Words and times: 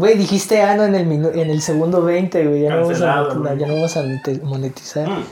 Güey, 0.00 0.16
dijiste 0.16 0.62
ano 0.62 0.84
en 0.84 0.94
el, 0.94 1.06
minu- 1.06 1.34
en 1.34 1.50
el 1.50 1.60
segundo 1.60 2.02
20, 2.02 2.46
güey. 2.46 2.62
Ya, 2.62 2.70
no 2.70 2.80
vamos, 2.82 3.02
a, 3.02 3.54
ya 3.54 3.66
no 3.66 3.74
vamos 3.74 3.96
a 3.98 4.02
monetizar. 4.44 5.06
Mm. 5.08 5.24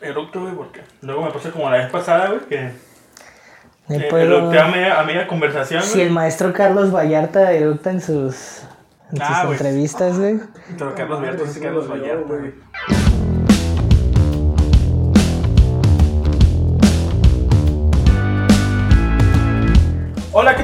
Eructo, 0.00 0.40
güey, 0.40 0.54
porque 0.54 0.80
luego 1.02 1.22
me 1.22 1.30
puse 1.30 1.50
como 1.50 1.68
la 1.68 1.76
vez 1.76 1.90
pasada, 1.90 2.28
güey, 2.28 2.40
que 2.48 2.70
No 3.88 3.96
eh, 3.96 4.06
puedo- 4.08 4.38
eructé 4.38 4.58
a 4.58 4.68
media, 4.68 5.00
a 5.00 5.04
media 5.04 5.26
conversación, 5.28 5.82
Si 5.82 6.00
el 6.00 6.10
maestro 6.10 6.54
Carlos 6.54 6.90
Vallarta 6.94 7.52
eructa 7.52 7.90
en 7.90 8.00
sus, 8.00 8.62
en 9.12 9.20
Ah, 9.20 9.42
sus 9.42 9.52
entrevistas, 9.52 10.18
güey. 10.18 10.40
Pero 10.78 10.94
Carlos 10.94 11.20
Vallarta 11.20 11.42
es 11.44 11.58
Carlos 11.58 11.86
Vallarta, 11.90 12.22
güey. 12.26 12.54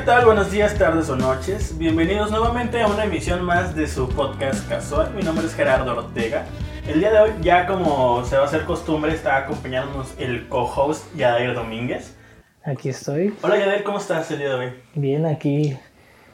¿Qué 0.01 0.07
tal? 0.07 0.25
Buenos 0.25 0.51
días, 0.51 0.79
tardes 0.79 1.11
o 1.11 1.17
noches. 1.17 1.77
Bienvenidos 1.77 2.31
nuevamente 2.31 2.81
a 2.81 2.87
una 2.87 3.05
emisión 3.05 3.45
más 3.45 3.77
de 3.77 3.87
su 3.87 4.09
podcast 4.09 4.67
casual. 4.67 5.13
Mi 5.15 5.21
nombre 5.21 5.45
es 5.45 5.55
Gerardo 5.55 5.95
Ortega. 5.95 6.47
El 6.89 7.01
día 7.01 7.11
de 7.11 7.19
hoy, 7.19 7.31
ya 7.43 7.67
como 7.67 8.25
se 8.25 8.37
va 8.37 8.45
a 8.45 8.47
hacer 8.47 8.65
costumbre, 8.65 9.13
está 9.13 9.37
acompañándonos 9.37 10.15
el 10.19 10.49
co-host 10.49 11.15
Yadair 11.17 11.53
Domínguez. 11.53 12.17
Aquí 12.65 12.89
estoy. 12.89 13.35
Hola 13.43 13.59
Yadair, 13.59 13.83
¿cómo 13.83 13.99
estás 13.99 14.31
el 14.31 14.39
día 14.39 14.49
de 14.49 14.55
hoy? 14.55 14.73
Bien, 14.95 15.27
aquí 15.27 15.79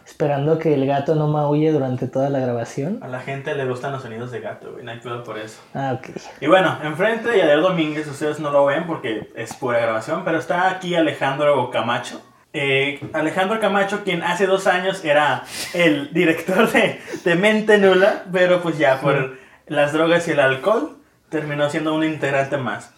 esperando 0.06 0.60
que 0.60 0.72
el 0.72 0.86
gato 0.86 1.16
no 1.16 1.26
maulle 1.26 1.72
durante 1.72 2.06
toda 2.06 2.30
la 2.30 2.38
grabación. 2.38 3.00
A 3.02 3.08
la 3.08 3.18
gente 3.18 3.52
le 3.56 3.66
gustan 3.66 3.90
los 3.90 4.02
sonidos 4.02 4.30
de 4.30 4.38
gato, 4.38 4.74
güey, 4.74 4.84
no 4.84 4.92
hay 4.92 5.00
cuidado 5.00 5.24
por 5.24 5.38
eso. 5.38 5.60
Ah, 5.74 5.98
ok. 5.98 6.10
Y 6.40 6.46
bueno, 6.46 6.78
enfrente 6.84 7.30
de 7.30 7.38
Yadier 7.38 7.62
Domínguez, 7.62 8.06
ustedes 8.06 8.38
no 8.38 8.52
lo 8.52 8.64
ven 8.64 8.86
porque 8.86 9.28
es 9.34 9.54
pura 9.54 9.80
grabación, 9.80 10.22
pero 10.24 10.38
está 10.38 10.70
aquí 10.70 10.94
Alejandro 10.94 11.68
Camacho. 11.72 12.22
Eh, 12.58 13.00
Alejandro 13.12 13.60
Camacho, 13.60 14.02
quien 14.02 14.22
hace 14.22 14.46
dos 14.46 14.66
años 14.66 15.04
era 15.04 15.44
el 15.74 16.10
director 16.14 16.72
de, 16.72 16.98
de 17.22 17.34
Mente 17.34 17.76
Nula, 17.76 18.24
pero 18.32 18.62
pues 18.62 18.78
ya 18.78 18.98
por 19.02 19.36
las 19.66 19.92
drogas 19.92 20.26
y 20.26 20.30
el 20.30 20.40
alcohol 20.40 20.96
terminó 21.28 21.68
siendo 21.68 21.94
un 21.94 22.02
integrante 22.02 22.56
más. 22.56 22.94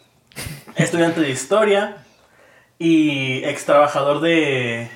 Estudiante 0.77 1.20
de 1.23 1.31
historia 1.31 1.97
y 2.78 3.42
ex 3.45 3.65
trabajador 3.65 4.20
de, 4.20 4.89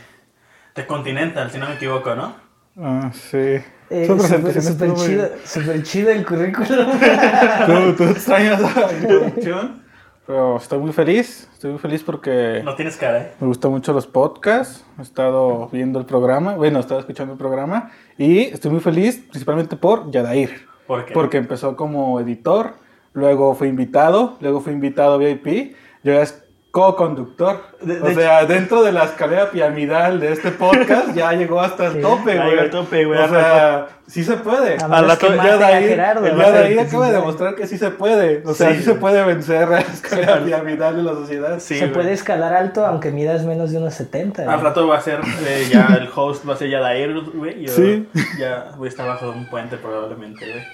de 0.76 0.86
Continental, 0.86 1.50
si 1.50 1.58
no 1.58 1.66
me 1.68 1.74
equivoco, 1.74 2.14
¿no? 2.14 2.36
Ah, 2.80 3.10
sí. 3.12 3.58
Eh, 3.90 4.06
Su 4.06 4.16
súper 4.20 4.42
presentación 4.42 4.62
súper 4.62 4.88
estuvo 4.88 4.96
muy- 4.96 5.06
chido, 5.08 5.30
súper 5.44 5.82
chido 5.82 6.10
el 6.10 6.24
currículum. 6.24 6.86
¿Tú, 7.66 7.94
tú 7.96 8.04
extrañas 8.04 8.60
la 8.60 8.92
introducción. 9.00 9.82
Pero 10.26 10.56
estoy 10.56 10.78
muy 10.78 10.92
feliz. 10.92 11.48
Estoy 11.52 11.72
muy 11.72 11.80
feliz 11.80 12.02
porque 12.02 12.62
No 12.64 12.74
tienes 12.76 12.96
cara, 12.96 13.18
¿eh? 13.18 13.32
me 13.40 13.48
gustan 13.48 13.72
mucho 13.72 13.92
los 13.92 14.06
podcasts. 14.06 14.84
He 14.98 15.02
estado 15.02 15.68
viendo 15.72 15.98
el 15.98 16.06
programa. 16.06 16.54
Bueno, 16.54 16.78
he 16.78 16.80
estado 16.80 17.00
escuchando 17.00 17.32
el 17.32 17.38
programa. 17.38 17.90
Y 18.18 18.42
estoy 18.42 18.70
muy 18.70 18.80
feliz 18.80 19.18
principalmente 19.28 19.76
por 19.76 20.10
Yadair. 20.10 20.66
¿Por 20.86 21.04
qué? 21.04 21.12
Porque 21.12 21.38
empezó 21.38 21.76
como 21.76 22.20
editor. 22.20 22.74
Luego 23.14 23.54
fue 23.54 23.68
invitado. 23.68 24.36
Luego 24.40 24.60
fue 24.60 24.72
invitado 24.72 25.18
VIP. 25.18 25.74
Yo 26.04 26.12
ya 26.12 26.24
co-conductor. 26.72 27.60
O 27.82 27.86
de 27.86 28.14
sea, 28.14 28.44
dentro 28.46 28.82
de 28.82 28.92
la 28.92 29.04
escalera 29.04 29.50
piramidal 29.50 30.18
de 30.18 30.32
este 30.32 30.50
podcast 30.50 31.14
ya 31.14 31.30
llegó 31.34 31.60
hasta 31.60 31.86
el 31.88 31.92
Sí. 31.92 32.00
tope, 32.00 32.34
güey. 32.36 32.48
llegó 32.50 32.60
al 32.62 32.70
tope, 32.70 33.04
güey. 33.04 33.20
O 33.20 33.28
sea, 33.28 33.88
sí 34.06 34.24
se 34.24 34.38
puede. 34.38 34.82
A 34.82 34.88
menos 34.88 35.18
que 35.18 35.28
ya 35.36 35.56
de 35.58 35.64
ahí, 35.66 35.84
Gerardo, 35.88 36.26
el 36.26 36.36
de 36.38 36.44
ahí 36.44 36.78
acaba 36.78 37.06
sí 37.06 37.12
de 37.12 37.16
demostrar 37.18 37.54
que 37.56 37.66
sí 37.66 37.76
se 37.76 37.90
puede. 37.90 38.42
O 38.46 38.54
sea, 38.54 38.70
Sí, 38.70 38.78
sí, 38.78 38.82
se 38.84 38.94
puede 38.94 39.22
vencer 39.22 39.68
la 39.68 39.80
escalera 39.80 40.42
piramidal 40.42 40.96
de 40.96 41.02
la 41.02 41.12
sociedad. 41.12 41.58
Sí, 41.60 41.74
Se 41.74 41.80
güey. 41.80 41.92
puede 41.92 42.12
escalar 42.14 42.54
alto 42.54 42.86
aunque 42.86 43.10
midas 43.10 43.44
menos 43.44 43.70
de 43.70 43.76
unos 43.78 43.92
70. 43.94 44.50
Al 44.50 44.60
rato 44.62 44.88
va 44.88 44.96
a 44.96 45.00
ser 45.02 45.20
eh, 45.46 45.68
ya 45.70 45.88
el 46.00 46.08
host, 46.14 46.48
va 46.48 46.54
a 46.54 46.56
ser 46.56 46.70
ya 46.70 46.80
Dair, 46.80 47.12
güey. 47.34 47.64
Yo 47.66 47.72
Sí. 47.72 48.08
ya 48.38 48.72
voy 48.78 48.86
a 48.86 48.88
estar 48.88 49.06
bajo 49.06 49.30
de 49.30 49.32
un 49.36 49.46
puente 49.50 49.76
probablemente, 49.76 50.50
güey. 50.50 50.64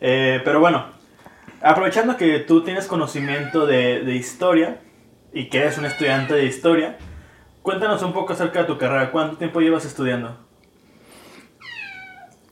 Eh, 0.00 0.40
pero 0.44 0.60
bueno, 0.60 0.84
aprovechando 1.60 2.16
que 2.16 2.38
tú 2.38 2.62
tienes 2.62 2.86
conocimiento 2.86 3.66
de, 3.66 4.00
de 4.04 4.14
historia 4.14 4.76
y 5.32 5.48
que 5.48 5.58
eres 5.58 5.78
un 5.78 5.84
estudiante 5.86 6.34
de 6.34 6.44
historia, 6.44 6.98
cuéntanos 7.62 8.02
un 8.02 8.12
poco 8.12 8.32
acerca 8.32 8.60
de 8.60 8.64
tu 8.66 8.78
carrera. 8.78 9.10
¿Cuánto 9.10 9.36
tiempo 9.36 9.60
llevas 9.60 9.84
estudiando? 9.84 10.36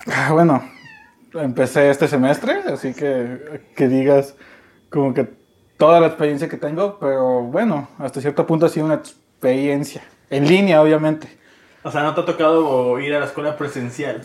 Ah, 0.07 0.31
Bueno, 0.33 0.63
empecé 1.35 1.91
este 1.91 2.09
semestre, 2.09 2.63
así 2.73 2.95
que 2.95 3.63
que 3.77 3.89
digas 3.89 4.35
como 4.89 5.15
que 5.15 5.29
toda 5.77 6.01
la 6.01 6.09
experiencia 6.09 6.49
que 6.49 6.57
tengo, 6.57 6.99
pero 6.99 7.43
bueno, 7.43 7.89
hasta 7.99 8.21
cierto 8.21 8.47
punto 8.47 8.67
ha 8.67 8.69
sido 8.69 8.87
una 8.87 8.97
experiencia. 8.97 10.03
En 10.29 10.47
línea, 10.47 10.83
obviamente. 10.83 11.39
O 11.83 11.91
sea, 11.91 12.03
¿no 12.03 12.15
te 12.15 12.21
ha 12.21 12.25
tocado 12.25 12.99
ir 13.01 13.15
a 13.15 13.21
la 13.21 13.27
escuela 13.27 13.57
presencial? 13.57 14.21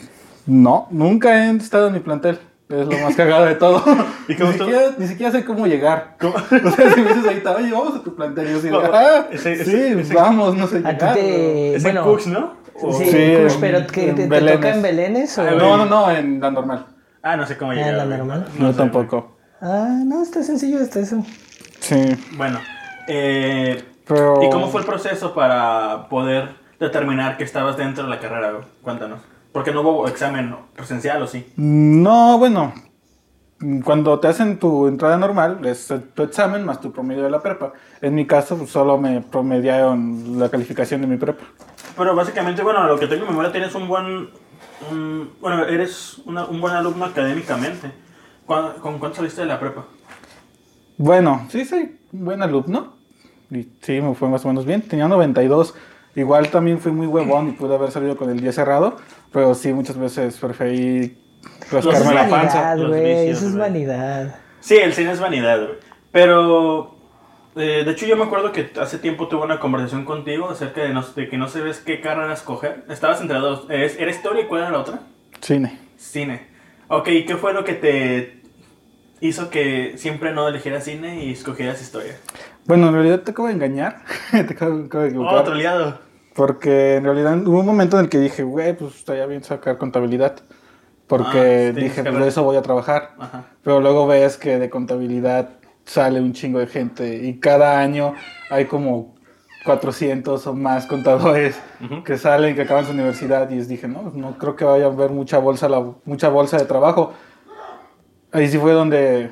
No, 0.46 0.88
nunca 0.92 1.46
he 1.46 1.56
estado 1.56 1.88
en 1.88 1.94
mi 1.94 2.00
plantel. 2.00 2.40
Es 2.68 2.88
lo 2.88 2.98
más 2.98 3.16
cagado 3.16 3.46
de 3.46 3.56
todo. 3.56 3.84
¿Y 4.28 4.36
cómo 4.36 4.52
ni, 4.52 4.58
siquiera, 4.58 4.82
ni 4.98 5.08
siquiera 5.08 5.32
sé 5.32 5.46
cómo 5.46 5.68
llegar. 5.68 6.18
O 6.22 6.72
sea, 6.72 6.94
si 6.94 7.02
me 7.02 7.10
dices 7.14 7.26
ahorita, 7.28 7.56
oye, 7.56 7.72
vamos 7.72 7.96
a 7.96 8.02
tu 8.04 8.16
plantel. 8.16 8.48
Y 8.48 8.52
yo 8.52 8.58
así, 8.58 8.68
de, 8.68 8.74
Bueno, 8.74 8.90
ah, 8.94 9.26
ese- 9.32 9.64
sí, 9.66 9.76
ese- 10.00 10.14
vamos, 10.16 10.56
no 10.56 10.66
sé 10.68 10.78
A 10.78 10.82
ti 10.82 10.88
llegar. 10.94 11.14
te. 11.14 11.76
Es 11.76 11.84
bueno, 11.84 12.00
en 12.02 12.06
Cooks, 12.08 12.28
¿no? 12.28 12.54
O- 12.82 12.92
Sí, 12.94 13.06
Sí, 13.06 13.18
en- 13.18 13.48
pero 13.62 13.88
que 13.88 14.10
en 14.10 14.16
te, 14.16 14.28
toca 14.28 14.74
en 14.76 14.82
Belénes 14.82 15.38
o. 15.38 15.42
Ah, 15.44 15.52
No, 15.52 15.78
no, 15.78 15.86
no, 15.86 16.12
en 16.12 16.40
la 16.42 16.50
normal. 16.52 16.86
Ah, 17.22 17.38
no 17.38 17.46
sé 17.46 17.56
cómo 17.58 17.72
Ah, 17.72 17.76
llegar. 17.76 17.94
la 17.94 18.06
güey. 18.06 18.18
normal. 18.18 18.48
No, 18.58 18.72
sé, 18.72 18.78
tampoco. 18.78 19.38
Ah, 19.62 20.00
no, 20.04 20.22
está 20.24 20.42
sencillo 20.44 20.80
hasta 20.82 21.00
eso. 21.00 21.24
Sí. 21.80 22.16
Bueno, 22.36 22.60
eh, 23.08 23.84
pero... 24.08 24.44
¿Y 24.44 24.50
cómo 24.50 24.68
fue 24.70 24.82
el 24.82 24.88
proceso 24.88 25.34
para 25.34 26.08
poder 26.10 26.50
determinar 26.80 27.38
que 27.38 27.44
estabas 27.44 27.78
dentro 27.78 28.04
de 28.04 28.10
la 28.10 28.20
carrera? 28.20 28.54
Cuéntanos. 28.82 29.20
Porque 29.56 29.72
no 29.72 29.80
hubo 29.84 30.06
examen 30.10 30.54
presencial 30.76 31.22
o 31.22 31.28
sí. 31.28 31.48
No, 31.56 32.38
bueno, 32.38 32.74
cuando 33.86 34.20
te 34.20 34.28
hacen 34.28 34.60
tu 34.60 34.86
entrada 34.86 35.16
normal, 35.18 35.66
es 35.66 35.94
tu 36.14 36.24
examen 36.24 36.66
más 36.66 36.82
tu 36.82 36.92
promedio 36.92 37.24
de 37.24 37.30
la 37.30 37.42
prepa. 37.42 37.72
En 38.02 38.16
mi 38.16 38.28
caso, 38.28 38.58
pues, 38.58 38.70
solo 38.70 38.98
me 38.98 39.22
promediaron 39.22 40.38
la 40.38 40.50
calificación 40.50 41.00
de 41.00 41.08
mi 41.08 41.16
prepa. 41.16 41.46
Pero 41.96 42.14
básicamente, 42.14 42.64
bueno, 42.64 42.80
a 42.80 42.88
lo 42.88 43.00
que 43.00 43.08
tengo 43.08 43.24
en 43.24 43.30
memoria, 43.30 43.54
tienes 43.54 43.74
un 43.76 43.88
buen. 43.88 44.30
un- 44.92 45.30
bueno, 45.40 45.64
eres 45.64 46.18
una- 46.26 46.44
un 46.48 46.60
buen 46.60 46.74
alumno 46.76 47.06
académicamente. 47.06 47.90
¿Cuán- 48.46 48.74
¿Con 48.82 49.00
cuánto 49.00 49.16
saliste 49.16 49.40
de 49.40 49.48
la 49.48 49.58
prepa? 49.58 49.86
Bueno, 50.98 51.46
sí, 51.50 51.64
soy 51.64 51.98
un 52.12 52.26
buen 52.26 52.42
alumno. 52.42 52.94
Y 53.50 53.70
sí, 53.82 54.02
me 54.02 54.14
fue 54.16 54.28
más 54.28 54.44
o 54.44 54.50
menos 54.50 54.66
bien. 54.66 54.82
Tenía 54.82 55.08
92. 55.08 55.76
Igual 56.18 56.50
también 56.50 56.80
fui 56.80 56.92
muy 56.92 57.08
huevón 57.08 57.50
y 57.50 57.52
pude 57.54 57.76
haber 57.76 57.92
salido 57.92 58.16
con 58.18 58.30
el 58.30 58.40
10 58.40 58.56
cerrado. 58.56 58.96
Pero 59.36 59.54
sí, 59.54 59.74
muchas 59.74 59.98
veces 59.98 60.38
preferí 60.38 61.18
rascarme 61.70 62.14
la 62.14 62.30
panza. 62.30 62.62
vanidad, 62.62 62.78
los 62.78 62.88
güey. 62.88 63.04
vicios, 63.04 63.38
Eso 63.38 63.46
es 63.48 63.52
güey. 63.56 63.62
vanidad. 63.70 64.36
Sí, 64.62 64.76
el 64.78 64.94
cine 64.94 65.12
es 65.12 65.20
vanidad, 65.20 65.58
güey. 65.60 65.78
Pero. 66.12 66.96
eh, 67.58 67.84
de 67.86 67.92
hecho, 67.92 68.06
yo 68.06 68.16
me 68.16 68.24
acuerdo 68.24 68.54
que 68.54 68.72
hace 68.82 68.98
tiempo 68.98 69.28
tuve 69.28 69.44
una 69.44 69.60
conversación 69.60 70.06
contigo 70.06 70.50
acerca 70.50 70.82
de, 70.84 70.94
no- 70.94 71.02
de 71.04 71.28
que 71.30 71.38
no 71.38 71.50
sabes 71.50 71.80
qué 71.80 72.00
carrera 72.00 72.34
escoger. 72.34 72.86
Estabas 72.90 73.20
entre 73.20 73.38
dos. 73.40 73.66
¿Es- 73.70 74.00
¿Era 74.00 74.10
historia 74.10 74.44
y 74.44 74.48
cuál 74.48 74.62
era 74.62 74.72
la 74.72 74.80
otra? 74.80 75.00
Cine. 75.42 75.80
Cine. 75.98 76.48
Ok, 76.88 77.10
¿y 77.10 77.26
qué 77.26 77.36
fue 77.36 77.52
lo 77.54 77.66
que 77.66 77.74
te 77.74 78.42
hizo 79.20 79.50
que 79.50 79.96
siempre 79.98 80.32
no 80.34 80.48
eligieras 80.48 80.86
cine 80.86 81.26
y 81.26 81.32
escogieras 81.34 81.82
historia? 81.82 82.16
Bueno, 82.66 82.88
en 82.88 82.94
realidad 82.94 83.20
te 83.22 83.32
acabo 83.32 83.50
de 83.50 83.56
engañar. 83.56 83.98
te 84.32 84.40
acabo, 84.54 84.86
acabo 84.86 85.04
de 85.04 85.10
equivocar. 85.10 85.36
Otro 85.40 85.56
liado. 85.56 86.05
Porque 86.36 86.96
en 86.96 87.06
realidad 87.06 87.38
hubo 87.48 87.62
un 87.62 87.66
momento 87.66 87.98
en 87.98 88.06
el 88.06 88.10
que 88.10 88.20
dije, 88.20 88.44
güey, 88.44 88.76
pues 88.76 88.96
estaría 88.96 89.26
bien 89.26 89.44
sacar 89.44 89.78
contabilidad. 89.78 90.36
Porque 91.08 91.72
Ah, 91.74 91.80
dije, 91.80 92.04
pues 92.04 92.20
de 92.20 92.28
eso 92.28 92.44
voy 92.44 92.58
a 92.58 92.62
trabajar. 92.62 93.14
Ajá. 93.18 93.46
Pero 93.64 93.80
luego 93.80 94.06
ves 94.06 94.38
que 94.38 94.58
de 94.60 94.70
contabilidad 94.70 95.50
sale 95.86 96.20
un 96.20 96.34
chingo 96.34 96.60
de 96.60 96.68
gente 96.68 97.16
y 97.24 97.40
cada 97.40 97.80
año 97.80 98.16
hay 98.50 98.66
como 98.66 99.16
400 99.64 100.46
o 100.48 100.54
más 100.54 100.88
contadores 100.88 101.60
Ujú. 101.84 102.04
que 102.04 102.18
salen, 102.18 102.56
que 102.56 102.64
acaban 102.64 102.86
su 102.86 102.92
universidad 102.92 103.50
y 103.50 103.56
les 103.56 103.68
dije, 103.68 103.88
no, 103.88 104.12
no 104.14 104.38
creo 104.38 104.56
que 104.56 104.66
vaya 104.66 104.86
a 104.86 104.90
haber 104.90 105.12
mucha 105.12 105.38
bolsa, 105.38 105.70
la, 105.70 105.84
mucha 106.06 106.28
bolsa 106.30 106.58
de 106.58 106.66
trabajo. 106.66 107.14
Ahí 108.32 108.48
sí 108.50 108.58
fue 108.58 108.74
donde, 108.74 109.30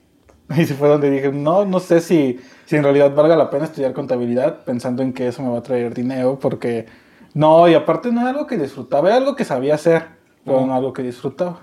ahí 0.48 0.64
sí 0.64 0.74
fue 0.74 0.88
donde 0.88 1.10
dije, 1.10 1.30
no, 1.32 1.64
no 1.66 1.80
sé 1.80 2.00
si, 2.00 2.40
si 2.66 2.76
en 2.76 2.82
realidad 2.84 3.14
valga 3.14 3.34
la 3.36 3.48
pena 3.48 3.64
estudiar 3.64 3.94
contabilidad 3.94 4.64
pensando 4.64 5.02
en 5.02 5.12
que 5.14 5.28
eso 5.28 5.42
me 5.42 5.48
va 5.50 5.58
a 5.58 5.62
traer 5.62 5.94
dinero 5.94 6.38
porque 6.38 6.86
no, 7.34 7.66
y 7.68 7.74
aparte 7.74 8.12
no 8.12 8.20
era 8.20 8.30
algo 8.30 8.46
que 8.46 8.58
disfrutaba, 8.58 9.08
era 9.08 9.16
algo 9.16 9.34
que 9.34 9.44
sabía 9.44 9.74
hacer, 9.76 10.04
pero 10.44 10.66
no 10.66 10.74
algo 10.74 10.92
que 10.92 11.02
disfrutaba. 11.02 11.60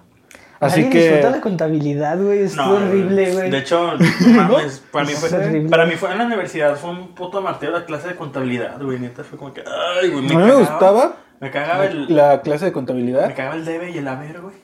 Así 0.59 0.89
que... 0.89 0.99
disfruta 1.01 1.29
la 1.29 1.41
contabilidad, 1.41 2.17
güey. 2.21 2.39
Es 2.43 2.55
No, 2.55 2.75
horrible, 2.75 3.33
güey. 3.33 3.51
De 3.51 3.57
hecho, 3.57 3.91
no 3.97 4.29
mames, 4.47 4.81
para, 4.91 5.05
mí 5.05 5.11
fue, 5.11 5.29
para 5.69 5.85
mí 5.85 5.95
fue 5.95 6.11
en 6.13 6.17
la 6.19 6.25
universidad, 6.25 6.75
fue 6.77 6.91
un 6.91 7.09
puto 7.15 7.41
martillo 7.41 7.73
la 7.73 7.85
clase 7.85 8.07
de 8.09 8.15
contabilidad, 8.15 8.81
güey. 8.81 8.97
Neta, 8.97 9.23
fue 9.25 9.37
como 9.37 9.53
que, 9.53 9.61
ay, 10.01 10.09
güey, 10.09 10.23
me 10.23 10.29
cagaba- 10.35 10.59
gustaba 10.59 11.15
Me 11.41 11.51
cagaba 11.51 11.85
el, 11.87 12.15
la 12.15 12.41
clase 12.41 12.63
de 12.65 12.71
me 12.71 12.75
contabilidad. 12.75 13.35
cagaba 13.35 13.55
el 13.55 13.65
debe 13.65 13.91
y 13.91 13.97
el 13.97 14.07
haber, 14.07 14.39
güey. 14.39 14.55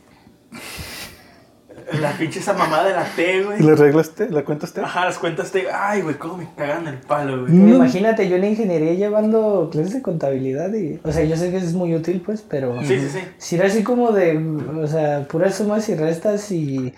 La 1.99 2.11
pinche 2.11 2.39
esa 2.39 2.53
mamada 2.53 2.87
de 2.87 2.93
la 2.93 3.05
T, 3.15 3.43
güey. 3.43 3.59
¿Y 3.59 3.63
le 3.63 3.71
arreglaste? 3.71 4.29
¿La 4.29 4.43
cuentaste? 4.43 4.81
Ajá, 4.81 5.05
las 5.05 5.17
cuentas 5.17 5.51
T. 5.51 5.67
Ay, 5.73 6.01
güey, 6.01 6.15
cómo 6.15 6.37
me 6.37 6.47
cagan 6.55 6.87
el 6.87 6.97
palo, 6.97 7.41
güey. 7.41 7.53
Mm. 7.53 7.75
Imagínate, 7.75 8.29
yo 8.29 8.35
en 8.35 8.45
ingeniería 8.45 8.93
llevando 8.93 9.69
clases 9.71 9.93
de 9.93 10.01
contabilidad 10.01 10.73
y... 10.73 10.99
O 11.03 11.11
sea, 11.11 11.23
yo 11.23 11.35
sé 11.35 11.51
que 11.51 11.57
es 11.57 11.73
muy 11.73 11.95
útil, 11.95 12.21
pues, 12.21 12.41
pero... 12.41 12.79
Sí, 12.81 12.99
sí, 12.99 13.09
sí. 13.09 13.19
Si 13.37 13.55
era 13.55 13.67
así 13.67 13.83
como 13.83 14.11
de, 14.11 14.37
o 14.37 14.87
sea, 14.87 15.27
puras 15.27 15.55
sumas 15.55 15.87
y 15.89 15.95
restas 15.95 16.51
y, 16.51 16.93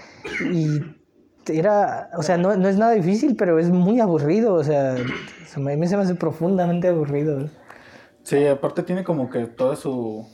y 0.52 0.80
era, 1.48 2.10
o 2.18 2.24
sea, 2.24 2.38
no, 2.38 2.56
no 2.56 2.68
es 2.68 2.78
nada 2.78 2.94
difícil, 2.94 3.36
pero 3.36 3.60
es 3.60 3.70
muy 3.70 4.00
aburrido, 4.00 4.54
o 4.54 4.64
sea, 4.64 4.94
a 4.94 5.60
mí 5.60 5.88
se 5.88 5.98
me 5.98 6.04
hace 6.04 6.16
profundamente 6.16 6.88
aburrido. 6.88 7.50
Sí, 8.24 8.46
aparte 8.46 8.84
tiene 8.84 9.04
como 9.04 9.30
que 9.30 9.46
toda 9.48 9.76
su... 9.76 10.28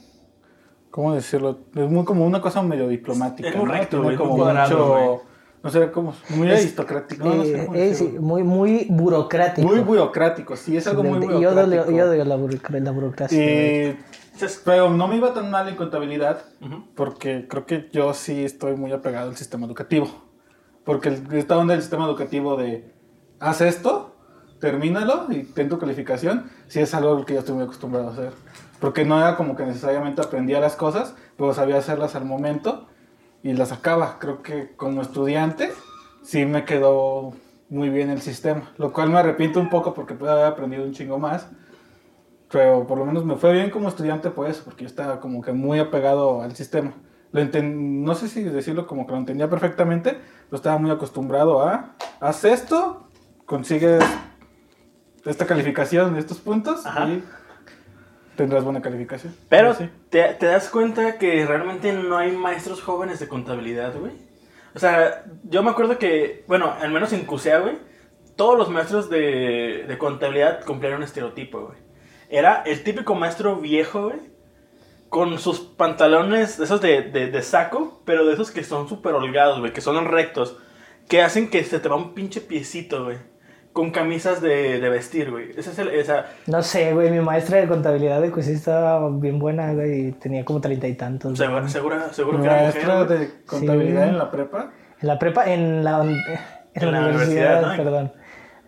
¿Cómo 0.98 1.14
decirlo? 1.14 1.60
Es 1.76 1.88
muy 1.88 2.04
como 2.04 2.26
una 2.26 2.40
cosa 2.40 2.60
medio 2.60 2.88
diplomática, 2.88 3.48
Es 3.50 3.54
muy 3.56 3.68
¿no? 3.68 4.16
como 4.18 4.34
cuadrado, 4.36 4.76
mucho... 5.12 5.22
No 5.62 5.70
sé 5.70 5.90
cómo... 5.92 6.12
Muy 6.30 6.50
Es- 6.50 6.58
aristocrático. 6.62 7.24
no, 7.24 7.34
no 7.36 7.44
sé 7.44 7.52
Eh, 7.62 7.66
cómo 7.66 7.78
decirlo. 7.78 8.20
muy, 8.20 8.42
muy 8.42 8.86
burocrático. 8.90 9.68
Muy 9.68 9.78
burocrático, 9.78 10.56
sí, 10.56 10.76
es 10.76 10.88
algo 10.88 11.04
muy 11.04 11.20
yo 11.20 11.26
burocrático. 11.52 11.82
odio, 11.84 11.96
yo 11.96 12.10
odio 12.10 12.24
la, 12.24 12.80
la 12.80 12.90
burocracia. 12.90 13.38
Y... 13.38 13.96
Pero 14.64 14.90
no 14.90 15.06
me 15.06 15.16
iba 15.18 15.32
tan 15.32 15.52
mal 15.52 15.68
en 15.68 15.76
contabilidad 15.76 16.42
Ujú. 16.60 16.82
porque 16.96 17.46
creo 17.48 17.64
que 17.64 17.88
yo 17.92 18.12
sí 18.12 18.44
estoy 18.44 18.74
muy 18.74 18.90
apegado 18.90 19.30
al 19.30 19.36
sistema 19.36 19.66
educativo. 19.66 20.08
Porque 20.84 21.16
estaba 21.34 21.62
en 21.62 21.70
el 21.70 21.80
sistema 21.80 22.06
educativo 22.06 22.56
de 22.56 22.92
haz 23.38 23.60
esto, 23.60 24.16
termínalo 24.58 25.26
y 25.30 25.44
ten 25.44 25.68
tu 25.68 25.78
calificación, 25.78 26.50
sí 26.66 26.80
es 26.80 26.92
algo 26.92 27.24
que 27.24 27.34
yo 27.34 27.38
estoy 27.38 27.54
muy 27.54 27.62
acostumbrado 27.66 28.08
a 28.08 28.12
hacer. 28.14 28.32
Porque 28.80 29.04
no 29.04 29.18
era 29.18 29.36
como 29.36 29.56
que 29.56 29.64
necesariamente 29.64 30.22
aprendía 30.22 30.60
las 30.60 30.76
cosas, 30.76 31.14
pero 31.36 31.52
sabía 31.54 31.78
hacerlas 31.78 32.14
al 32.14 32.24
momento 32.24 32.86
y 33.42 33.52
las 33.52 33.70
sacaba. 33.70 34.18
Creo 34.18 34.42
que 34.42 34.74
como 34.76 35.02
estudiante 35.02 35.72
sí 36.22 36.44
me 36.46 36.64
quedó 36.64 37.32
muy 37.68 37.90
bien 37.90 38.10
el 38.10 38.20
sistema, 38.20 38.72
lo 38.78 38.92
cual 38.92 39.10
me 39.10 39.18
arrepiento 39.18 39.60
un 39.60 39.68
poco 39.68 39.94
porque 39.94 40.14
pude 40.14 40.30
haber 40.30 40.46
aprendido 40.46 40.84
un 40.84 40.92
chingo 40.92 41.18
más. 41.18 41.48
Pero 42.50 42.86
por 42.86 42.98
lo 42.98 43.04
menos 43.04 43.24
me 43.24 43.36
fue 43.36 43.52
bien 43.52 43.70
como 43.70 43.88
estudiante 43.88 44.30
por 44.30 44.48
eso, 44.48 44.62
porque 44.64 44.84
yo 44.84 44.88
estaba 44.88 45.20
como 45.20 45.42
que 45.42 45.52
muy 45.52 45.78
apegado 45.78 46.40
al 46.40 46.56
sistema. 46.56 46.94
Lo 47.30 47.44
no 47.44 48.14
sé 48.14 48.28
si 48.28 48.42
decirlo 48.42 48.86
como 48.86 49.06
que 49.06 49.12
lo 49.12 49.18
entendía 49.18 49.50
perfectamente, 49.50 50.12
pero 50.12 50.56
estaba 50.56 50.78
muy 50.78 50.90
acostumbrado 50.90 51.62
a, 51.62 51.94
haz 52.20 52.44
esto, 52.44 53.06
consigues 53.44 54.02
esta 55.26 55.44
calificación 55.44 56.14
de 56.14 56.20
estos 56.20 56.38
puntos 56.38 56.86
Ajá. 56.86 57.06
y 57.06 57.22
tendrás 58.38 58.62
buena 58.62 58.80
calificación. 58.80 59.34
Pero 59.48 59.74
sí. 59.74 59.90
¿te, 60.10 60.22
te 60.34 60.46
das 60.46 60.70
cuenta 60.70 61.18
que 61.18 61.44
realmente 61.44 61.92
no 61.92 62.16
hay 62.16 62.30
maestros 62.30 62.80
jóvenes 62.80 63.18
de 63.18 63.26
contabilidad, 63.26 63.98
güey. 63.98 64.12
O 64.76 64.78
sea, 64.78 65.24
yo 65.42 65.64
me 65.64 65.70
acuerdo 65.70 65.98
que, 65.98 66.44
bueno, 66.46 66.72
al 66.80 66.92
menos 66.92 67.12
en 67.12 67.26
CUSEA, 67.26 67.58
güey, 67.58 67.78
todos 68.36 68.56
los 68.56 68.70
maestros 68.70 69.10
de, 69.10 69.84
de 69.88 69.98
contabilidad 69.98 70.64
cumplían 70.64 70.94
un 70.94 71.02
estereotipo, 71.02 71.66
güey. 71.66 71.78
Era 72.28 72.62
el 72.64 72.84
típico 72.84 73.16
maestro 73.16 73.56
viejo, 73.56 74.04
güey, 74.04 74.20
con 75.08 75.38
sus 75.40 75.58
pantalones, 75.58 76.60
esos 76.60 76.80
de, 76.80 77.02
de, 77.02 77.32
de 77.32 77.42
saco, 77.42 78.02
pero 78.04 78.24
de 78.24 78.34
esos 78.34 78.52
que 78.52 78.62
son 78.62 78.88
súper 78.88 79.14
holgados, 79.14 79.58
güey, 79.58 79.72
que 79.72 79.80
son 79.80 80.04
rectos, 80.04 80.56
que 81.08 81.22
hacen 81.22 81.50
que 81.50 81.64
se 81.64 81.80
te 81.80 81.88
va 81.88 81.96
un 81.96 82.14
pinche 82.14 82.40
piecito, 82.40 83.04
güey. 83.04 83.16
Con 83.78 83.90
camisas 83.92 84.40
de, 84.40 84.80
de 84.80 84.88
vestir, 84.88 85.30
güey. 85.30 85.50
Ese 85.56 85.70
es 85.70 85.78
el, 85.78 85.88
esa, 85.90 86.26
No 86.48 86.62
sé, 86.64 86.92
güey, 86.94 87.12
mi 87.12 87.20
maestra 87.20 87.58
de 87.58 87.68
contabilidad 87.68 88.20
de 88.20 88.32
sí 88.42 88.50
estaba 88.52 89.08
bien 89.08 89.38
buena, 89.38 89.72
güey, 89.72 90.08
y 90.08 90.12
tenía 90.12 90.44
como 90.44 90.60
treinta 90.60 90.88
y 90.88 90.94
tantos. 90.94 91.38
seguro, 91.38 91.60
güey. 91.60 91.70
seguro, 91.70 91.96
seguro 92.12 92.38
Mi 92.38 92.44
que 92.44 92.50
era 92.50 92.62
maestra 92.62 92.94
mujer, 92.98 93.18
de 93.20 93.30
contabilidad 93.46 94.02
Sí. 94.02 94.08
en 94.08 94.18
la 94.18 94.30
prepa, 94.32 94.70
En 95.00 95.06
la 95.08 95.18
prepa, 95.20 95.44
en 95.52 95.84
la, 95.84 96.02
en 96.02 96.08
En 96.74 96.92
la 96.92 97.00
la 97.00 97.06
universidad, 97.06 97.62
universidad, 97.62 97.62
¿no? 97.62 97.76
perdón. 97.84 98.12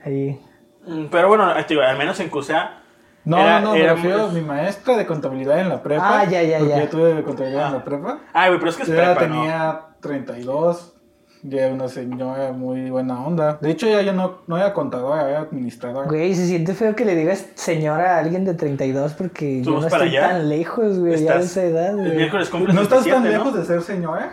Ahí. 0.05 0.41
Mm, 0.87 1.07
Pero 1.11 1.27
bueno, 1.29 1.53
al 1.83 1.99
menos 1.99 2.21
en 2.21 2.29
CUSEA. 2.29 2.83
no, 3.25 3.37
era- 3.39 3.61
no, 3.61 3.75
era 3.75 3.95
me 3.95 4.01
refiero 4.03 4.23
a 4.23 4.27
muy- 4.29 4.41
mi 4.43 4.47
maestra 4.47 4.97
de 4.97 5.07
contabilidad 5.07 5.59
en 5.59 5.71
la 5.71 5.83
prepa. 5.83 6.21
Ah, 6.21 6.25
ya, 6.25 6.41
ya, 6.45 6.59
porque 6.59 6.73
ya. 6.73 6.81
yo 6.85 6.89
tuve 6.89 7.23
contabilidad 7.25 7.67
en 7.67 7.75
Ah. 7.75 7.79
la 7.79 7.85
prepa. 7.85 8.19
Ay, 8.33 8.49
güey, 8.51 8.61
pero 8.61 8.71
es 8.71 8.77
que 8.77 8.83
es 8.85 8.89
prepa, 8.91 9.03
ya 9.07 9.15
¿no? 9.15 9.19
tenía 9.21 9.81
32, 10.01 10.95
ya 11.43 11.67
era 11.67 11.75
una 11.75 11.89
señora 11.89 12.53
muy 12.53 12.91
buena 12.91 13.25
onda. 13.25 13.59
De 13.61 13.71
hecho, 13.71 13.87
ya 13.89 14.03
yo 14.03 14.13
no, 14.13 14.39
no 14.47 14.57
era 14.59 14.73
contadora, 14.75 15.29
era 15.29 15.41
administradora. 15.41 16.07
Güey, 16.09 16.35
se 16.35 16.47
siente 16.47 16.75
feo 16.75 16.95
que 16.95 17.05
le 17.05 17.15
digas 17.17 17.47
señora 17.55 18.17
a 18.17 18.19
alguien 18.19 18.45
de 18.45 18.55
32 18.55 19.15
porque 19.15 19.63
yo 19.63 19.73
no 19.81 19.89
para 19.89 20.05
estoy 20.05 20.17
allá. 20.19 20.29
tan 20.29 20.49
lejos, 20.49 20.99
güey, 20.99 21.25
ya 21.25 21.39
de 21.39 21.45
esa 21.45 21.63
edad, 21.63 21.91
El 21.91 21.97
güey. 21.97 22.17
miércoles 22.17 22.49
cumples 22.51 22.75
¿No 22.75 22.83
estás 22.83 23.05
tan 23.05 23.23
27, 23.23 23.39
lejos 23.39 23.53
¿no? 23.55 23.59
de 23.61 23.67
ser 23.67 23.83
señora? 23.83 24.33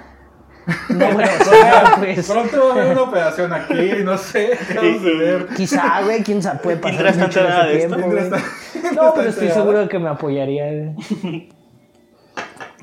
No, 0.89 0.97
bueno, 1.13 1.29
o 1.39 1.43
sea, 1.45 1.93
pues, 1.97 2.29
Pronto 2.29 2.59
va 2.61 2.69
a 2.69 2.71
haber 2.73 2.91
una 2.91 3.01
operación 3.03 3.53
aquí, 3.53 3.89
no 4.03 4.17
sé, 4.17 4.49
quizá, 5.55 6.01
güey, 6.03 6.21
quién 6.23 6.41
sabe, 6.43 6.59
puede 6.59 6.75
pasar 6.75 6.97
¿Tendrás 6.97 7.17
mucho 7.17 7.39
tanta 7.39 7.69
ese 7.69 7.77
de 7.77 7.83
esto? 7.83 7.95
tiempo. 7.95 8.17
Indra 8.17 8.41
No, 8.93 9.13
pero 9.15 9.29
estoy 9.29 9.47
seguro 9.49 9.79
de 9.79 9.87
que 9.87 9.97
me 9.99 10.09
apoyaría, 10.09 10.65
güey. 10.65 11.49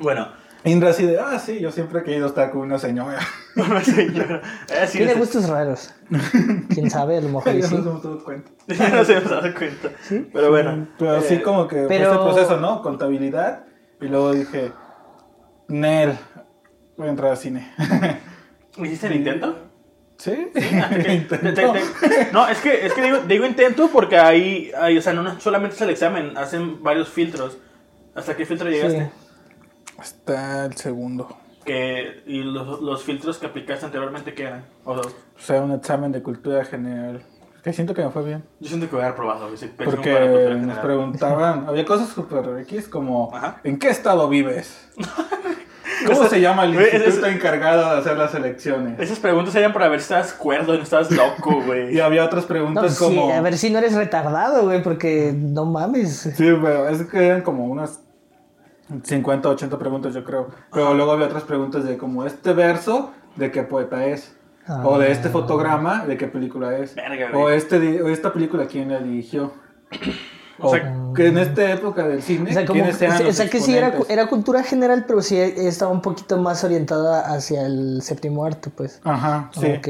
Bueno, 0.00 0.28
Indra 0.64 0.90
así 0.90 1.04
de, 1.04 1.18
ah, 1.20 1.38
sí, 1.38 1.60
yo 1.60 1.70
siempre 1.70 2.00
he 2.00 2.02
querido 2.04 2.26
estar 2.26 2.50
con 2.50 2.62
una 2.62 2.78
señora. 2.78 3.18
una 3.56 3.82
señora. 3.84 4.40
Eh, 4.70 4.86
sí, 4.86 4.98
Tiene 4.98 5.12
sí. 5.12 5.18
gustos 5.18 5.48
raros. 5.48 5.94
Quién 6.70 6.90
sabe, 6.90 7.18
a 7.18 7.20
lo 7.20 7.28
mejor 7.28 7.52
ya 7.60 7.66
sí. 7.68 7.74
nos 7.76 7.86
hemos 7.86 8.02
dado 8.02 8.24
cuenta. 8.24 8.50
Ya 8.68 8.88
nos 8.88 9.08
ha 9.10 9.20
dado 9.20 9.54
cuenta. 9.54 9.90
Pero 10.32 10.50
bueno. 10.50 10.88
Pero 10.98 11.20
sí 11.20 11.34
eh, 11.34 11.42
como 11.42 11.68
que 11.68 11.76
fue 11.76 11.88
pero- 11.88 12.12
este 12.12 12.16
proceso, 12.24 12.56
¿no? 12.60 12.80
Contabilidad. 12.82 13.64
Y 14.00 14.06
luego 14.06 14.32
dije, 14.32 14.72
Nel, 15.68 16.16
voy 16.96 17.08
a 17.08 17.10
entrar 17.10 17.30
al 17.32 17.36
cine. 17.36 17.70
¿Hiciste 18.78 19.06
el 19.08 19.16
intento? 19.16 19.58
¿Sí? 20.16 20.48
Te- 20.54 21.38
te- 21.38 22.32
No, 22.32 22.48
es 22.48 22.58
que, 22.60 22.86
es 22.86 22.92
que 22.94 23.02
digo, 23.02 23.18
digo 23.26 23.44
intento 23.46 23.88
porque 23.92 24.16
ahí, 24.18 24.70
ahí, 24.80 24.96
o 24.96 25.02
sea, 25.02 25.12
no 25.12 25.38
solamente 25.40 25.76
es 25.76 25.82
el 25.82 25.90
examen, 25.90 26.36
hacen 26.38 26.82
varios 26.82 27.08
filtros. 27.08 27.58
¿Hasta 28.14 28.34
qué 28.36 28.46
filtro 28.46 28.70
llegaste? 28.70 29.10
Hasta 29.98 30.66
el 30.66 30.76
segundo. 30.76 31.28
Que, 31.64 32.22
y 32.26 32.42
los, 32.42 32.80
los 32.82 33.02
filtros 33.02 33.38
que 33.38 33.46
aplicaste 33.46 33.86
anteriormente, 33.86 34.34
¿qué 34.34 34.44
eran? 34.44 34.64
O 34.84 35.00
sea, 35.38 35.62
un 35.62 35.72
examen 35.72 36.12
de 36.12 36.22
cultura 36.22 36.64
general. 36.64 37.22
Que 37.62 37.72
siento 37.72 37.94
que 37.94 38.04
me 38.04 38.10
fue 38.10 38.22
bien. 38.22 38.44
Yo 38.60 38.68
siento 38.68 38.86
que 38.90 38.96
voy 38.96 39.02
a 39.02 39.06
haber 39.06 39.16
probado. 39.16 39.48
Porque 39.78 40.54
nos 40.60 40.78
preguntaban, 40.78 41.64
había 41.66 41.86
cosas 41.86 42.10
súper 42.10 42.58
X 42.60 42.88
como, 42.88 43.34
Ajá. 43.34 43.60
¿en 43.64 43.78
qué 43.78 43.88
estado 43.88 44.28
vives? 44.28 44.90
¿Cómo 46.06 46.24
se 46.24 46.40
llama 46.40 46.64
el 46.64 46.74
Güey, 46.74 46.88
es- 46.88 46.94
instituto 46.94 47.26
encargado 47.28 47.94
de 47.94 48.00
hacer 48.00 48.18
las 48.18 48.34
elecciones? 48.34 49.00
Esas 49.00 49.18
preguntas 49.18 49.54
eran 49.54 49.72
para 49.72 49.88
ver 49.88 50.00
si 50.00 50.04
estabas 50.04 50.34
cuerdo 50.34 50.74
y 50.74 50.78
no 50.78 50.82
estabas 50.82 51.10
loco, 51.10 51.58
Y 51.62 51.66
güey. 51.66 52.00
había 52.00 52.24
otras 52.24 52.44
No, 52.44 52.48
preguntas 52.48 52.82
pues 52.84 52.94
sí, 52.98 53.04
como... 53.04 53.32
a 53.32 53.40
ver 53.40 53.56
si 53.56 53.70
no 53.70 53.78
eres 53.78 53.94
retardado, 53.94 54.64
güey, 54.64 54.82
porque 54.82 55.32
no 55.34 55.64
mames. 55.64 56.30
Sí, 56.36 56.52
pero 56.62 56.88
es 56.88 57.02
que 57.04 57.24
eran 57.26 57.40
como 57.40 57.64
unas 57.64 58.00
50 59.02 59.48
o 59.48 59.52
80 59.52 59.78
preguntas, 59.78 60.14
yo 60.14 60.24
creo. 60.24 60.48
Pero 60.72 60.94
luego 60.94 61.12
había 61.12 61.26
otras 61.26 61.42
preguntas 61.44 61.84
de 61.84 61.96
como, 61.96 62.24
¿este 62.24 62.52
verso 62.52 63.10
de 63.36 63.50
qué 63.50 63.62
poeta 63.62 64.04
es? 64.06 64.34
O 64.84 64.98
de 64.98 65.10
este 65.12 65.28
Ah. 65.28 65.32
fotograma, 65.32 66.06
¿de 66.06 66.16
qué 66.16 66.26
película 66.26 66.76
es? 66.78 66.94
Verga, 66.94 67.30
o, 67.36 67.50
este, 67.50 68.02
o 68.02 68.08
esta 68.08 68.32
película, 68.32 68.66
¿quién 68.66 68.90
la 68.90 69.00
dirigió? 69.00 69.52
O 70.60 70.68
O 70.68 70.70
sea, 70.70 70.94
que 71.16 71.26
en 71.26 71.36
esta 71.38 71.68
época 71.72 72.06
del 72.06 72.22
cine, 72.22 72.50
O 72.50 72.52
sea, 72.52 72.64
como, 72.64 72.74
¿quiénes 72.80 73.02
eran 73.02 73.22
o 73.22 73.24
los 73.24 73.34
sea 73.34 73.50
que 73.50 73.58
sí 73.58 73.76
era, 73.76 73.92
era 74.08 74.28
cultura 74.28 74.62
general, 74.62 75.04
pero 75.04 75.20
sí 75.20 75.36
estaba 75.36 75.90
un 75.90 76.00
poquito 76.00 76.38
más 76.38 76.62
orientada 76.62 77.34
hacia 77.34 77.66
el 77.66 78.02
séptimo 78.02 78.44
arte, 78.44 78.70
pues. 78.70 79.00
Ajá, 79.02 79.50
sí. 79.52 79.66
Ok. 79.76 79.86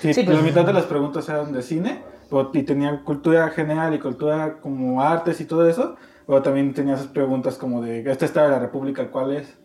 Sí, 0.00 0.12
Sí, 0.12 0.24
la 0.24 0.32
pues- 0.32 0.42
mitad 0.42 0.64
de 0.64 0.72
las 0.72 0.86
preguntas 0.86 1.28
eran 1.28 1.52
de 1.52 1.62
cine, 1.62 2.02
pero- 2.28 2.50
y 2.52 2.64
tenían 2.64 3.04
cultura 3.04 3.48
general 3.50 3.94
y 3.94 4.00
cultura 4.00 4.56
como 4.60 5.00
artes 5.02 5.40
y 5.40 5.44
todo 5.44 5.68
eso, 5.68 5.94
pero 6.26 6.42
también 6.42 6.74
tenía 6.74 6.94
esas 6.94 7.06
preguntas 7.08 7.56
como 7.56 7.82
de, 7.82 8.08
¿este 8.10 8.24
estado 8.24 8.46
de 8.48 8.52
la 8.54 8.58
República 8.60 9.08
cuál 9.10 9.36
es? 9.36 9.56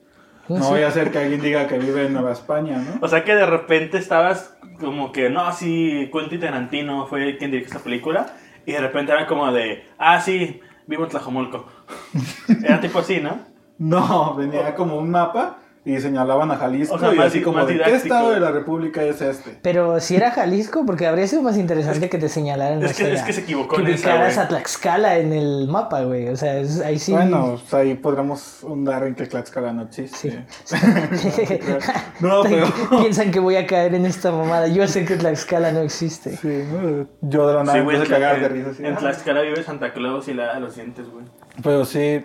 No 0.49 0.63
Sí. 0.63 0.69
voy 0.71 0.81
a 0.81 0.87
hacer 0.87 1.11
que 1.11 1.19
alguien 1.19 1.41
diga 1.41 1.67
que 1.67 1.77
vive 1.77 2.05
en 2.07 2.13
Nueva 2.13 2.31
España, 2.31 2.77
¿no? 2.77 2.99
O 3.05 3.07
sea 3.07 3.23
que 3.23 3.33
de 3.35 3.45
repente 3.45 3.97
estabas 3.97 4.55
como 4.79 5.11
que, 5.11 5.29
no, 5.29 5.51
sí, 5.53 6.09
Quentin 6.11 6.39
Tarantino 6.39 7.05
fue 7.07 7.37
quien 7.37 7.51
dirigió 7.51 7.71
esta 7.73 7.83
película. 7.83 8.33
Y 8.65 8.73
de 8.73 8.79
repente 8.79 9.11
era 9.11 9.27
como 9.27 9.51
de, 9.51 9.85
ah, 9.97 10.19
sí, 10.19 10.59
vivo 10.87 11.03
en 11.03 11.09
Tlajomulco. 11.09 11.65
Era 12.63 12.79
tipo 12.79 12.99
así, 12.99 13.19
¿no? 13.19 13.39
No, 13.79 14.35
venía 14.35 14.75
como 14.75 14.97
un 14.97 15.09
mapa 15.09 15.57
y 15.83 15.99
señalaban 15.99 16.51
a 16.51 16.57
Jalisco 16.57 16.93
O 16.93 16.99
sea, 16.99 17.11
y 17.11 17.17
más 17.17 17.27
así 17.27 17.41
como 17.41 17.57
más 17.57 17.67
de, 17.67 17.79
¿qué 17.79 17.95
estado 17.95 18.29
de 18.31 18.39
la 18.39 18.51
República 18.51 19.01
es 19.01 19.19
este? 19.19 19.57
Pero 19.63 19.99
si 19.99 20.15
era 20.15 20.29
Jalisco, 20.29 20.85
porque 20.85 21.07
habría 21.07 21.25
sido 21.27 21.41
más 21.41 21.57
interesante 21.57 22.07
que 22.07 22.19
te 22.19 22.29
señalaran. 22.29 22.83
es 22.83 22.95
que- 22.95 23.03
sea, 23.05 23.13
es 23.15 23.23
que 23.23 23.33
se 23.33 23.41
equivocó 23.41 23.77
Que 23.77 23.81
en 23.81 23.87
esa, 23.87 24.09
ubicaras 24.09 24.35
güey. 24.35 24.45
a 24.45 24.47
Tlaxcala 24.47 25.17
en 25.17 25.33
el 25.33 25.67
mapa, 25.67 26.01
güey. 26.03 26.27
O 26.29 26.35
sea, 26.35 26.57
es- 26.59 26.81
ahí 26.81 26.99
sí. 26.99 27.13
Bueno, 27.13 27.57
pues 27.59 27.73
ahí 27.73 27.95
podremos 27.95 28.61
hundar 28.63 29.03
en 29.07 29.15
que 29.15 29.25
Tlaxcala 29.25 29.73
no 29.73 29.81
existe. 29.81 30.45
Sí. 30.65 30.75
No, 32.19 32.43
pero... 32.43 32.67
Piensan 33.01 33.31
que 33.31 33.39
voy 33.39 33.55
a 33.55 33.65
caer 33.65 33.95
en 33.95 34.05
esta 34.05 34.31
mamada. 34.31 34.67
Yo 34.67 34.87
sé 34.87 35.05
que 35.05 35.15
Tlaxcala 35.15 35.71
no 35.71 35.79
existe. 35.79 36.37
Sí, 36.37 36.63
¿no? 36.71 37.07
yo 37.21 37.47
de 37.47 37.53
la 37.55 37.63
nada 37.63 37.83
Sí, 37.83 37.95
a 37.97 38.05
cagar 38.05 38.39
de 38.39 38.49
risa. 38.49 38.69
así, 38.69 38.85
en 38.85 38.93
ah. 38.93 38.97
Tlaxcala 38.97 39.41
vive 39.41 39.63
Santa 39.63 39.93
Claus 39.93 40.27
y 40.27 40.33
la 40.35 40.59
los 40.59 40.75
dientes, 40.75 41.09
güey. 41.09 41.25
Pero 41.63 41.85
sí, 41.85 42.23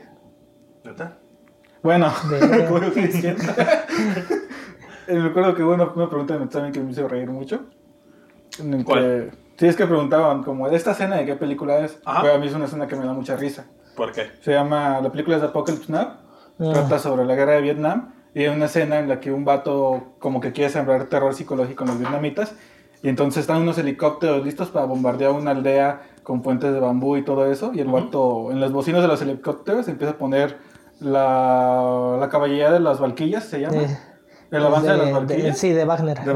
¿Neta? 0.85 1.19
Bueno. 1.87 2.13
Eh, 5.09 5.15
Me 5.15 5.29
acuerdo 5.29 5.55
que 5.55 5.63
hubo 5.63 5.73
una, 5.73 5.93
pregunta 5.93 6.35
examen 6.43 6.73
que 6.73 6.81
me 6.81 6.91
hizo 6.91 7.07
reír 7.07 7.31
mucho. 7.31 7.61
En 8.59 8.83
¿Cuál? 8.83 9.01
que, 9.01 9.31
sí, 9.57 9.67
es 9.69 9.77
que 9.77 9.87
preguntaban, 9.87 10.43
como, 10.43 10.69
¿de 10.69 10.75
esta 10.75 10.91
escena 10.91 11.15
de 11.15 11.25
qué 11.25 11.37
película 11.37 11.79
es? 11.79 12.01
Ajá. 12.05 12.23
Pero 12.23 12.35
a 12.35 12.39
mí 12.39 12.49
es 12.49 12.55
una 12.55 12.65
escena 12.65 12.89
que 12.89 12.97
me 12.97 13.07
da 13.07 13.13
mucha 13.13 13.37
risa. 13.37 13.67
¿Por 13.95 14.11
qué? 14.11 14.33
Se 14.41 14.51
llama, 14.51 15.01
la 15.01 15.13
película 15.13 15.37
es 15.37 15.45
Apocalypse 15.45 15.93
Now. 15.93 16.01
Ah. 16.59 16.73
Trata 16.73 16.99
sobre 16.99 17.25
la 17.25 17.37
guerra 17.37 17.53
de 17.53 17.61
Vietnam. 17.63 18.15
Y 18.35 18.41
hay 18.41 18.49
una 18.49 18.65
escena 18.65 18.99
en 18.99 19.09
la 19.09 19.21
que 19.21 19.31
un 19.31 19.45
vato 19.45 20.15
como 20.19 20.41
que 20.41 20.51
quiere 20.51 20.71
sembrar 20.71 21.05
terror 21.05 21.33
psicológico 21.35 21.85
en 21.85 21.91
los 21.91 22.01
vietnamitas. 22.01 22.57
Y 23.03 23.09
entonces 23.09 23.43
están 23.43 23.63
unos 23.63 23.79
helicópteros 23.79 24.45
listos 24.45 24.71
para 24.71 24.87
bombardear 24.87 25.31
una 25.31 25.53
aldea 25.53 26.03
con 26.25 26.43
puentes 26.43 26.73
de 26.73 26.81
bambú 26.81 27.17
y 27.17 27.23
todo 27.23 27.47
eso. 27.47 27.71
Y 27.73 27.79
el 27.79 27.87
vato, 27.87 28.51
en 28.51 28.61
las 28.61 28.73
bocinas 28.73 29.03
de 29.03 29.09
los 29.09 29.23
helicópteros, 29.23 29.87
empieza 29.87 30.15
a 30.15 30.19
poner 30.19 30.59
la, 31.01 32.17
la 32.21 32.29
caballería 32.29 32.71
de 32.73 32.81
las 32.81 33.01
Valquillas, 33.01 33.45
se 33.45 33.61
llama. 33.61 33.77
De- 33.77 34.17
el 34.53 34.65
avance 34.65 34.89
de, 34.89 34.97
las 34.97 35.07
de- 35.07 35.13
Valquillas. 35.13 35.59
sí, 35.59 35.71
de 35.73 35.85
Wagner. 35.85 36.21
De 36.23 36.33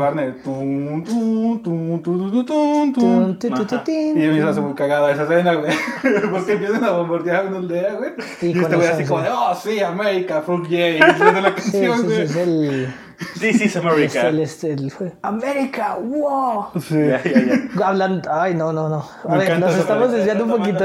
tin, 3.84 4.20
Y 4.20 4.26
a 4.26 4.30
mí 4.32 4.36
se 4.38 4.42
hace 4.42 4.60
muy 4.60 4.74
cagada 4.74 5.12
esa 5.12 5.22
escena, 5.22 5.54
güey. 5.54 5.72
Porque 6.32 6.54
empiezan 6.54 6.82
a 6.84 6.90
bombardear 6.90 7.46
una 7.46 7.58
aldea, 7.58 7.94
güey. 7.94 8.10
Sí, 8.40 8.52
y 8.52 8.58
este 8.58 8.74
güey 8.76 8.88
así 8.88 9.02
sí. 9.04 9.08
como 9.08 9.22
de, 9.22 9.28
oh, 9.30 9.54
sí, 9.54 9.80
América, 9.80 10.42
fuck 10.42 10.66
yeah. 10.66 10.88
Y 10.96 10.98
la 11.00 11.54
Sí, 11.56 11.86
canción, 11.86 11.98
sí, 11.98 12.02
sí, 12.02 12.06
güey. 12.08 12.20
es 12.22 12.36
el... 12.36 12.94
This 13.38 13.56
is 13.56 13.62
es 13.62 13.76
America. 13.76 14.28
el, 14.28 14.40
este, 14.40 14.72
el- 14.72 14.92
América, 15.22 15.98
wow. 16.00 16.66
Sí. 16.80 16.94
Ya, 16.94 17.22
ya, 17.22 17.68
ya. 17.78 17.86
Hablan, 17.86 18.22
ay, 18.30 18.54
no, 18.54 18.72
no, 18.72 18.88
no. 18.88 19.04
A 19.28 19.32
Me 19.36 19.38
ver, 19.38 19.58
nos 19.60 19.74
estamos 19.76 20.10
desviando 20.12 20.44
un 20.44 20.50
poquito. 20.50 20.84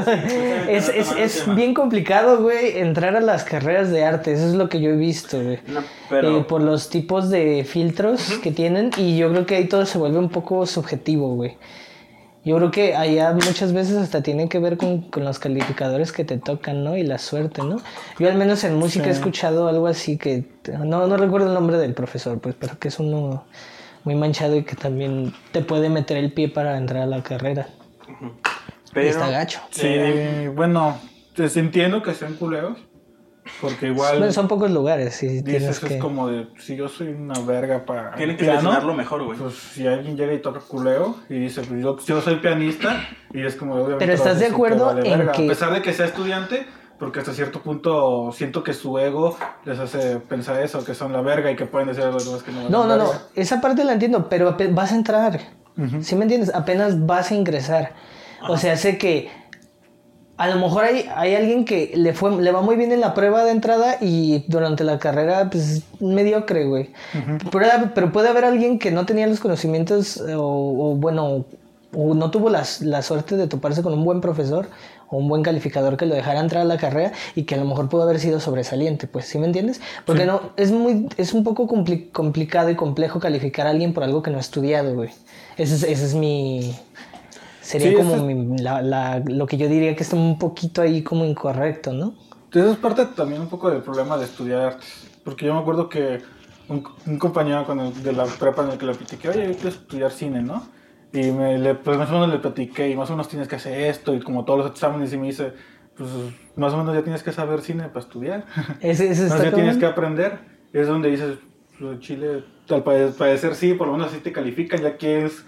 Es, 0.67 0.89
es, 0.89 1.11
es 1.17 1.55
bien 1.55 1.73
complicado, 1.73 2.41
güey, 2.41 2.77
entrar 2.79 3.15
a 3.15 3.21
las 3.21 3.43
carreras 3.43 3.89
de 3.89 4.03
arte. 4.03 4.33
Eso 4.33 4.47
es 4.47 4.53
lo 4.53 4.67
que 4.69 4.81
yo 4.81 4.89
he 4.91 4.95
visto, 4.97 5.41
güey. 5.41 5.59
No, 5.67 5.81
pero... 6.09 6.39
Eh, 6.39 6.43
por 6.43 6.61
los 6.61 6.89
tipos 6.89 7.29
de 7.29 7.65
filtros 7.67 8.39
que 8.43 8.51
tienen 8.51 8.91
y 8.97 9.17
yo 9.17 9.29
creo 9.31 9.45
que 9.45 9.55
ahí 9.55 9.65
todo 9.67 9.85
se 9.85 9.97
vuelve 9.97 10.19
un 10.19 10.29
poco 10.29 10.65
subjetivo, 10.65 11.35
güey. 11.35 11.57
Yo 12.45 12.55
creo 12.57 12.69
que 12.71 12.95
allá 12.95 13.33
muchas 13.33 13.73
veces 13.73 13.97
hasta 13.97 14.21
tiene 14.21 14.47
que 14.47 14.59
ver 14.59 14.77
con, 14.77 15.01
con 15.01 15.25
los 15.25 15.39
calificadores 15.39 16.11
que 16.11 16.23
te 16.23 16.37
tocan, 16.37 16.83
¿no? 16.83 16.95
Y 16.95 17.03
la 17.03 17.17
suerte, 17.17 17.63
¿no? 17.63 17.77
Yo 18.19 18.29
al 18.29 18.35
menos 18.37 18.63
en 18.63 18.75
música 18.75 19.07
he 19.07 19.09
escuchado 19.11 19.67
algo 19.67 19.87
así 19.87 20.17
que... 20.17 20.45
No, 20.83 21.07
no 21.07 21.17
recuerdo 21.17 21.47
el 21.47 21.53
nombre 21.55 21.77
del 21.79 21.93
profesor, 21.95 22.39
pues, 22.39 22.53
pero 22.59 22.77
que 22.77 22.89
es 22.89 22.99
uno 22.99 23.45
muy 24.03 24.13
manchado 24.13 24.55
y 24.55 24.63
que 24.63 24.75
también 24.75 25.33
te 25.51 25.61
puede 25.61 25.89
meter 25.89 26.17
el 26.17 26.31
pie 26.31 26.47
para 26.47 26.77
entrar 26.77 27.01
a 27.01 27.05
la 27.07 27.23
carrera. 27.23 27.67
pero- 28.93 29.09
está 29.09 29.29
gacho. 29.31 29.59
Sí, 29.71 30.47
bueno, 30.55 30.99
pues 31.35 31.57
entiendo 31.57 32.03
que 32.03 32.13
sean 32.13 32.35
culeros. 32.35 32.77
Porque 33.61 33.87
igual 33.87 34.17
Bueno, 34.17 34.33
son 34.33 34.47
pocos 34.47 34.71
lugares 34.71 35.21
y 35.21 35.43
tienes 35.43 35.67
dices 35.67 35.79
que... 35.79 35.95
es 35.95 36.01
como 36.01 36.27
de, 36.27 36.47
si 36.59 36.75
yo 36.75 36.87
soy 36.87 37.09
una 37.09 37.39
verga 37.41 37.85
para 37.85 38.13
Tienen 38.15 38.37
que 38.37 38.45
seleccionarlo 38.45 38.93
mejor, 38.93 39.23
güey. 39.23 39.37
Pues 39.37 39.53
si 39.55 39.85
alguien 39.87 40.17
llega 40.17 40.33
y 40.33 40.39
toca 40.39 40.59
culeo 40.59 41.15
y 41.29 41.39
dice, 41.39 41.61
pues 41.61 41.81
yo, 41.81 41.97
yo 42.05 42.21
soy 42.21 42.37
pianista 42.37 43.07
y 43.33 43.45
es 43.45 43.55
como 43.55 43.75
obviamente 43.75 44.03
Pero 44.05 44.13
¿estás 44.17 44.39
de 44.39 44.47
acuerdo 44.47 44.95
que 45.01 45.11
en 45.11 45.19
verga, 45.19 45.31
que- 45.33 45.45
A 45.45 45.47
pesar 45.47 45.73
de 45.73 45.81
que 45.81 45.93
sea 45.93 46.07
estudiante, 46.07 46.65
porque 46.97 47.19
hasta 47.19 47.33
cierto 47.33 47.61
punto 47.61 48.31
siento 48.31 48.63
que 48.63 48.73
su 48.73 48.97
ego 48.97 49.37
les 49.63 49.77
hace 49.79 50.17
pensar 50.17 50.61
eso, 50.63 50.83
que 50.83 50.95
son 50.95 51.13
la 51.13 51.21
verga 51.21 51.51
y 51.51 51.55
que 51.55 51.65
pueden 51.65 51.87
decir 51.89 52.03
a 52.03 52.11
los 52.11 52.25
demás 52.25 52.41
que 52.41 52.51
no 52.51 52.69
No, 52.69 52.87
no, 52.87 52.97
no, 52.97 53.11
esa 53.35 53.61
parte 53.61 53.83
la 53.83 53.93
entiendo, 53.93 54.27
pero 54.29 54.57
vas 54.71 54.91
a 54.91 54.95
entrar. 54.95 55.39
¿Sí 56.01 56.15
me 56.15 56.23
entiendes? 56.23 56.55
Apenas 56.55 57.05
vas 57.05 57.31
a 57.31 57.35
ingresar. 57.35 57.93
O 58.47 58.57
sea, 58.57 58.77
sé 58.77 58.97
que 58.97 59.29
a 60.37 60.47
lo 60.49 60.55
mejor 60.59 60.83
hay, 60.83 61.05
hay 61.15 61.33
alguien 61.35 61.63
que 61.65 61.91
le 61.95 62.13
fue 62.13 62.41
le 62.41 62.51
va 62.51 62.61
muy 62.61 62.75
bien 62.75 62.91
en 62.91 62.99
la 62.99 63.13
prueba 63.13 63.43
de 63.45 63.51
entrada 63.51 63.97
y 64.01 64.43
durante 64.47 64.83
la 64.83 64.99
carrera, 64.99 65.49
pues, 65.49 65.83
mediocre, 65.99 66.65
güey. 66.65 66.89
pero, 67.51 67.67
pero 67.93 68.11
puede 68.11 68.29
haber 68.29 68.43
alguien 68.45 68.77
que 68.79 68.91
no 68.91 69.05
tenía 69.05 69.27
los 69.27 69.39
conocimientos 69.39 70.17
eh, 70.17 70.35
o, 70.35 70.43
o, 70.43 70.95
bueno, 70.95 71.45
o 71.93 72.13
no 72.13 72.31
tuvo 72.31 72.49
la, 72.49 72.63
la 72.81 73.01
suerte 73.01 73.37
de 73.37 73.47
toparse 73.47 73.81
con 73.81 73.93
un 73.93 74.03
buen 74.03 74.19
profesor 74.19 74.67
o 75.07 75.17
un 75.17 75.29
buen 75.29 75.43
calificador 75.43 75.95
que 75.97 76.05
lo 76.07 76.15
dejara 76.15 76.39
entrar 76.41 76.63
a 76.63 76.65
la 76.65 76.77
carrera 76.77 77.13
y 77.35 77.43
que 77.43 77.55
a 77.55 77.57
lo 77.57 77.63
mejor 77.65 77.87
pudo 77.87 78.03
haber 78.03 78.19
sido 78.19 78.39
sobresaliente, 78.41 79.07
pues, 79.07 79.25
¿sí 79.27 79.37
me 79.37 79.45
entiendes? 79.45 79.79
Porque 80.05 80.25
no, 80.25 80.41
es 80.57 80.71
muy, 80.71 81.07
es 81.15 81.33
un 81.33 81.43
poco 81.45 81.67
compli- 81.67 82.11
complicado 82.11 82.69
y 82.69 82.75
complejo 82.75 83.19
calificar 83.21 83.67
a 83.67 83.69
alguien 83.69 83.93
por 83.93 84.03
algo 84.03 84.21
que 84.21 84.31
no 84.31 84.37
ha 84.37 84.41
estudiado, 84.41 84.95
güey. 84.95 85.11
Ese 85.57 85.75
es, 85.75 85.83
ese 85.83 86.05
es 86.05 86.13
mi... 86.15 86.75
Sería 87.65 87.89
Sí, 87.89 87.95
como 87.95 88.17
mi- 88.23 88.57
la- 88.59 88.81
la- 88.81 89.23
lo 89.25 89.47
que 89.47 89.57
yo 89.57 89.67
diría 89.67 89.95
que 89.95 90.03
está 90.03 90.15
un 90.15 90.37
poquito 90.37 90.81
ahí 90.81 91.01
como 91.01 91.25
incorrecto, 91.25 91.93
¿no? 91.93 92.13
Eso 92.51 92.71
es 92.71 92.77
parte 92.77 93.05
también 93.07 93.41
un 93.41 93.47
poco 93.49 93.69
del 93.71 93.81
problema 93.81 94.17
de 94.17 94.25
estudiar 94.25 94.61
artes. 94.61 95.07
Porque 95.23 95.45
yo 95.47 95.53
me 95.55 95.59
acuerdo 95.61 95.89
que 95.89 96.19
un, 96.69 96.83
un 97.07 97.17
compañero 97.19 97.65
con 97.65 97.79
el- 97.79 98.03
de 98.03 98.13
la 98.13 98.25
prepa 98.25 98.63
en 98.63 98.71
el 98.71 98.77
que 98.77 98.85
le 98.85 98.93
platiqué, 98.93 99.29
oye, 99.29 99.47
yo 99.47 99.53
quiero 99.53 99.69
estudiar 99.69 100.11
cine, 100.11 100.41
¿no? 100.43 100.63
Y 101.11 101.31
me, 101.31 101.57
le, 101.57 101.75
pues 101.75 101.97
más 101.97 102.09
o 102.09 102.13
menos 102.13 102.29
le 102.29 102.39
platiqué, 102.39 102.89
y 102.89 102.95
más 102.95 103.09
o 103.09 103.13
menos 103.13 103.27
tienes 103.29 103.47
que 103.47 103.55
hacer 103.55 103.79
esto, 103.89 104.13
y 104.13 104.19
como 104.21 104.45
todos 104.45 104.59
los 104.59 104.71
exámenes, 104.71 105.11
y 105.13 105.17
me 105.17 105.27
dice, 105.27 105.53
pues 105.97 106.09
más 106.55 106.73
o 106.73 106.77
menos 106.77 106.93
ya 106.93 107.03
tienes 107.03 107.23
que 107.23 107.31
saber 107.31 107.61
cine 107.61 107.87
para 107.87 108.01
estudiar. 108.01 108.45
Ese, 108.81 109.09
ese 109.09 109.25
está 109.27 109.43
ya 109.43 109.51
tienes 109.51 109.75
cabrón. 109.75 109.79
que 109.79 109.85
aprender. 109.85 110.39
Es 110.73 110.87
donde 110.87 111.09
dices, 111.09 111.37
pues, 111.79 111.99
Chile, 111.99 112.43
al 112.69 112.83
pare- 112.83 113.07
parecer 113.17 113.55
sí, 113.55 113.73
por 113.73 113.87
lo 113.87 113.93
menos 113.93 114.09
así 114.11 114.19
te 114.19 114.31
califican, 114.31 114.81
ya 114.81 114.97
quieres, 114.97 115.45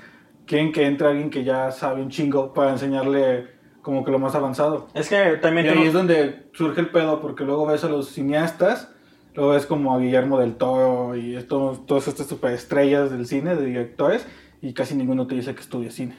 quieren 0.47 0.71
que 0.71 0.85
entre 0.87 1.07
alguien 1.07 1.29
que 1.29 1.43
ya 1.43 1.69
sabe 1.71 2.01
un 2.01 2.09
chingo 2.09 2.53
para 2.53 2.71
enseñarle 2.71 3.47
como 3.81 4.03
que 4.03 4.11
lo 4.11 4.19
más 4.19 4.33
avanzado. 4.35 4.87
Es 4.93 5.07
que 5.09 5.37
también 5.41 5.65
Y 5.65 5.69
ahí 5.69 5.75
tengo- 5.75 5.87
es 5.87 5.93
donde 5.93 6.49
surge 6.53 6.81
el 6.81 6.89
pedo, 6.89 7.21
porque 7.21 7.43
luego 7.45 7.65
ves 7.67 7.83
a 7.83 7.89
los 7.89 8.09
cineastas, 8.09 8.91
luego 9.35 9.51
ves 9.51 9.65
como 9.65 9.93
a 9.93 9.99
Guillermo 9.99 10.39
del 10.39 10.55
Toro 10.55 11.15
y 11.15 11.35
estos, 11.35 11.85
todas 11.85 12.07
estas 12.07 12.27
superestrellas 12.27 13.11
del 13.11 13.25
cine, 13.27 13.55
de 13.55 13.65
directores, 13.65 14.25
y 14.61 14.73
casi 14.73 14.95
ninguno 14.95 15.27
te 15.27 15.35
dice 15.35 15.53
que 15.53 15.61
estudia 15.61 15.91
cine. 15.91 16.15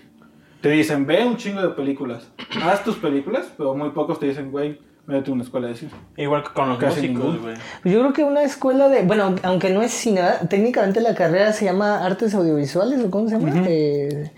Te 0.60 0.70
dicen, 0.70 1.06
ve 1.06 1.24
un 1.24 1.36
chingo 1.36 1.60
de 1.60 1.68
películas, 1.70 2.32
haz 2.62 2.82
tus 2.84 2.96
películas, 2.96 3.52
pero 3.56 3.74
muy 3.74 3.90
pocos 3.90 4.18
te 4.18 4.26
dicen, 4.26 4.50
güey, 4.50 4.78
métete 5.08 5.30
a 5.30 5.34
una 5.34 5.42
escuela 5.42 5.66
de 5.68 5.74
cine. 5.74 5.90
Igual 6.16 6.42
que 6.44 6.50
con 6.50 6.68
los 6.68 6.78
Casi 6.78 7.08
músicos, 7.08 7.40
güey. 7.42 7.54
Pues 7.82 7.94
Yo 7.94 8.00
creo 8.00 8.12
que 8.12 8.24
una 8.24 8.42
escuela 8.42 8.88
de, 8.88 9.02
bueno, 9.02 9.34
aunque 9.42 9.70
no 9.70 9.82
es 9.82 9.90
cine, 9.90 10.20
técnicamente 10.48 11.00
la 11.00 11.14
carrera 11.14 11.52
se 11.52 11.64
llama 11.64 12.04
artes 12.04 12.34
audiovisuales 12.34 13.00
o 13.02 13.10
cómo 13.10 13.28
se 13.28 13.38
llama. 13.38 13.64
Eh, 13.66 14.30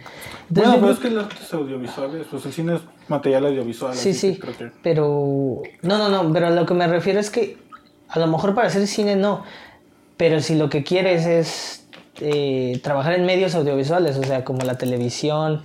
entonces 0.49 0.49
Bueno, 0.49 0.75
yo 0.75 0.81
pero 0.81 0.93
es 0.93 0.99
que 1.01 1.11
las 1.11 1.25
artes 1.25 1.53
audiovisuales, 1.55 2.27
pues 2.31 2.47
el 2.47 2.53
cine 2.53 2.75
es 2.77 2.81
material 3.09 3.47
audiovisual. 3.47 3.95
Sí, 3.95 4.15
sí, 4.15 4.35
que 4.35 4.41
creo 4.41 4.57
que- 4.57 4.73
pero 4.83 5.63
no, 5.83 5.99
no, 5.99 6.09
no, 6.09 6.33
pero 6.33 6.47
a 6.47 6.51
lo 6.51 6.65
que 6.65 6.75
me 6.75 6.87
refiero 6.87 7.19
es 7.21 7.31
que 7.31 7.59
a 8.09 8.19
lo 8.21 8.29
mejor 8.29 8.55
para 8.55 8.69
hacer 8.69 8.87
cine 8.87 9.17
no, 9.17 9.43
pero 10.17 10.41
si 10.41 10.55
lo 10.55 10.71
que 10.71 10.85
quieres 10.85 11.27
es 11.27 11.87
eh, 12.21 12.79
trabajar 12.83 13.15
en 13.15 13.25
medios 13.27 13.55
audiovisuales, 13.57 14.17
o 14.19 14.23
sea, 14.23 14.45
como 14.45 14.61
la 14.63 14.77
televisión 14.79 15.63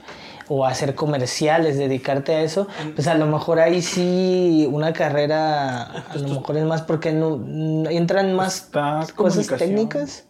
o 0.48 0.66
hacer 0.66 0.94
comerciales, 0.96 1.78
dedicarte 1.78 2.36
a 2.36 2.42
eso, 2.42 2.68
pues 2.94 3.08
a 3.08 3.16
lo 3.16 3.26
mejor 3.26 3.60
ahí 3.60 3.82
sí 3.82 4.68
una 4.72 4.94
carrera, 4.94 5.84
a 5.84 6.16
lo 6.18 6.28
mejor 6.28 6.58
es 6.58 6.66
más 6.66 6.82
porque 6.84 7.12
no, 7.12 7.38
no- 7.38 7.90
entran 7.90 8.34
más 8.34 8.56
Está 8.58 9.06
cosas 9.16 9.48
técnicas. 9.58 10.28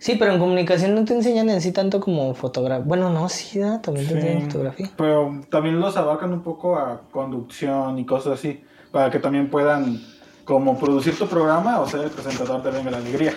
Sí, 0.00 0.14
pero 0.14 0.32
en 0.32 0.38
comunicación 0.38 0.94
no 0.94 1.04
te 1.04 1.12
enseñan 1.14 1.50
en 1.50 1.60
sí 1.60 1.72
tanto 1.72 2.00
como 2.00 2.32
fotografía. 2.34 2.84
Bueno, 2.86 3.10
no, 3.10 3.28
sí, 3.28 3.58
¿verdad? 3.58 3.80
también 3.80 4.06
te 4.06 4.14
enseñan 4.14 4.42
fotografía. 4.42 4.90
Pero 4.96 5.40
también 5.50 5.80
los 5.80 5.96
abarcan 5.96 6.32
un 6.32 6.42
poco 6.42 6.76
a 6.76 7.02
conducción 7.10 7.98
y 7.98 8.06
cosas 8.06 8.34
así, 8.38 8.62
para 8.92 9.10
que 9.10 9.18
también 9.18 9.50
puedan 9.50 10.00
como 10.44 10.78
producir 10.78 11.18
tu 11.18 11.26
programa 11.26 11.80
o 11.80 11.86
ser 11.88 12.00
el 12.02 12.10
presentador 12.10 12.62
de 12.62 12.70
Venga 12.70 12.92
la 12.92 12.96
Alegría. 12.98 13.34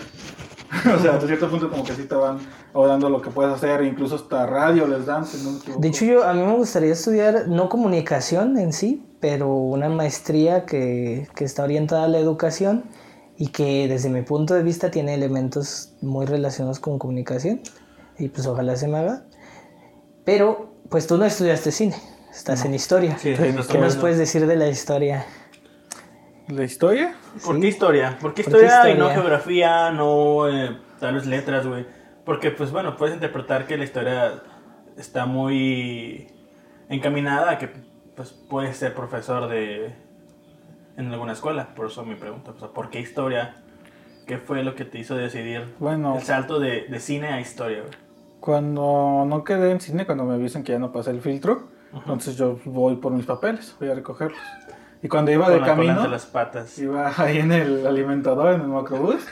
o 0.96 1.00
sea, 1.00 1.13
hasta 1.13 1.28
cierto 1.28 1.50
punto 1.50 1.70
como 1.70 1.84
que 1.84 1.94
sí 1.94 2.04
te 2.04 2.16
van 2.16 2.40
dando 2.74 3.10
lo 3.10 3.22
que 3.22 3.30
puedes 3.30 3.54
hacer, 3.54 3.84
incluso 3.84 4.16
hasta 4.16 4.46
radio 4.46 4.88
les 4.88 5.06
dan, 5.06 5.25
si 5.25 5.44
no 5.44 5.51
me 5.51 5.58
equivoco. 5.58 5.82
De 5.82 5.88
hecho, 5.90 6.06
yo 6.06 6.24
a 6.24 6.34
mí 6.34 6.42
me 6.42 6.56
gustaría 6.56 6.94
estudiar 6.94 7.48
no 7.48 7.68
comunicación 7.68 8.58
en 8.58 8.72
sí, 8.72 9.06
pero 9.20 9.54
una 9.54 9.90
maestría 9.90 10.66
que, 10.66 11.28
que 11.36 11.44
está 11.44 11.63
orientada 11.63 12.06
a 12.06 12.08
la 12.08 12.20
educación 12.20 12.86
y 13.38 13.48
que 13.48 13.88
desde 13.88 14.10
mi 14.10 14.22
punto 14.22 14.54
de 14.54 14.63
vista 14.63 14.92
tiene 14.92 15.13
elementos 15.13 15.94
muy 16.01 16.25
relacionados 16.25 16.80
con 16.80 17.00
comunicación 17.00 17.62
y 18.18 18.30
pues 18.30 18.48
ojalá 18.48 18.75
se 18.75 18.88
me 18.88 19.00
haga. 19.00 19.24
Pero 20.24 20.75
pues 20.90 21.08
tú 21.08 21.18
no 21.18 21.25
estudiaste 21.25 21.72
cine, 21.72 21.96
estás 22.32 22.63
en 22.66 22.74
historia. 22.74 23.18
Sí, 23.18 23.36
sí, 23.36 23.44
no 23.54 23.66
¿Qué 23.66 23.78
nos 23.78 23.96
puedes 23.98 24.18
decir 24.18 24.46
de 24.46 24.56
la 24.56 24.70
historia? 24.70 25.25
¿La 26.51 26.63
historia? 26.63 27.15
¿Por 27.46 27.55
Sí. 27.55 27.62
qué 27.62 27.67
historia? 27.67 28.17
¿Por 28.20 28.34
qué 28.34 28.43
¿Por 28.43 28.53
qué 28.53 28.65
historia 28.65 28.89
y 28.93 28.98
no 28.98 29.10
geografía, 29.10 29.91
no 29.91 30.48
eh, 30.50 30.77
tal 31.00 31.15
vez 31.15 31.25
letras, 31.25 31.65
güey? 31.65 31.86
Porque, 32.25 32.51
pues 32.51 32.72
bueno, 32.72 32.98
puedes 32.98 33.15
interpretar 33.15 33.65
que 33.67 33.77
la 33.77 33.84
historia 33.84 34.43
está 34.98 35.25
muy 35.25 36.27
encaminada 36.89 37.51
a 37.51 37.58
que 37.58 37.70
pues 38.15 38.31
puedes 38.31 38.75
ser 38.77 38.93
profesor 38.93 39.48
de 39.48 39.93
en 40.98 41.12
alguna 41.12 41.31
escuela. 41.34 41.74
Por 41.74 41.88
eso 41.88 42.03
mi 42.03 42.15
pregunta, 42.15 42.51
o 42.51 42.60
sea, 42.60 42.67
¿por 42.70 42.89
qué 42.89 43.00
historia? 43.00 43.55
¿Qué 44.27 44.38
fue 44.38 44.63
lo 44.63 44.75
que 44.75 44.86
te 44.86 45.00
hizo 45.00 45.15
decidir 45.15 45.74
Bueno. 45.79 46.15
el 46.17 46.22
salto 46.24 46.60
de, 46.60 46.86
de 46.88 47.00
cine 47.00 47.27
a 47.29 47.39
historia, 47.41 47.79
güey? 47.79 47.93
Cuando 48.39 49.24
no 49.27 49.43
quedé 49.43 49.72
en 49.72 49.79
cine, 49.79 50.05
cuando 50.05 50.25
me 50.25 50.34
avisen 50.36 50.63
que 50.63 50.74
ya 50.74 50.79
no 50.79 50.91
pasé 50.91 51.12
el 51.12 51.22
filtro, 51.22 51.70
entonces 51.93 52.36
yo 52.38 52.60
voy 52.65 52.96
por 52.98 53.12
mis 53.13 53.25
papeles, 53.25 53.75
voy 53.79 53.89
a 53.89 53.96
recogerlos. 53.96 54.39
Y 55.03 55.08
cuando 55.08 55.31
iba 55.31 55.50
de 55.50 55.58
Con 55.58 55.62
la 55.62 55.67
cola 55.67 55.75
camino, 55.75 55.93
entre 55.98 56.12
las 56.12 56.25
patas. 56.25 56.77
iba 56.79 57.12
ahí 57.17 57.39
en 57.39 57.51
el 57.51 57.88
alimentador, 57.88 58.53
en 58.53 58.62
el 58.62 58.67
macrobús. 58.67 59.25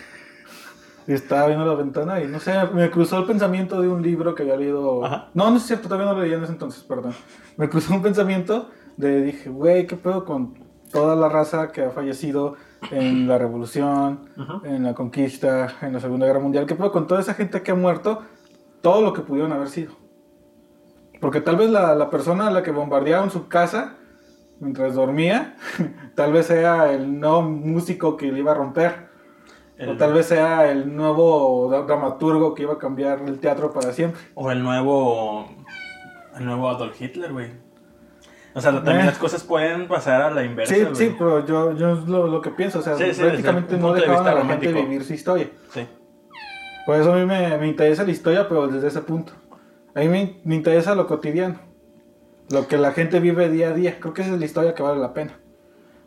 Y 1.08 1.14
estaba 1.14 1.48
viendo 1.48 1.66
la 1.66 1.74
ventana 1.74 2.22
y 2.22 2.28
no 2.28 2.40
sé, 2.40 2.54
me 2.74 2.90
cruzó 2.92 3.18
el 3.20 3.26
pensamiento 3.26 3.82
de 3.82 3.88
un 3.88 4.02
libro 4.02 4.36
que 4.36 4.44
había 4.44 4.58
leído. 4.58 5.04
Ajá. 5.06 5.30
No, 5.34 5.50
no 5.50 5.58
es 5.58 5.64
cierto, 5.64 5.88
todavía 5.88 6.06
no 6.06 6.14
lo 6.16 6.22
leía 6.24 6.38
en 6.38 6.44
ese 6.44 6.52
entonces, 6.54 6.84
perdón. 6.84 7.14
Me 7.58 7.68
cruzó 7.70 7.94
un 7.96 8.02
pensamiento 8.04 8.70
de 8.98 9.22
dije, 9.24 9.50
güey, 9.50 9.88
¿qué 9.88 9.96
pedo 9.96 10.24
con 10.26 10.54
toda 10.92 11.16
la 11.16 11.30
raza 11.30 11.72
que 11.72 11.84
ha 11.84 11.90
fallecido 11.92 12.56
en 12.92 13.28
la 13.28 13.38
revolución, 13.40 14.30
Ujú. 14.38 14.66
en 14.66 14.84
la 14.84 14.94
conquista, 14.94 15.74
en 15.82 15.94
la 15.94 16.00
Segunda 16.00 16.28
Guerra 16.28 16.40
Mundial? 16.40 16.66
¿Qué 16.68 16.76
pedo 16.76 16.92
con 16.92 17.08
toda 17.08 17.22
esa 17.22 17.34
gente 17.34 17.62
que 17.64 17.72
ha 17.72 17.76
muerto? 17.76 18.22
Todo 18.82 19.02
lo 19.02 19.12
que 19.14 19.22
pudieron 19.22 19.52
haber 19.52 19.70
sido. 19.70 19.94
Porque 21.20 21.42
tal 21.42 21.56
vez 21.58 21.70
la, 21.72 21.96
la 21.96 22.10
persona 22.12 22.48
a 22.48 22.52
la 22.52 22.62
que 22.64 22.72
bombardearon 22.72 23.30
su 23.32 23.48
casa 23.48 23.96
mientras 24.60 24.96
dormía, 24.96 25.56
tal 26.16 26.34
vez 26.34 26.48
sea 26.48 26.92
el 26.92 27.20
nuevo 27.20 27.42
músico 27.42 28.18
que 28.18 28.32
le 28.32 28.40
iba 28.40 28.52
a 28.52 28.56
romper. 28.56 29.10
El- 29.78 29.90
O 29.90 29.98
tal 29.98 30.14
vez 30.14 30.26
sea 30.26 30.70
el 30.72 30.94
nuevo 30.96 31.70
dra- 31.72 31.86
dramaturgo 31.86 32.54
que 32.54 32.64
iba 32.64 32.74
a 32.74 32.78
cambiar 32.78 33.22
el 33.26 33.40
teatro 33.40 33.72
para 33.72 33.94
siempre. 33.94 34.20
O 34.36 34.52
el 34.52 34.62
nuevo. 34.62 35.48
El 36.38 36.46
nuevo 36.46 36.70
Adolf 36.70 37.02
Hitler, 37.02 37.32
güey. 37.32 37.48
O 38.54 38.62
sea, 38.62 38.72
también 38.74 39.02
Eh. 39.02 39.06
las 39.06 39.18
cosas 39.18 39.44
pueden 39.44 39.88
pasar 39.88 40.22
a 40.22 40.32
la 40.32 40.44
inversa. 40.44 40.74
Sí, 40.76 40.82
güey. 40.82 40.96
sí, 40.96 41.16
pero 41.18 41.46
yo, 41.46 41.74
yo 41.78 41.94
es 41.94 42.08
lo, 42.10 42.28
lo 42.28 42.42
que 42.42 42.50
pienso. 42.50 42.80
O 42.80 42.82
sea, 42.82 42.96
Sí, 42.96 43.14
sí, 43.14 43.22
prácticamente 43.22 43.76
no 43.76 43.82
punto 43.88 43.94
de 43.96 44.02
dejaban 44.02 44.28
a 44.28 44.32
la 44.34 44.40
gente 44.46 44.54
romántico. 44.68 44.82
vivir 44.90 45.04
su 45.06 45.14
historia. 45.14 45.50
Sí. 45.72 45.88
Por 46.86 46.96
eso 46.98 47.14
a 47.14 47.16
mí 47.16 47.26
me, 47.26 47.58
me 47.58 47.68
interesa 47.68 48.04
la 48.04 48.12
historia, 48.12 48.48
pero 48.50 48.68
desde 48.68 48.88
ese 48.88 49.02
punto. 49.02 49.32
A 49.96 50.00
mí 50.02 50.08
me, 50.10 50.42
me 50.44 50.56
interesa 50.56 50.96
lo 50.96 51.08
cotidiano. 51.08 51.60
Lo 52.52 52.68
que 52.68 52.78
la 52.78 52.92
gente 52.92 53.20
vive 53.20 53.50
día 53.50 53.70
a 53.70 53.74
día. 53.74 54.00
Creo 54.00 54.14
que 54.14 54.22
esa 54.22 54.34
es 54.34 54.40
la 54.40 54.46
historia 54.46 54.74
que 54.76 54.84
vale 54.84 55.00
la 55.00 55.14
pena. 55.14 55.34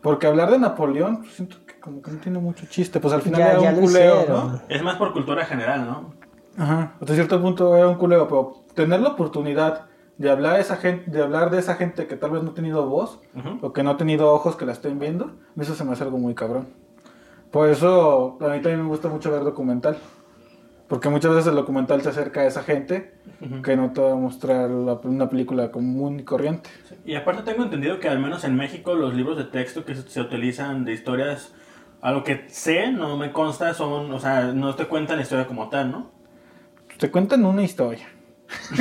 Porque 0.01 0.27
hablar 0.27 0.51
de 0.51 0.59
Napoleón, 0.59 1.19
pues, 1.19 1.35
siento 1.35 1.57
que 1.67 1.79
como 1.79 2.03
que 2.03 2.11
no 2.11 2.19
tiene 2.19 2.39
mucho 2.39 2.67
chiste. 2.67 2.99
Pues 3.01 3.15
al 3.15 3.23
final 3.23 3.41
Ya- 3.41 3.51
era 3.53 3.61
ya 3.63 3.71
un 3.71 3.81
culeo, 3.81 4.17
hicieron. 4.21 4.53
¿no? 4.53 4.61
Es 4.69 4.83
más 4.83 4.97
por 4.97 5.13
cultura 5.13 5.45
general, 5.45 5.87
¿no? 5.87 6.15
Ajá, 6.59 6.95
hasta 7.01 7.15
cierto 7.15 7.41
punto 7.41 7.77
era 7.77 7.89
un 7.89 7.95
culero, 7.95 8.29
pero 8.29 8.65
tener 8.75 9.01
la 9.01 9.11
oportunidad 9.11 9.87
de 10.19 10.31
hablar, 10.31 10.57
de 10.57 10.61
esa 10.61 10.77
gente, 10.77 11.11
de 11.11 11.23
hablar 11.23 11.51
de 11.51 11.59
esa 11.59 11.77
gente 11.77 12.07
que 12.07 12.17
tal 12.17 12.31
vez 12.31 12.43
no 12.43 12.51
ha 12.51 12.55
tenido 12.55 12.87
voz 12.87 13.21
o 13.63 13.73
que 13.73 13.83
no 13.83 13.91
ha 13.91 13.97
tenido 13.97 14.31
ojos 14.33 14.57
que 14.57 14.67
la 14.67 14.73
estén 14.73 14.99
viendo, 14.99 15.33
eso 15.59 15.75
se 15.75 15.83
me 15.85 15.93
hace 15.93 16.05
algo 16.05 16.19
muy 16.19 16.35
cabrón. 16.35 16.69
Por 17.51 17.69
eso 17.71 18.37
a 18.41 18.45
mí 18.49 18.57
también 18.61 18.83
me 18.83 18.89
gusta 18.89 19.09
mucho 19.09 19.31
ver 19.31 19.45
documental, 19.45 19.97
porque 20.93 21.09
muchas 21.09 21.31
veces 21.31 21.47
el 21.47 21.55
documental 21.55 22.03
se 22.03 22.11
acerca 22.11 22.43
a 22.43 22.47
esa 22.47 22.63
gente 22.63 23.15
que 23.65 23.79
no 23.79 23.95
te 23.95 24.03
va 24.03 24.13
a 24.13 24.15
mostrar 24.15 24.69
la- 24.69 25.01
una 25.05 25.27
película 25.31 25.71
común 25.71 26.21
y 26.21 26.23
corriente. 26.23 26.69
Y 27.07 27.15
aparte 27.15 27.51
tengo 27.51 27.65
entendido 27.65 27.99
que 27.99 28.11
al 28.11 28.19
menos 28.19 28.45
en 28.45 28.55
México 28.57 28.95
los 28.95 29.15
libros 29.15 29.39
de 29.39 29.45
texto 29.45 29.87
que 29.87 29.95
se- 29.95 30.07
se 30.07 30.21
utilizan 30.21 30.85
de 30.85 30.93
historias, 30.93 31.55
a 32.03 32.13
lo 32.13 32.25
que 32.25 32.45
sé, 32.49 32.93
no 32.93 33.17
me 33.17 33.33
consta, 33.33 33.73
son, 33.73 34.13
o 34.13 34.21
sea, 34.21 34.53
no 34.53 34.75
te 34.75 34.85
cuentan 34.87 35.17
la 35.17 35.23
historia 35.23 35.47
como 35.47 35.71
tal, 35.71 35.91
¿no? 35.91 36.11
Te 36.99 37.11
cuentan 37.11 37.43
una 37.47 37.63
historia. 37.63 38.07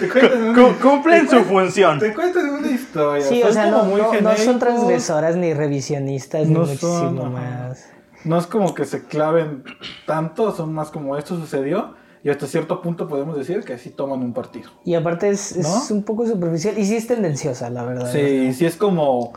te 0.00 0.08
cuentan 0.08 0.42
una, 0.48 0.78
Cumplen 0.82 1.28
su 1.28 1.44
función. 1.44 2.00
te 2.00 2.12
cuentan 2.12 2.50
una 2.50 2.68
historia. 2.72 3.24
Sí, 3.24 3.40
o 3.40 3.52
sea, 3.52 3.70
no, 3.70 3.84
muy 3.84 4.00
no, 4.00 4.20
no 4.20 4.36
son 4.36 4.58
transgresoras 4.58 5.36
ni 5.36 5.54
revisionistas 5.54 6.48
No 6.48 6.66
ni 6.66 6.76
son, 6.76 7.14
muchísimo 7.14 7.36
ajá. 7.38 7.68
más. 7.68 7.88
No 8.24 8.38
es 8.38 8.46
como 8.46 8.74
que 8.74 8.84
se 8.84 9.04
claven 9.04 9.64
tanto, 10.06 10.54
son 10.54 10.72
más 10.72 10.90
como 10.90 11.16
esto 11.16 11.36
sucedió 11.36 11.94
y 12.22 12.28
hasta 12.28 12.46
cierto 12.46 12.82
punto 12.82 13.08
podemos 13.08 13.36
decir 13.36 13.64
que 13.64 13.78
sí 13.78 13.90
toman 13.90 14.20
un 14.20 14.34
partido. 14.34 14.70
Y 14.84 14.94
aparte 14.94 15.30
es, 15.30 15.56
es 15.56 15.90
un 15.90 16.02
poco 16.02 16.26
superficial 16.26 16.78
y 16.78 16.84
sí 16.84 16.96
es 16.96 17.06
tendenciosa, 17.06 17.70
la 17.70 17.84
verdad. 17.84 18.12
Sí, 18.12 18.52
sí 18.52 18.66
es 18.66 18.76
como 18.76 19.32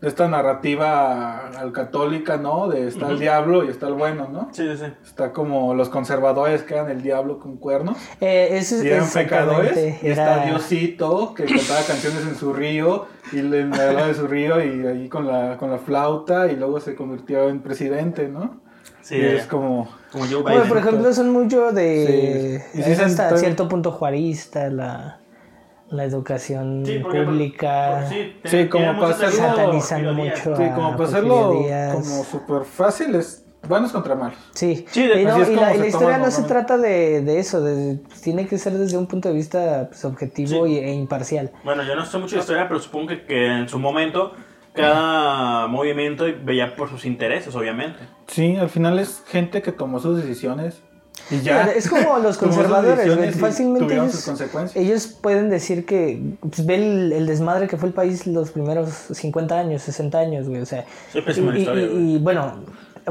esta 0.00 0.28
narrativa 0.28 1.48
al 1.48 1.72
católica, 1.72 2.36
¿no? 2.36 2.68
De 2.68 2.86
está 2.86 3.08
el 3.08 3.18
diablo 3.18 3.64
y 3.64 3.68
está 3.68 3.88
el 3.88 3.94
bueno, 3.94 4.28
¿no? 4.32 4.48
Sí, 4.52 4.64
sí, 4.70 4.76
sí. 4.84 4.92
Está 5.04 5.32
como 5.32 5.74
los 5.74 5.88
conservadores 5.88 6.62
que 6.62 6.74
eran 6.74 6.88
el 6.90 7.02
diablo 7.02 7.38
con 7.40 7.56
cuernos 7.56 7.96
Eh, 8.20 8.48
eso 8.52 8.76
es 8.76 8.84
y 8.84 8.88
eran 8.88 9.08
pecadores. 9.10 10.02
Y 10.02 10.08
está 10.08 10.44
Diosito 10.46 11.34
que 11.34 11.44
cantaba 11.44 11.80
canciones 11.86 12.22
en 12.22 12.36
su 12.36 12.52
río 12.52 13.06
y 13.32 13.42
le 13.42 13.60
en 13.60 13.70
la 13.70 14.06
de 14.06 14.14
su 14.14 14.26
río 14.28 14.62
y 14.62 14.86
ahí 14.86 15.08
con 15.08 15.26
la, 15.26 15.56
con 15.56 15.70
la 15.70 15.78
flauta 15.78 16.50
y 16.50 16.56
luego 16.56 16.78
se 16.80 16.94
convirtió 16.94 17.48
en 17.48 17.60
presidente, 17.60 18.28
¿no? 18.28 18.60
Sí, 19.02 19.16
y 19.16 19.24
es 19.24 19.46
como... 19.46 19.88
como 20.12 20.24
Joe 20.26 20.42
Bueno, 20.42 20.64
por 20.68 20.78
ejemplo, 20.78 21.12
son 21.12 21.30
mucho 21.30 21.72
de. 21.72 22.62
Sí. 22.72 22.78
Y 22.78 22.82
es 22.82 23.00
hasta 23.00 23.24
están- 23.24 23.38
cierto 23.38 23.68
punto 23.68 23.90
juarista 23.90 24.68
la, 24.68 25.18
la 25.90 26.04
educación 26.04 26.82
Sí, 26.84 26.98
porque- 27.02 27.22
pública. 27.22 28.06
sí, 28.08 28.36
Sí, 28.44 28.68
como 28.68 28.90
hacerlo- 29.04 29.30
Satanizan 29.36 30.14
mucho. 30.14 30.56
Sí, 30.56 30.62
a 30.62 30.74
como 30.74 30.92
para 30.92 31.04
hacerlo 31.08 31.34
Porfirio 31.44 31.66
Díaz. 31.66 31.94
como 31.94 32.24
súper 32.24 32.64
fácil 32.64 33.14
es 33.14 33.44
buenos 33.66 33.90
contra 33.92 34.14
malos. 34.14 34.38
Sí, 34.54 34.84
Sí, 34.90 35.06
de- 35.06 35.22
y, 35.22 35.24
no, 35.24 35.36
y 35.50 35.54
la, 35.56 35.74
y 35.76 35.88
historia 35.88 36.18
no 36.18 36.30
se 36.30 36.42
trata 36.44 36.76
de, 36.78 37.22
de 37.22 37.38
eso, 37.38 37.60
de- 37.62 37.98
tiene 38.22 38.46
que 38.46 38.56
ser 38.58 38.74
desde 38.74 38.96
un 38.98 39.06
punto 39.06 39.28
de 39.28 39.34
vista 39.34 39.86
pues, 39.88 40.04
objetivo 40.04 40.66
Sí. 40.66 40.72
y- 40.74 40.78
e 40.78 40.92
imparcial. 40.92 41.50
Bueno, 41.64 41.82
yo 41.82 41.94
no 41.96 42.04
sé 42.04 42.18
mucho 42.18 42.36
de 42.36 42.40
historia, 42.42 42.68
pero 42.68 42.80
supongo 42.80 43.08
que, 43.08 43.24
que 43.24 43.46
en 43.46 43.68
su 43.68 43.78
momento 43.78 44.32
cada 44.74 45.66
movimiento 45.66 46.24
veía 46.44 46.76
por 46.76 46.88
sus 46.88 47.04
intereses, 47.04 47.54
obviamente. 47.56 47.98
Sí, 48.28 48.56
al 48.56 48.68
final 48.68 48.98
es 48.98 49.22
gente 49.26 49.60
que 49.62 49.72
tomó 49.72 49.98
sus 49.98 50.16
decisiones 50.18 50.82
y 51.30 51.40
ya. 51.40 51.64
Es 51.64 51.88
como 51.88 52.18
los 52.18 52.38
conservadores, 52.38 53.16
güey, 53.16 53.32
fácilmente 53.32 53.94
ellos, 53.94 54.12
sus 54.12 54.24
consecuencias. 54.24 54.76
ellos 54.82 55.06
pueden 55.06 55.50
decir 55.50 55.84
que 55.84 56.20
pues, 56.40 56.64
ve 56.64 56.76
el, 56.76 57.12
el 57.12 57.26
desmadre 57.26 57.68
que 57.68 57.76
fue 57.76 57.88
el 57.88 57.94
país 57.94 58.26
los 58.26 58.50
primeros 58.50 58.88
50 59.12 59.58
años, 59.58 59.82
60 59.82 60.18
años, 60.18 60.48
güey, 60.48 60.62
o 60.62 60.66
sea, 60.66 60.84
Soy 61.12 61.22
y, 61.26 61.30
historia, 61.30 61.84
y- 61.84 61.88
güey. 61.88 62.14
y, 62.14 62.18
bueno, 62.18 62.54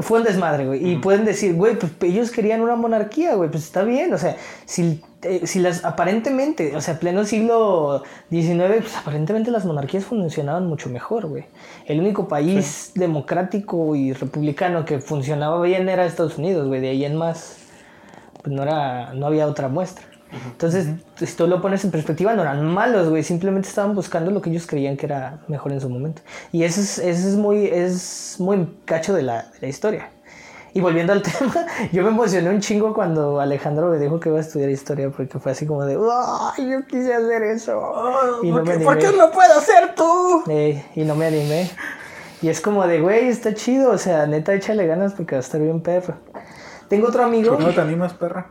fue 0.00 0.18
un 0.18 0.24
desmadre, 0.24 0.66
güey, 0.66 0.92
y 0.92 0.96
pueden 0.96 1.24
decir, 1.24 1.54
güey, 1.54 1.76
pues 1.76 1.92
ellos 2.02 2.30
querían 2.30 2.60
una 2.60 2.76
monarquía, 2.76 3.34
güey, 3.34 3.50
pues 3.50 3.64
está 3.64 3.82
bien, 3.82 4.12
o 4.14 4.18
sea, 4.18 4.36
si, 4.64 5.00
eh, 5.22 5.40
si 5.44 5.58
las 5.58 5.84
aparentemente, 5.84 6.76
o 6.76 6.80
sea, 6.80 7.00
pleno 7.00 7.24
siglo 7.24 8.04
XIX, 8.30 8.76
pues 8.80 8.96
aparentemente 8.96 9.50
las 9.50 9.64
monarquías 9.64 10.04
funcionaban 10.04 10.66
mucho 10.66 10.88
mejor, 10.88 11.26
güey. 11.26 11.46
El 11.86 11.98
único 11.98 12.28
país 12.28 12.92
democrático 12.94 13.96
y 13.96 14.12
republicano 14.12 14.84
que 14.84 15.00
funcionaba 15.00 15.60
bien 15.62 15.88
era 15.88 16.04
Estados 16.06 16.38
Unidos, 16.38 16.68
güey, 16.68 16.80
de 16.80 16.90
ahí 16.90 17.04
en 17.04 17.16
más 17.16 17.56
pues 18.42 18.54
no 18.54 18.62
era 18.62 19.12
no 19.14 19.26
había 19.26 19.46
otra 19.46 19.68
muestra. 19.68 20.04
Entonces, 20.30 20.88
si 21.16 21.26
tú 21.34 21.46
lo 21.46 21.62
pones 21.62 21.84
en 21.84 21.90
perspectiva, 21.90 22.34
no 22.34 22.42
eran 22.42 22.62
malos, 22.66 23.08
güey, 23.08 23.22
simplemente 23.22 23.68
estaban 23.68 23.94
buscando 23.94 24.30
lo 24.30 24.42
que 24.42 24.50
ellos 24.50 24.66
creían 24.66 24.96
que 24.96 25.06
era 25.06 25.38
mejor 25.48 25.72
en 25.72 25.80
su 25.80 25.88
momento. 25.88 26.20
Y 26.52 26.64
eso 26.64 26.80
es, 26.80 26.98
eso 26.98 27.28
es 27.28 27.36
muy 27.36 27.66
es 27.66 28.36
muy 28.38 28.68
cacho 28.84 29.14
de 29.14 29.22
la, 29.22 29.42
de 29.42 29.58
la 29.62 29.68
historia. 29.68 30.10
Y 30.74 30.80
volviendo 30.80 31.12
al 31.12 31.22
tema, 31.38 31.66
yo 31.92 32.02
me 32.02 32.10
emocioné 32.10 32.50
un 32.50 32.60
chingo 32.60 32.92
cuando 32.92 33.40
Alejandro 33.40 33.88
me 33.88 33.98
dijo 33.98 34.20
que 34.20 34.28
iba 34.28 34.38
a 34.38 34.42
estudiar 34.42 34.70
historia 34.70 35.10
porque 35.10 35.38
fue 35.38 35.52
así 35.52 35.66
como 35.66 35.84
de, 35.84 35.98
¡ay, 35.98 36.70
yo 36.70 36.86
quise 36.86 37.14
hacer 37.14 37.42
eso! 37.44 38.40
y 38.42 38.50
no 38.50 38.62
me 38.62 38.74
animé. 38.74 39.12
no 39.16 39.30
puedo 39.30 39.58
hacer 39.58 39.94
tú? 39.94 40.44
Eh, 40.48 40.84
y 40.94 41.02
no 41.04 41.14
me 41.14 41.26
animé. 41.26 41.70
Y 42.42 42.48
es 42.48 42.60
como 42.60 42.86
de, 42.86 43.00
güey, 43.00 43.28
está 43.28 43.54
chido, 43.54 43.90
o 43.90 43.98
sea, 43.98 44.26
neta, 44.26 44.54
échale 44.54 44.86
ganas 44.86 45.14
porque 45.14 45.34
va 45.34 45.38
a 45.38 45.40
estar 45.40 45.60
bien 45.60 45.80
perro. 45.80 46.14
Tengo 46.88 47.08
otro 47.08 47.24
amigo. 47.24 47.50
¿Por 47.50 47.58
qué 47.58 47.64
no 47.64 47.70
te 47.74 47.80
animas, 47.80 48.14
perra? 48.14 48.46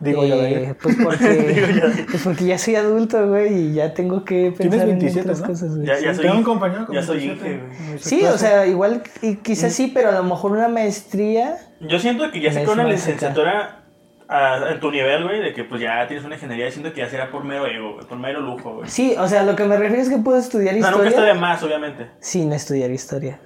Digo 0.00 0.24
yo 0.24 0.36
de 0.36 0.50
Eh, 0.52 0.66
ahí. 0.68 0.74
pues 0.82 0.96
porque, 1.02 2.04
pues 2.10 2.22
porque 2.24 2.44
ya 2.44 2.58
soy 2.58 2.74
adulto, 2.76 3.28
güey, 3.28 3.54
y 3.70 3.74
ya 3.74 3.94
tengo 3.94 4.24
que 4.24 4.52
pensar 4.56 4.70
Tienes 4.70 4.80
en 4.82 4.88
27, 4.98 5.20
otras 5.20 5.40
¿no? 5.40 5.46
cosas, 5.46 5.76
güey. 5.76 5.86
Ya, 5.86 5.98
ya 6.00 6.14
soy, 6.14 6.24
Tengo 6.24 6.38
un 6.38 6.44
compañero 6.44 6.86
con 6.86 6.94
ya 6.94 7.02
soy 7.02 7.18
27, 7.28 7.54
Inge, 7.54 7.86
güey. 7.86 7.98
Sí, 8.00 8.24
o 8.26 8.36
sea, 8.36 8.66
igual 8.66 9.02
y 9.22 9.36
quizás 9.36 9.72
sí, 9.72 9.90
pero 9.94 10.08
a 10.10 10.12
lo 10.12 10.24
mejor 10.24 10.52
una 10.52 10.68
maestría. 10.68 11.56
Yo 11.80 11.98
siento 11.98 12.30
que 12.32 12.40
ya 12.40 12.52
sé 12.52 12.64
con 12.64 12.80
una 12.80 12.88
licenciatura 12.88 13.84
a, 14.28 14.72
en 14.72 14.80
tu 14.80 14.90
nivel, 14.90 15.22
güey, 15.24 15.40
de 15.40 15.54
que 15.54 15.64
pues 15.64 15.80
ya 15.80 16.06
tienes 16.08 16.24
una 16.26 16.34
ingeniería, 16.34 16.70
siento 16.70 16.92
que 16.92 17.00
ya 17.00 17.08
será 17.08 17.30
por 17.30 17.44
mero 17.44 17.66
ego, 17.66 17.94
güey, 17.94 18.06
por 18.06 18.18
mero 18.18 18.40
lujo, 18.40 18.74
güey. 18.74 18.90
Sí, 18.90 19.14
o 19.18 19.28
sea, 19.28 19.42
lo 19.44 19.54
que 19.54 19.64
me 19.64 19.76
refiero 19.76 20.02
es 20.02 20.08
que 20.10 20.18
puedo 20.18 20.38
estudiar 20.38 20.74
O 20.74 20.78
sea, 20.80 20.90
nunca 20.90 21.04
está 21.04 21.10
historia 21.10 21.34
de 21.34 21.40
más, 21.40 21.62
obviamente. 21.62 22.06
sin 22.18 22.52
estudiar 22.52 22.90
historia. 22.90 23.38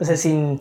O 0.00 0.04
sea, 0.04 0.16
sin. 0.16 0.60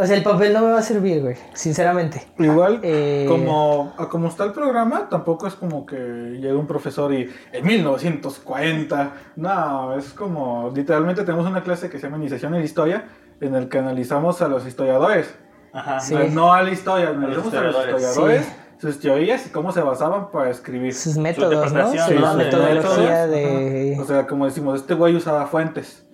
O 0.00 0.06
sea, 0.06 0.16
el 0.16 0.22
papel 0.22 0.52
no 0.52 0.60
me 0.60 0.70
va 0.70 0.78
a 0.78 0.82
servir, 0.82 1.20
güey, 1.22 1.34
sinceramente. 1.54 2.24
Igual, 2.38 2.78
Eh, 2.84 3.24
como, 3.28 3.92
a 3.98 4.08
como 4.08 4.28
está 4.28 4.44
el 4.44 4.52
programa, 4.52 5.08
tampoco 5.08 5.48
es 5.48 5.54
como 5.54 5.86
que 5.86 5.96
llegue 5.96 6.54
un 6.54 6.68
profesor 6.68 7.12
y 7.12 7.28
en 7.52 7.66
1940. 7.66 9.12
No, 9.36 9.98
es 9.98 10.12
como, 10.12 10.70
literalmente 10.74 11.24
tenemos 11.24 11.46
una 11.46 11.64
clase 11.64 11.90
que 11.90 11.98
se 11.98 12.04
llama 12.06 12.18
Iniciación 12.18 12.54
en 12.54 12.60
la 12.60 12.64
Historia, 12.64 13.08
en 13.40 13.56
el 13.56 13.68
que 13.68 13.78
analizamos 13.78 14.40
a 14.40 14.46
los 14.46 14.66
historiadores. 14.66 15.34
Ajá. 15.72 15.98
Sí. 15.98 16.14
No, 16.14 16.28
no 16.28 16.52
a 16.52 16.62
la 16.62 16.70
historia, 16.70 17.08
analizamos 17.08 17.52
a 17.54 17.62
los 17.62 17.76
historiadores. 17.76 18.44
Sí. 18.44 18.52
sus 18.80 19.00
teorías 19.00 19.46
y 19.46 19.50
cómo 19.50 19.72
se 19.72 19.80
basaban 19.80 20.30
para 20.30 20.50
escribir. 20.50 20.94
Sus 20.94 21.16
métodos, 21.16 21.72
¿no? 21.72 21.90
Su 21.90 22.36
metodología 22.36 23.26
Métodos, 23.26 23.30
de. 23.30 23.92
Ajá. 23.94 24.02
O 24.02 24.06
sea, 24.06 24.26
como 24.28 24.44
decimos, 24.46 24.80
este 24.80 24.94
güey 24.94 25.16
usaba 25.16 25.46
fuentes. 25.46 26.04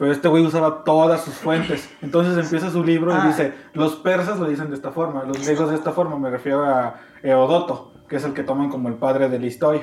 Pero 0.00 0.12
este 0.12 0.28
güey 0.28 0.42
usaba 0.46 0.82
todas 0.82 1.22
sus 1.22 1.34
fuentes. 1.34 1.94
Entonces 2.00 2.42
empieza 2.42 2.70
su 2.70 2.82
libro 2.82 3.12
Ah. 3.14 3.20
y 3.22 3.28
dice, 3.28 3.52
los 3.74 3.96
persas 3.96 4.38
lo 4.40 4.48
dicen 4.48 4.70
de 4.70 4.74
esta 4.76 4.92
forma, 4.92 5.24
los 5.24 5.44
griegos 5.44 5.68
de 5.68 5.76
esta 5.76 5.92
forma. 5.92 6.18
Me 6.18 6.30
refiero 6.30 6.64
a 6.64 6.94
Herodoto, 7.22 7.92
que 8.08 8.16
es 8.16 8.24
el 8.24 8.32
que 8.32 8.42
toman 8.42 8.70
como 8.70 8.88
el 8.88 8.94
padre 8.94 9.28
de 9.28 9.38
la 9.38 9.44
historia. 9.44 9.82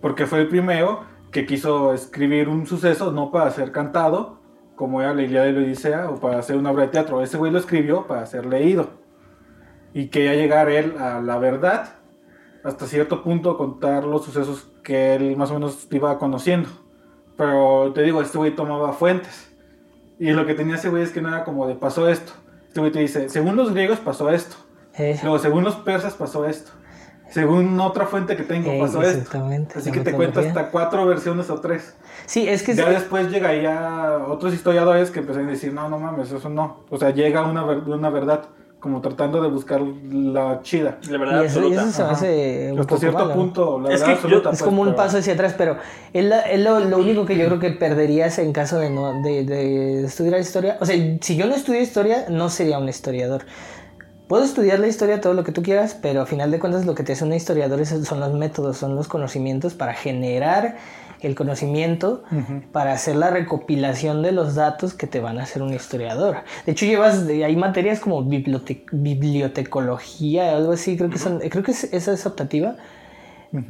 Porque 0.00 0.26
fue 0.26 0.38
el 0.42 0.48
primero 0.48 1.00
que 1.32 1.46
quiso 1.46 1.92
escribir 1.92 2.48
un 2.48 2.66
suceso 2.66 3.10
no 3.10 3.32
para 3.32 3.50
ser 3.50 3.72
cantado, 3.72 4.38
como 4.76 5.02
era 5.02 5.12
la 5.14 5.22
Ilíada 5.22 5.48
y 5.48 5.52
la 5.52 5.60
Odisea, 5.62 6.10
o 6.10 6.20
para 6.20 6.38
hacer 6.38 6.56
una 6.56 6.70
obra 6.70 6.84
de 6.84 6.88
teatro. 6.90 7.20
Ese 7.20 7.36
güey 7.36 7.50
lo 7.50 7.58
escribió 7.58 8.06
para 8.06 8.24
ser 8.26 8.46
leído. 8.46 9.04
y 9.92 10.08
quería 10.10 10.34
llegar 10.34 10.68
él 10.68 10.94
a 10.98 11.20
la 11.22 11.38
verdad, 11.38 11.94
hasta 12.62 12.86
cierto 12.86 13.22
punto 13.22 13.56
contar 13.56 14.04
los 14.04 14.24
sucesos 14.26 14.70
que 14.84 15.14
él 15.16 15.36
más 15.38 15.50
o 15.50 15.54
menos 15.54 15.88
iba 15.90 16.18
conociendo. 16.18 16.68
Pero 17.36 17.92
te 17.94 18.02
digo, 18.02 18.20
este 18.22 18.36
güey 18.38 18.54
tomaba 18.54 18.92
fuentes. 18.92 19.55
Y 20.18 20.30
lo 20.32 20.46
que 20.46 20.54
tenía 20.54 20.76
ese 20.76 20.88
güey 20.88 21.02
es 21.02 21.10
que 21.10 21.20
no 21.20 21.28
era 21.28 21.44
como 21.44 21.66
de 21.66 21.74
pasó 21.74 22.08
esto. 22.08 22.32
Este 22.68 22.80
güey 22.80 22.92
te 22.92 23.00
dice, 23.00 23.28
según 23.28 23.56
los 23.56 23.72
griegos 23.72 23.98
pasó 24.00 24.30
esto. 24.30 24.56
Eh, 24.98 25.18
Luego, 25.22 25.38
según 25.38 25.64
los 25.64 25.76
persas 25.76 26.14
pasó 26.14 26.46
esto. 26.46 26.72
Según 27.28 27.78
otra 27.80 28.06
fuente 28.06 28.36
que 28.36 28.44
tengo 28.44 28.70
Eh, 28.70 28.78
pasó 28.80 29.02
esto. 29.02 29.44
Así 29.74 29.90
que 29.90 30.00
te 30.00 30.12
mitología. 30.12 30.48
hasta 30.50 30.70
cuatro 30.70 31.04
versiones 31.06 31.50
o 31.50 31.60
tres. 31.60 31.94
sí, 32.26 32.48
es 32.48 32.62
que 32.62 32.74
Ya 32.74 32.84
sí- 32.86 32.90
después 32.90 33.30
llegaría 33.30 34.18
otros 34.28 34.54
historiadores 34.54 35.10
que 35.10 35.18
empezaron 35.20 35.48
a 35.48 35.52
decir, 35.52 35.72
no, 35.72 35.88
no 35.88 35.98
mames, 35.98 36.30
eso 36.32 36.48
no. 36.48 36.84
O 36.88 36.96
sea, 36.98 37.10
llega 37.10 37.42
una, 37.42 37.64
una 37.64 38.10
verdad, 38.10 38.44
como 38.86 39.00
tratando 39.00 39.42
de 39.42 39.48
buscar 39.48 39.80
la 39.82 40.60
chida. 40.62 40.98
La 41.10 41.18
verdad 41.18 41.42
y 41.42 41.46
eso, 41.46 41.58
y 41.60 41.74
absoluta. 41.74 41.82
eso 41.82 41.90
se 41.92 42.02
hace 42.02 42.72
un 42.72 42.78
Hasta 42.80 42.88
poco 42.88 43.00
cierto 43.00 43.32
punto, 43.32 43.80
la 43.80 43.88
Es 43.92 44.00
verdad 44.00 44.06
que 44.06 44.12
absoluta. 44.12 44.42
yo- 44.44 44.50
Es 44.52 44.58
pues, 44.58 44.62
como 44.62 44.82
un 44.82 44.88
pero- 44.88 44.96
paso 44.96 45.18
hacia 45.18 45.32
atrás, 45.34 45.54
pero 45.58 45.76
es, 46.12 46.24
la- 46.24 46.40
es 46.42 46.60
lo, 46.60 46.80
lo 46.80 46.98
único 46.98 47.26
que 47.26 47.36
yo 47.36 47.46
creo 47.46 47.58
que 47.58 47.70
perderías 47.70 48.38
en 48.38 48.52
caso 48.52 48.78
de, 48.78 48.90
no, 48.90 49.22
de, 49.22 49.44
de 49.44 50.04
estudiar 50.04 50.40
historia. 50.40 50.76
O 50.80 50.86
sea, 50.86 50.96
si 51.20 51.36
yo 51.36 51.46
no 51.46 51.54
estudio 51.54 51.80
historia, 51.80 52.26
no 52.30 52.48
sería 52.48 52.78
un 52.78 52.88
historiador. 52.88 53.42
Puedo 54.28 54.42
estudiar 54.44 54.80
la 54.80 54.88
historia, 54.88 55.20
todo 55.20 55.34
lo 55.34 55.44
que 55.44 55.52
tú 55.52 55.62
quieras, 55.62 55.96
pero 56.00 56.20
a 56.22 56.26
final 56.26 56.50
de 56.50 56.58
cuentas 56.58 56.84
lo 56.86 56.94
que 56.94 57.02
te 57.04 57.12
hace 57.12 57.24
un 57.24 57.32
historiador 57.32 57.80
es- 57.80 57.90
son 58.06 58.20
los 58.20 58.32
métodos, 58.32 58.76
son 58.76 58.94
los 58.96 59.06
conocimientos 59.08 59.74
para 59.74 59.94
generar 59.94 60.76
el 61.20 61.34
conocimiento, 61.34 62.22
para 62.72 62.92
hacer 62.92 63.16
la 63.16 63.30
recopilación 63.30 64.22
de 64.22 64.32
los 64.32 64.54
datos 64.54 64.94
que 64.94 65.06
te 65.06 65.20
van 65.20 65.38
a 65.38 65.44
hacer 65.44 65.62
un 65.62 65.72
historiador. 65.74 66.38
De 66.66 66.72
hecho, 66.72 66.86
llevas, 66.86 67.26
hay 67.28 67.56
materias 67.56 68.00
como 68.00 68.22
bibliote- 68.24 68.84
bibliotecología, 68.92 70.56
algo 70.56 70.72
así, 70.72 70.96
creo 70.96 71.10
que, 71.10 71.18
son, 71.18 71.38
creo 71.40 71.62
que 71.62 71.72
es- 71.72 71.84
esa 71.92 72.12
es 72.12 72.26
optativa. 72.26 72.76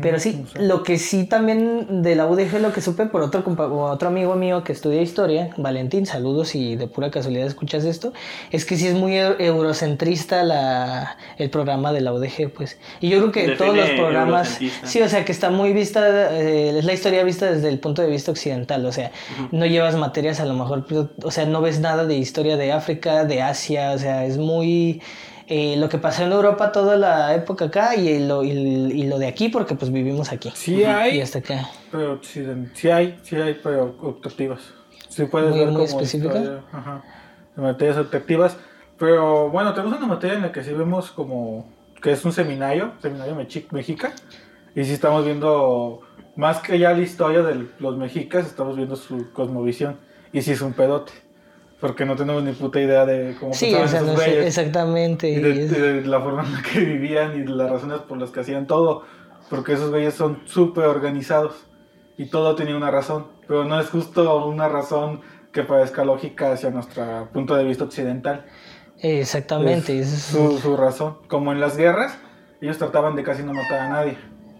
Pero 0.00 0.18
sí, 0.18 0.44
lo 0.54 0.82
que 0.82 0.98
sí 0.98 1.24
también 1.26 2.02
de 2.02 2.14
la 2.16 2.26
UDG, 2.26 2.60
lo 2.60 2.72
que 2.72 2.80
supe 2.80 3.06
por 3.06 3.22
otro, 3.22 3.42
otro 3.90 4.08
amigo 4.08 4.34
mío 4.34 4.64
que 4.64 4.72
estudia 4.72 5.02
historia, 5.02 5.50
Valentín, 5.56 6.06
saludos 6.06 6.48
si 6.48 6.76
de 6.76 6.86
pura 6.86 7.10
casualidad 7.10 7.46
escuchas 7.46 7.84
esto, 7.84 8.12
es 8.50 8.64
que 8.64 8.76
sí 8.76 8.86
es 8.86 8.94
muy 8.94 9.12
eu- 9.12 9.36
eurocentrista 9.38 10.42
la, 10.44 11.16
el 11.38 11.50
programa 11.50 11.92
de 11.92 12.00
la 12.00 12.12
UDG, 12.12 12.50
pues. 12.52 12.78
Y 13.00 13.08
yo 13.10 13.18
creo 13.18 13.32
que 13.32 13.40
Define 13.48 13.56
todos 13.58 13.76
los 13.76 13.90
programas, 13.90 14.58
sí, 14.84 15.00
o 15.02 15.08
sea, 15.08 15.24
que 15.24 15.32
está 15.32 15.50
muy 15.50 15.72
vista, 15.72 16.32
eh, 16.32 16.78
es 16.78 16.84
la 16.84 16.92
historia 16.92 17.22
vista 17.24 17.50
desde 17.50 17.68
el 17.68 17.78
punto 17.78 18.02
de 18.02 18.08
vista 18.08 18.30
occidental, 18.30 18.84
o 18.86 18.92
sea, 18.92 19.10
no 19.52 19.66
llevas 19.66 19.96
materias 19.96 20.40
a 20.40 20.44
lo 20.46 20.54
mejor, 20.54 20.86
pero, 20.88 21.10
o 21.22 21.30
sea, 21.30 21.46
no 21.46 21.60
ves 21.60 21.80
nada 21.80 22.04
de 22.06 22.16
historia 22.16 22.56
de 22.56 22.72
África, 22.72 23.24
de 23.24 23.42
Asia, 23.42 23.92
o 23.92 23.98
sea, 23.98 24.24
es 24.24 24.38
muy... 24.38 25.00
eh, 25.48 25.76
lo 25.76 25.88
que 25.88 25.98
pasó 25.98 26.24
en 26.24 26.32
Europa 26.32 26.72
toda 26.72 26.96
la 26.96 27.34
época 27.34 27.66
acá 27.66 27.94
y 27.96 28.26
lo, 28.26 28.42
y, 28.42 28.50
y 28.50 29.06
lo 29.06 29.18
de 29.18 29.26
aquí 29.28 29.48
porque 29.48 29.74
pues 29.74 29.92
vivimos 29.92 30.32
aquí. 30.32 30.50
Sí 30.54 30.84
hay, 30.84 31.18
Y 31.18 31.20
hasta 31.20 31.38
acá. 31.38 31.68
pero 31.90 32.20
sí, 32.22 32.44
sí 32.74 32.90
hay, 32.90 33.18
sí 33.22 33.36
hay, 33.36 33.58
pero 33.62 33.94
optativas. 34.02 34.60
Sí 35.08 35.24
puedes 35.26 35.50
Muy- 35.50 35.58
ver 35.60 35.68
muy 35.72 35.86
como 35.86 36.02
historia, 36.02 36.60
ajá, 36.72 37.02
de 37.54 37.62
materias 37.62 37.96
optativas. 37.98 38.56
Pero 38.98 39.50
bueno, 39.50 39.72
tenemos 39.74 39.98
una 39.98 40.06
materia 40.06 40.36
en 40.36 40.42
la 40.42 40.52
que 40.52 40.64
sí 40.64 40.72
vemos 40.72 41.10
como 41.10 41.70
que 42.02 42.12
es 42.12 42.24
un 42.24 42.32
seminario, 42.32 42.92
seminario 43.00 43.34
mexica, 43.72 44.12
y 44.74 44.84
sí 44.84 44.92
estamos 44.92 45.24
viendo 45.24 46.00
más 46.36 46.58
que 46.60 46.78
ya 46.78 46.92
la 46.92 47.00
historia 47.00 47.42
de 47.42 47.66
los 47.78 47.96
mexicas, 47.96 48.46
estamos 48.46 48.76
viendo 48.76 48.96
su 48.96 49.32
cosmovisión, 49.32 49.98
y 50.32 50.42
sí 50.42 50.52
es 50.52 50.60
un 50.60 50.72
pedote, 50.72 51.12
porque 51.80 52.04
no 52.04 52.16
tenemos 52.16 52.42
ni 52.42 52.52
puta 52.52 52.80
idea 52.80 53.04
de 53.04 53.36
cómo 53.38 53.52
Sí, 53.54 53.66
pensaban 53.72 53.84
o 53.84 53.88
sea, 53.88 54.00
esos 54.00 54.12
no 54.12 54.18
sé 54.40 54.46
exactamente. 54.46 55.28
Y 55.28 55.36
de, 55.40 55.66
de 55.68 56.06
la 56.06 56.20
forma 56.20 56.44
en 56.44 56.52
la 56.54 56.62
que 56.62 56.80
vivían 56.80 57.36
y 57.36 57.42
de 57.42 57.50
las 57.50 57.70
razones 57.70 57.98
por 58.00 58.18
las 58.18 58.30
que 58.30 58.40
hacían 58.40 58.66
todo. 58.66 59.02
Porque 59.50 59.74
esos 59.74 59.90
güeyes 59.90 60.14
son 60.14 60.40
súper 60.46 60.84
organizados. 60.86 61.66
Y 62.18 62.26
todo 62.30 62.54
tenía 62.54 62.76
una 62.76 62.90
razón. 62.90 63.26
Pero 63.46 63.64
no 63.64 63.78
es 63.80 63.88
justo 63.90 64.46
una 64.46 64.68
razón 64.68 65.20
que 65.52 65.62
parezca 65.62 66.04
lógica 66.04 66.52
hacia 66.52 66.70
nuestro 66.70 67.28
punto 67.32 67.54
de 67.54 67.64
vista 67.64 67.84
occidental. 67.84 68.44
Exactamente. 69.00 69.98
Es- 70.00 70.08
su, 70.10 70.58
su 70.58 70.76
razón. 70.76 71.18
Como 71.28 71.52
en 71.52 71.60
las 71.60 71.76
guerras, 71.76 72.18
ellos 72.60 72.78
trataban 72.78 73.14
de 73.16 73.22
casi 73.22 73.42
no 73.42 73.52
matar 73.52 73.80
a 73.80 73.88
nadie. 73.88 74.18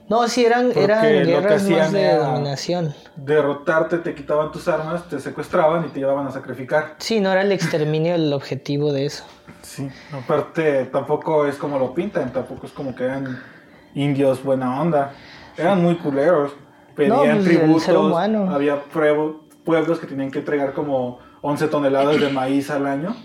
No, 0.09 0.29
sí, 0.29 0.45
eran, 0.45 0.67
Porque 0.67 0.85
eran 0.85 1.03
lo 1.05 1.11
que 1.11 1.25
guerras 1.25 1.69
más 1.69 1.93
de 1.93 2.15
dominación. 2.17 2.95
Derrotarte, 3.17 3.99
te 3.99 4.15
quitaban 4.15 4.53
tus 4.53 4.69
armas, 4.69 5.09
te 5.09 5.19
secuestraban 5.19 5.85
y 5.85 5.89
te 5.89 5.99
llevaban 5.99 6.27
a 6.29 6.31
sacrificar. 6.31 6.95
Sí, 6.99 7.21
no 7.21 7.33
era 7.33 7.43
el 7.43 7.51
exterminio 7.51 8.15
el 8.15 8.33
objetivo 8.33 8.93
de 8.93 9.07
eso. 9.07 9.25
Sí, 9.63 9.89
aparte 10.13 10.85
tampoco 10.87 11.47
es 11.47 11.57
como 11.57 11.79
lo 11.79 11.93
pintan, 11.93 12.33
tampoco 12.33 12.67
es 12.67 12.73
como 12.73 12.95
que 12.95 13.05
eran 13.05 13.43
indios 13.95 14.45
buena 14.45 14.81
onda. 14.81 15.13
Eran 15.57 15.83
muy 15.83 15.97
culeros. 15.97 16.53
Pedían 16.95 17.17
No, 17.17 17.23
pues, 17.25 17.45
tributos. 17.45 17.83
ser 17.83 17.97
humano. 17.97 18.49
Había 18.55 18.81
pueblo- 18.85 19.41
pueblos 19.65 19.99
que 19.99 20.07
tenían 20.07 20.31
que 20.31 20.39
entregar 20.39 20.73
como 20.73 21.19
11 21.43 21.67
toneladas 21.69 22.21
de 22.21 22.29
maíz 22.31 22.71
al 22.71 22.87
año 22.87 23.17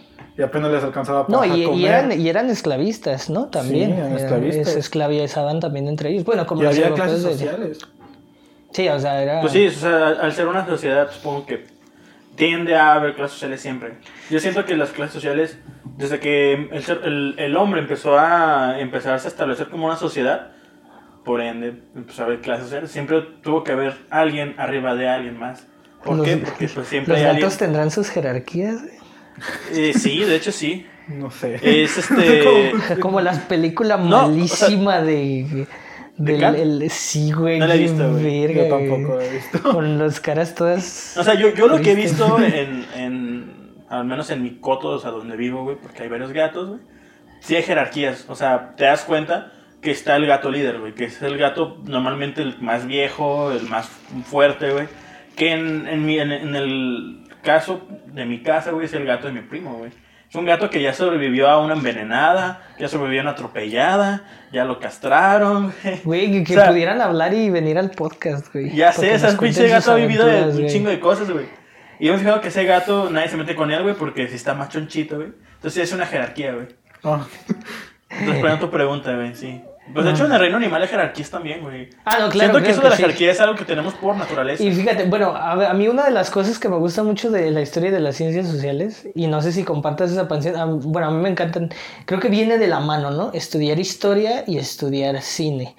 y 0.42 0.44
apenas 0.44 0.72
les 0.72 0.84
alcanzaba 0.84 1.28
para 1.28 1.38
No, 1.38 1.56
y, 1.56 1.64
y 1.66 1.86
eran, 1.86 2.20
y 2.20 2.28
eran 2.28 2.50
esclavistas, 2.50 3.30
¿no? 3.30 3.46
También. 3.50 3.92
Sí, 3.92 3.98
eran 3.98 4.12
Era- 4.14 4.22
esclavistas. 4.22 4.70
Se 4.74 4.80
esclavizaban 4.80 5.60
también 5.60 5.88
entre 5.88 6.10
ellos. 6.10 6.26
Bueno, 6.26 6.48
como 6.48 6.62
Y 6.62 6.66
los 6.66 6.74
había 6.74 6.88
europeos 6.88 7.08
clases 7.10 7.24
de- 7.24 7.32
sociales. 7.32 7.80
Sí, 8.72 8.88
o 8.90 9.00
sea, 9.00 9.22
era... 9.22 9.42
Pues 9.42 9.54
sí, 9.54 9.68
o 9.68 9.72
sea, 9.72 10.08
al 10.08 10.32
ser 10.34 10.48
una 10.48 10.66
sociedad, 10.66 11.12
supongo 11.12 11.46
que 11.46 11.66
tiende 12.36 12.76
a 12.76 12.94
haber 12.94 13.14
clases 13.14 13.34
sociales 13.34 13.62
siempre. 13.62 13.94
Yo 14.32 14.40
siento 14.40 14.66
que 14.66 14.76
las 14.76 14.90
clases 14.90 15.14
sociales, 15.14 15.58
desde 15.98 16.20
que 16.20 16.54
el, 16.72 16.84
ser- 16.84 17.02
el, 17.04 17.36
el 17.38 17.56
hombre 17.58 17.82
empezó 17.82 18.18
a 18.18 18.80
empezarse 18.80 19.28
a 19.28 19.30
establecer 19.30 19.68
como 19.70 19.86
una 19.86 19.98
sociedad, 19.98 20.48
por 21.24 21.40
ende 21.42 21.84
empezó 21.96 22.24
a 22.24 22.26
haber 22.26 22.42
clases 22.42 22.64
sociales, 22.66 22.90
siempre 22.92 23.22
tuvo 23.44 23.64
que 23.64 23.74
haber 23.74 23.94
alguien 24.10 24.56
arriba 24.58 24.96
de 24.96 25.08
alguien 25.08 25.38
más. 25.38 25.68
¿Por 26.04 26.18
Los- 26.18 26.26
qué? 26.26 26.38
Porque 26.38 26.68
pues 26.68 26.88
siempre 26.88 27.14
Los 27.14 27.20
hay 27.22 27.26
alguien... 27.30 27.44
gatos 27.46 27.60
tendrán 27.60 27.92
sus 27.92 28.10
jerarquías. 28.10 28.82
Eh, 28.84 28.98
sí, 29.94 30.20
de 30.24 30.36
hecho 30.36 30.52
sí. 30.52 30.86
No 31.08 31.32
sé. 31.32 31.60
Es 31.84 31.98
este... 32.10 32.74
Como 33.00 33.22
las 33.22 33.40
películas 33.40 34.00
No, 34.00 34.28
o 34.28 34.48
sea, 34.48 34.70
de... 35.02 35.68
¿De 36.18 36.34
del- 36.38 36.82
el- 36.84 36.90
sí, 36.92 37.32
güey. 37.32 37.58
No 37.60 37.66
la 37.68 37.76
he 37.76 37.80
visto, 37.80 38.12
güey. 38.12 38.46
verga, 38.46 38.64
Yo 38.68 38.76
tampoco 38.78 39.16
güey. 39.16 39.28
he 39.28 39.30
visto. 39.32 39.62
Con 39.72 39.98
las 39.98 40.20
caras 40.20 40.54
todas... 40.54 41.18
O 41.18 41.24
sea, 41.24 41.34
yo, 41.34 41.54
yo 41.54 41.68
lo 41.68 41.82
que 41.82 41.92
he 41.94 41.96
visto 41.96 42.38
en, 42.40 42.86
en, 42.96 43.76
al 43.90 44.06
menos 44.06 44.30
en 44.30 44.44
mi 44.44 44.60
coto, 44.60 44.90
o 44.90 45.00
sea, 45.00 45.12
donde 45.12 45.36
vivo, 45.36 45.64
güey, 45.64 45.78
porque 45.82 46.04
hay 46.04 46.10
varios 46.10 46.32
gatos, 46.32 46.70
güey, 46.70 46.80
sí 47.40 47.56
hay 47.56 47.64
jerarquías. 47.64 48.26
O 48.28 48.36
sea, 48.36 48.76
te 48.76 48.84
das 48.84 49.04
cuenta 49.04 49.52
que 49.82 49.90
está 49.90 50.16
el 50.16 50.28
gato 50.28 50.52
líder, 50.52 50.80
güey, 50.80 50.94
que 50.94 51.06
es 51.06 51.22
el 51.24 51.38
gato 51.40 51.78
normalmente 51.86 52.44
el 52.44 52.60
más 52.62 52.86
viejo, 52.86 53.52
el 53.52 53.64
más 53.68 53.90
fuerte, 54.26 54.72
güey. 54.72 54.88
Que 55.36 55.52
en, 55.52 55.88
en, 55.88 56.06
mi, 56.06 56.20
en, 56.20 56.32
en 56.32 56.56
el 56.56 57.24
caso 57.44 57.88
de 58.08 58.26
mi 58.26 58.42
casa, 58.42 58.72
güey, 58.72 58.86
es 58.86 58.94
el 58.94 59.06
gato 59.06 59.28
de 59.28 59.34
mi 59.34 59.42
primo, 59.42 59.78
güey. 59.78 59.92
Es 60.30 60.36
un 60.36 60.46
gato 60.46 60.70
que 60.70 60.82
ya 60.82 60.94
sobrevivió 60.94 61.50
a 61.50 61.62
una 61.62 61.74
envenenada, 61.74 62.62
ya 62.80 62.88
sobrevivió 62.88 63.20
a 63.20 63.24
una 63.24 63.32
atropellada, 63.32 64.24
ya 64.54 64.64
lo 64.64 64.80
castraron, 64.80 65.74
güey. 65.84 66.00
Güey, 66.04 66.32
que, 66.32 66.44
que 66.46 66.54
O 66.58 66.62
sea, 66.62 66.70
pudieran 66.70 67.02
hablar 67.02 67.34
y 67.34 67.50
venir 67.50 67.78
al 67.78 67.92
podcast, 67.92 68.52
güey. 68.54 68.74
Ya 68.74 68.94
sé, 68.94 69.14
ese 69.14 69.36
pinche 69.38 69.68
gato 69.68 69.92
ha 69.92 69.96
vivido 69.96 70.26
de 70.26 70.64
un 70.64 70.68
chingo 70.68 70.90
de 70.90 71.00
cosas, 71.00 71.30
güey. 71.30 71.48
Y 72.00 72.08
yo 72.08 72.14
me 72.14 72.20
fijado 72.20 72.42
que 72.42 72.48
ese 72.48 72.64
gato 72.64 73.10
nadie 73.10 73.28
se 73.28 73.38
mete 73.38 73.56
con 73.56 73.72
él, 73.72 73.84
güey, 73.84 73.94
porque 73.96 74.28
si 74.28 74.36
está 74.36 74.54
más 74.54 74.70
chonchito, 74.70 75.18
güey. 75.18 75.34
Entonces 75.56 75.84
es 75.84 75.94
una 75.94 76.06
jerarquía, 76.06 76.54
güey. 76.54 76.68
Ah, 77.04 77.28
Entonces, 78.10 78.60
tu 78.60 78.72
pregunta, 78.72 79.14
güey, 79.16 79.36
sí. 79.36 79.62
Pues 79.94 80.06
de 80.06 80.12
hecho 80.12 80.26
en 80.26 80.32
el 80.32 80.40
reino 80.40 80.58
animal 80.58 80.82
hay 80.82 80.88
jerarquías 80.88 81.30
también, 81.30 81.62
güey. 81.62 81.90
Ah, 82.06 82.18
no, 82.20 82.30
claro. 82.30 82.54
Siento 82.54 82.58
que 82.60 82.64
claro 82.64 82.72
eso 82.74 82.82
de 82.82 82.90
la 82.90 82.96
sí. 82.96 83.02
jerarquía 83.02 83.32
es 83.32 83.42
algo 83.42 83.56
que 83.56 83.66
tenemos 83.66 83.94
por 83.96 84.16
naturaleza. 84.16 84.64
Y 84.64 84.72
fíjate, 84.72 85.06
bueno, 85.06 85.34
a, 85.36 85.74
mí 85.74 85.88
una 85.88 86.06
de 86.06 86.12
las 86.12 86.30
cosas 86.30 86.60
que 86.60 86.70
me 86.70 86.78
gusta 86.78 87.04
mucho 87.04 87.30
de 87.32 87.52
la 87.52 87.62
historia 87.62 87.92
de 87.92 88.00
las 88.00 88.16
ciencias 88.16 88.48
sociales, 88.48 89.08
y 89.16 89.28
no 89.28 89.42
sé 89.42 89.52
si 89.52 89.64
compartas 89.64 90.12
esa 90.12 90.28
pasión, 90.28 90.56
a- 90.56 90.66
bueno, 90.66 91.08
a 91.08 91.12
mí 91.12 91.18
me 91.22 91.30
encantan, 91.30 91.70
creo 92.06 92.20
que 92.20 92.30
viene 92.30 92.58
de 92.58 92.68
la 92.68 92.80
mano, 92.80 93.12
¿no? 93.12 93.32
Estudiar 93.34 93.80
historia 93.80 94.44
y 94.48 94.58
estudiar 94.60 95.20
cine. 95.22 95.76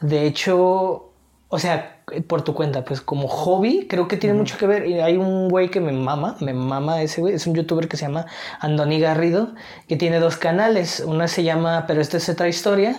De 0.00 0.26
hecho, 0.26 1.10
o 1.48 1.58
sea, 1.58 2.00
por 2.28 2.42
tu 2.42 2.54
cuenta, 2.54 2.84
pues 2.84 3.00
como 3.00 3.28
hobby, 3.28 3.86
creo 3.88 4.08
que 4.08 4.16
tiene 4.16 4.36
mucho 4.36 4.56
que 4.56 4.66
ver. 4.66 4.86
Y 4.86 5.00
hay 5.00 5.16
un 5.16 5.48
güey 5.48 5.68
que 5.68 5.80
me 5.80 5.92
mama, 5.92 6.36
me 6.40 6.54
mama 6.54 7.02
ese 7.02 7.20
güey, 7.20 7.34
es 7.34 7.46
un 7.46 7.54
youtuber 7.54 7.88
que 7.88 7.96
se 7.96 8.06
llama 8.06 8.26
Andoni 8.60 9.00
Garrido, 9.00 9.54
que 9.88 9.96
tiene 9.96 10.20
dos 10.20 10.36
canales. 10.36 11.02
Una 11.04 11.28
se 11.28 11.42
llama 11.42 11.84
Pero 11.86 12.00
esta 12.00 12.16
es 12.16 12.28
otra 12.28 12.48
historia. 12.48 12.96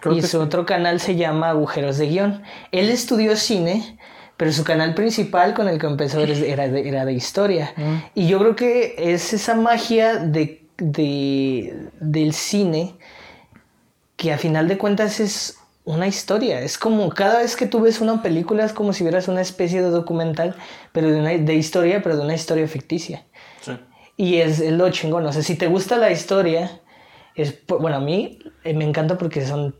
Creo 0.00 0.14
y 0.16 0.22
su 0.22 0.28
sí. 0.28 0.36
otro 0.36 0.64
canal 0.66 1.00
se 1.00 1.16
llama 1.16 1.50
Agujeros 1.50 1.98
de 1.98 2.08
Guión. 2.08 2.42
Él 2.72 2.88
estudió 2.90 3.36
cine, 3.36 3.98
pero 4.36 4.52
su 4.52 4.64
canal 4.64 4.94
principal 4.94 5.52
con 5.54 5.68
el 5.68 5.78
que 5.78 5.86
empezó 5.86 6.20
era 6.20 6.68
de, 6.68 6.88
era 6.88 7.04
de 7.04 7.12
historia. 7.12 7.74
Y 8.14 8.26
yo 8.28 8.38
creo 8.38 8.56
que 8.56 8.94
es 8.96 9.32
esa 9.32 9.54
magia 9.54 10.16
de, 10.16 10.66
de- 10.78 11.88
del 12.00 12.32
cine 12.32 12.94
que 14.16 14.32
a 14.32 14.38
final 14.38 14.68
de 14.68 14.78
cuentas 14.78 15.20
es 15.20 15.56
una 15.84 16.06
historia. 16.06 16.60
Es 16.60 16.78
como 16.78 17.08
cada 17.10 17.38
vez 17.40 17.56
que 17.56 17.66
tú 17.66 17.80
ves 17.80 18.00
una 18.00 18.22
película 18.22 18.64
es 18.64 18.72
como 18.72 18.92
si 18.92 19.02
vieras 19.02 19.28
una 19.28 19.40
especie 19.40 19.82
de 19.82 19.88
documental, 19.90 20.54
pero 20.92 21.10
de, 21.10 21.18
una, 21.20 21.30
de 21.30 21.54
historia, 21.54 22.02
pero 22.02 22.16
de 22.16 22.22
una 22.22 22.34
historia 22.34 22.68
ficticia. 22.68 23.24
Sí. 23.62 23.72
Y 24.16 24.36
es, 24.36 24.60
es 24.60 24.72
lo 24.72 24.90
chingón. 24.90 25.24
O 25.26 25.32
sea, 25.32 25.42
si 25.42 25.54
te 25.56 25.66
gusta 25.68 25.96
la 25.96 26.10
historia, 26.10 26.80
es, 27.34 27.54
bueno, 27.66 27.96
a 27.96 28.00
mí 28.00 28.38
eh, 28.64 28.74
me 28.74 28.84
encanta 28.84 29.16
porque 29.16 29.46
son, 29.46 29.74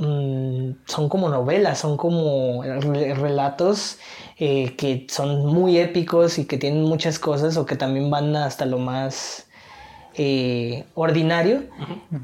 mm, 0.00 0.70
son 0.86 1.08
como 1.08 1.28
novelas, 1.28 1.78
son 1.78 1.96
como 1.96 2.62
re- 2.64 3.14
relatos 3.14 3.98
eh, 4.38 4.74
que 4.76 5.06
son 5.08 5.46
muy 5.46 5.78
épicos 5.78 6.38
y 6.38 6.46
que 6.46 6.58
tienen 6.58 6.82
muchas 6.82 7.18
cosas 7.18 7.56
o 7.56 7.66
que 7.66 7.76
también 7.76 8.10
van 8.10 8.34
hasta 8.34 8.64
lo 8.66 8.78
más 8.78 9.46
eh, 10.14 10.86
ordinario, 10.94 11.62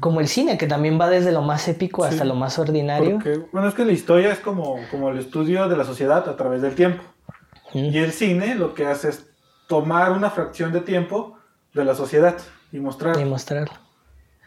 como 0.01 0.19
el 0.19 0.27
cine, 0.27 0.57
que 0.57 0.67
también 0.67 0.99
va 0.99 1.09
desde 1.09 1.31
lo 1.31 1.41
más 1.41 1.67
épico 1.67 2.03
hasta 2.03 2.25
lo 2.25 2.35
más 2.35 2.59
ordinario. 2.59 3.13
Porque, 3.15 3.39
bueno, 3.53 3.67
es 3.69 3.75
que 3.75 3.85
la 3.85 3.93
historia 3.93 4.31
es 4.33 4.39
como, 4.39 4.75
como 4.91 5.09
el 5.09 5.17
estudio 5.19 5.69
de 5.69 5.77
la 5.77 5.85
sociedad 5.85 6.27
a 6.27 6.35
través 6.35 6.61
del 6.61 6.75
tiempo. 6.75 7.03
Y 7.73 7.97
el 7.97 8.11
cine 8.11 8.55
lo 8.55 8.73
que 8.73 8.85
hace 8.85 9.09
es 9.09 9.25
tomar 9.67 10.11
una 10.11 10.29
fracción 10.29 10.71
de 10.73 10.81
tiempo 10.81 11.37
de 11.73 11.85
la 11.85 11.95
sociedad 11.95 12.35
y 12.71 12.79
mostrar. 12.79 13.19
Y 13.19 13.25
mostrarlo. 13.25 13.73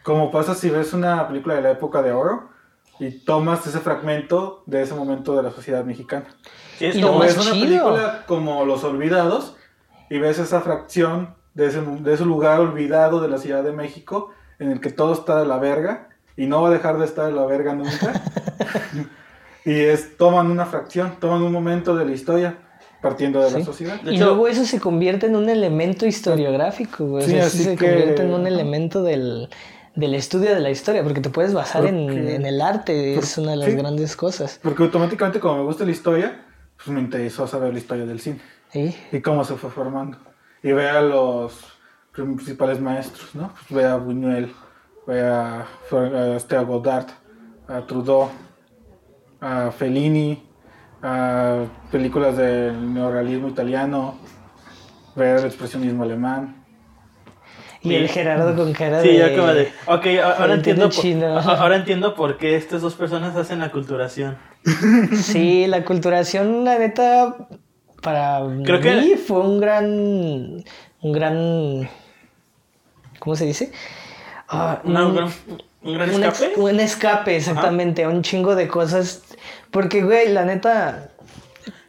Como 0.03 0.29
pasa 0.31 0.53
si 0.55 0.69
ves 0.69 0.93
una 0.93 1.27
película 1.27 1.55
de 1.55 1.61
la 1.61 1.71
época 1.71 2.01
de 2.01 2.11
oro 2.11 2.49
y 3.01 3.11
tomas 3.25 3.65
ese 3.67 3.79
fragmento 3.79 4.63
de 4.67 4.81
ese 4.83 4.93
momento 4.93 5.35
de 5.35 5.43
la 5.43 5.51
sociedad 5.51 5.83
mexicana. 5.83 6.25
Sí, 6.77 6.85
es 6.85 6.95
Y 6.95 7.01
lo 7.01 7.07
Como 7.07 7.19
ves 7.21 7.35
una 7.35 7.51
chido. 7.51 7.65
película 7.65 8.23
como 8.27 8.63
Los 8.65 8.83
Olvidados 8.83 9.55
y 10.09 10.19
ves 10.19 10.37
esa 10.39 10.61
fracción 10.61 11.35
de 11.55 11.67
ese, 11.67 11.81
de 11.81 12.13
ese 12.13 12.25
lugar 12.25 12.59
olvidado 12.59 13.19
de 13.19 13.27
la 13.27 13.37
Ciudad 13.39 13.63
de 13.63 13.71
México 13.73 14.29
en 14.59 14.71
el 14.71 14.79
que 14.79 14.91
todo 14.91 15.13
está 15.13 15.39
de 15.39 15.45
la 15.47 15.57
verga 15.57 16.09
y 16.37 16.45
no 16.45 16.61
va 16.61 16.69
a 16.69 16.71
dejar 16.71 16.97
de 16.99 17.05
estar 17.05 17.25
de 17.25 17.31
la 17.33 17.45
verga 17.45 17.73
nunca. 17.73 18.21
y 19.65 19.71
es, 19.79 20.17
toman 20.17 20.49
una 20.49 20.65
fracción, 20.65 21.17
toman 21.19 21.41
un 21.41 21.51
momento 21.51 21.95
de 21.95 22.05
la 22.05 22.11
historia 22.11 22.57
partiendo 23.01 23.39
de 23.41 23.49
Sí. 23.49 23.57
la 23.59 23.65
sociedad. 23.65 24.01
De 24.01 24.11
y 24.13 24.15
hecho- 24.15 24.25
luego 24.25 24.47
eso 24.47 24.63
se 24.65 24.79
convierte 24.79 25.25
en 25.25 25.35
un 25.35 25.49
elemento 25.49 26.05
historiográfico, 26.05 27.05
güey. 27.05 27.23
O 27.23 27.27
Sí, 27.27 27.31
sea, 27.33 27.45
así 27.47 27.63
se 27.63 27.75
que- 27.75 27.87
convierte 27.89 28.21
en 28.23 28.33
un 28.33 28.45
elemento 28.47 29.01
del, 29.03 29.49
del 29.95 30.15
estudio 30.15 30.53
de 30.53 30.59
la 30.59 30.69
historia, 30.69 31.03
porque 31.03 31.21
te 31.21 31.29
puedes 31.29 31.53
basar 31.53 31.85
en, 31.85 32.45
el 32.45 32.61
arte, 32.61 33.15
es 33.15 33.37
una 33.37 33.51
de 33.51 33.57
las 33.57 33.69
sí. 33.69 33.75
grandes 33.75 34.15
cosas. 34.15 34.59
Porque 34.61 34.83
automáticamente 34.83 35.39
como 35.39 35.57
me 35.57 35.63
gusta 35.63 35.85
la 35.85 35.91
historia, 35.91 36.45
pues 36.77 36.87
me 36.89 37.01
interesó 37.01 37.47
saber 37.47 37.73
la 37.73 37.79
historia 37.79 38.05
del 38.05 38.19
cine 38.19 38.41
¿sí? 38.71 38.95
y 39.11 39.21
cómo 39.21 39.43
se 39.43 39.55
fue 39.55 39.69
formando. 39.69 40.17
Y 40.63 40.71
ve 40.71 40.89
a 40.89 41.01
los 41.01 41.53
principales 42.11 42.79
maestros, 42.79 43.33
¿no? 43.35 43.53
Pues 43.53 43.71
ve 43.71 43.85
a 43.85 43.95
Buñuel, 43.97 44.53
ve 45.07 45.21
a, 45.21 45.65
a, 45.91 46.35
este, 46.35 46.55
a 46.55 46.61
Godard, 46.61 47.07
a 47.67 47.85
Trudeau, 47.85 48.29
a 49.39 49.71
Fellini, 49.71 50.43
a 51.01 51.65
películas 51.91 52.37
del 52.37 52.93
neorrealismo 52.93 53.49
italiano, 53.49 54.15
ver 55.15 55.39
el 55.39 55.45
expresionismo 55.45 56.03
alemán. 56.03 56.60
Y 57.83 57.89
Sí. 57.89 57.95
el 57.95 58.07
Gerardo 58.09 58.55
con 58.55 58.73
cara 58.73 59.01
Sí, 59.01 59.07
de... 59.09 59.17
ya 59.17 59.35
como 59.35 59.47
de. 59.53 59.71
Ok, 59.87 60.05
ahora 60.39 60.53
entiendo 60.53 60.89
por, 60.89 61.05
ahora 61.49 61.75
entiendo 61.77 62.13
por 62.15 62.37
qué 62.37 62.55
estas 62.55 62.81
dos 62.81 62.93
personas 62.95 63.35
hacen 63.35 63.59
la 63.59 63.71
culturación. 63.71 64.37
Sí, 65.23 65.65
la 65.67 65.83
culturación, 65.83 66.63
la 66.63 66.77
neta, 66.77 67.35
para 68.03 68.41
Creo 68.63 68.79
que- 68.79 68.95
mí 68.95 69.13
fue 69.15 69.39
un 69.39 69.59
gran, 69.59 70.63
un 71.01 71.11
gran, 71.11 71.89
¿cómo 73.19 73.35
se 73.35 73.45
dice? 73.45 73.71
Ah, 74.47 74.81
un- 74.83 74.93
gran, 74.93 75.29
un 75.83 75.93
gran 75.95 76.13
un, 76.13 76.23
escape. 76.23 76.53
un 76.59 76.79
escape, 76.79 77.35
exactamente, 77.37 78.03
a 78.03 78.09
un 78.09 78.21
chingo 78.21 78.55
de 78.55 78.67
cosas. 78.67 79.23
Porque, 79.71 80.03
güey, 80.03 80.29
la 80.31 80.45
neta, 80.45 81.09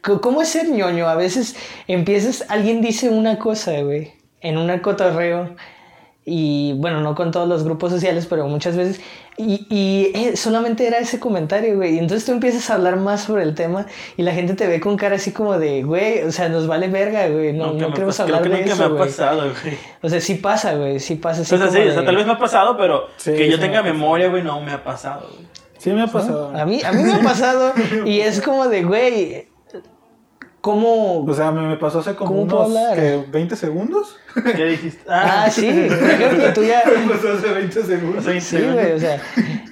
¿cómo 0.01 0.41
es 0.41 0.49
ser 0.49 0.69
ñoño? 0.69 1.07
A 1.07 1.15
veces 1.15 1.55
empiezas, 1.87 2.45
alguien 2.49 2.81
dice 2.81 3.09
una 3.09 3.37
cosa, 3.37 3.79
güey, 3.81 4.13
en 4.41 4.57
un 4.57 4.75
cotorreo. 4.79 5.55
Y 6.25 6.73
bueno, 6.77 7.01
no 7.01 7.15
con 7.15 7.31
todos 7.31 7.49
los 7.49 7.63
grupos 7.65 7.91
sociales, 7.91 8.27
pero 8.29 8.47
muchas 8.47 8.77
veces. 8.77 9.01
Y, 9.35 9.65
y, 9.69 10.11
eh, 10.15 10.37
solamente 10.37 10.87
era 10.87 10.99
ese 10.99 11.19
comentario, 11.19 11.75
güey. 11.75 11.95
Y 11.95 11.99
entonces 11.99 12.25
tú 12.25 12.31
empiezas 12.31 12.69
a 12.69 12.75
hablar 12.75 12.95
más 12.97 13.23
sobre 13.23 13.43
el 13.43 13.55
tema 13.55 13.87
y 14.15 14.21
la 14.23 14.31
gente 14.31 14.53
te 14.53 14.67
ve 14.67 14.79
con 14.79 14.95
cara 14.95 15.15
así 15.17 15.31
como 15.31 15.57
de, 15.59 15.83
güey, 15.83 16.21
o 16.21 16.31
sea, 16.31 16.47
nos 16.49 16.65
vale 16.67 16.87
verga, 16.87 17.27
güey. 17.27 17.51
No, 17.51 17.73
no 17.73 17.91
queremos 17.93 18.17
pas- 18.19 18.23
creo 18.25 18.37
hablar 18.37 18.43
que 18.43 18.49
de 18.49 18.61
nunca 18.61 18.73
eso, 18.73 18.77
me 18.77 18.85
ha 18.85 18.87
güey. 18.89 18.99
pasado, 19.09 19.41
güey. 19.63 19.77
O 20.01 20.09
sea, 20.09 20.21
sí 20.21 20.35
pasa, 20.35 20.75
güey, 20.75 20.99
sí 20.99 21.15
pasa. 21.15 21.41
Así 21.41 21.55
O 21.55 21.57
sea, 21.57 21.69
sí, 21.69 21.79
o 21.79 21.93
sea, 21.93 22.05
tal 22.05 22.15
vez 22.15 22.25
me 22.25 22.31
ha 22.33 22.37
pasado, 22.39 22.77
pero 22.77 23.07
Sí, 23.17 23.33
que 23.33 23.49
yo 23.49 23.55
sí 23.57 23.61
tenga 23.61 23.81
me 23.81 23.91
memoria, 23.91 24.29
güey, 24.29 24.43
no 24.43 24.61
me 24.61 24.71
ha 24.71 24.83
pasado, 24.83 25.27
güey. 25.33 25.45
Sí, 25.77 25.89
me 25.91 26.03
ha 26.03 26.07
pasado. 26.07 26.53
A 26.55 26.65
mí, 26.65 26.81
a 26.85 26.93
mí 26.93 27.03
me 27.03 27.13
ha 27.15 27.19
pasado 27.21 27.73
y 28.05 28.21
es 28.21 28.39
como 28.41 28.69
de, 28.69 28.83
güey, 28.83 29.47
¿cómo...? 30.63 31.25
O 31.25 31.33
sea, 31.33 31.51
me, 31.51 31.67
me 31.67 31.75
pasó 31.75 31.99
hace 31.99 32.15
como 32.15 32.29
¿Cómo 32.31 32.47
puedo 32.47 32.65
unos? 32.67 32.95
¿qué, 32.95 33.21
20 33.29 33.55
segundos. 33.57 34.15
¿Qué 34.55 34.63
dijiste? 34.65 35.03
Ah, 35.09 35.49
sí, 35.51 35.67
ejemplo, 35.67 36.53
tú 36.53 36.63
ya... 36.63 36.81
me 36.85 37.13
pasó 37.13 37.33
hace 37.33 37.51
20 37.53 37.83
segundos. 37.83 38.23
Sí, 38.23 38.39
Sí, 38.39 38.57
güey, 38.61 38.93
o 38.93 38.99
sea, 38.99 39.21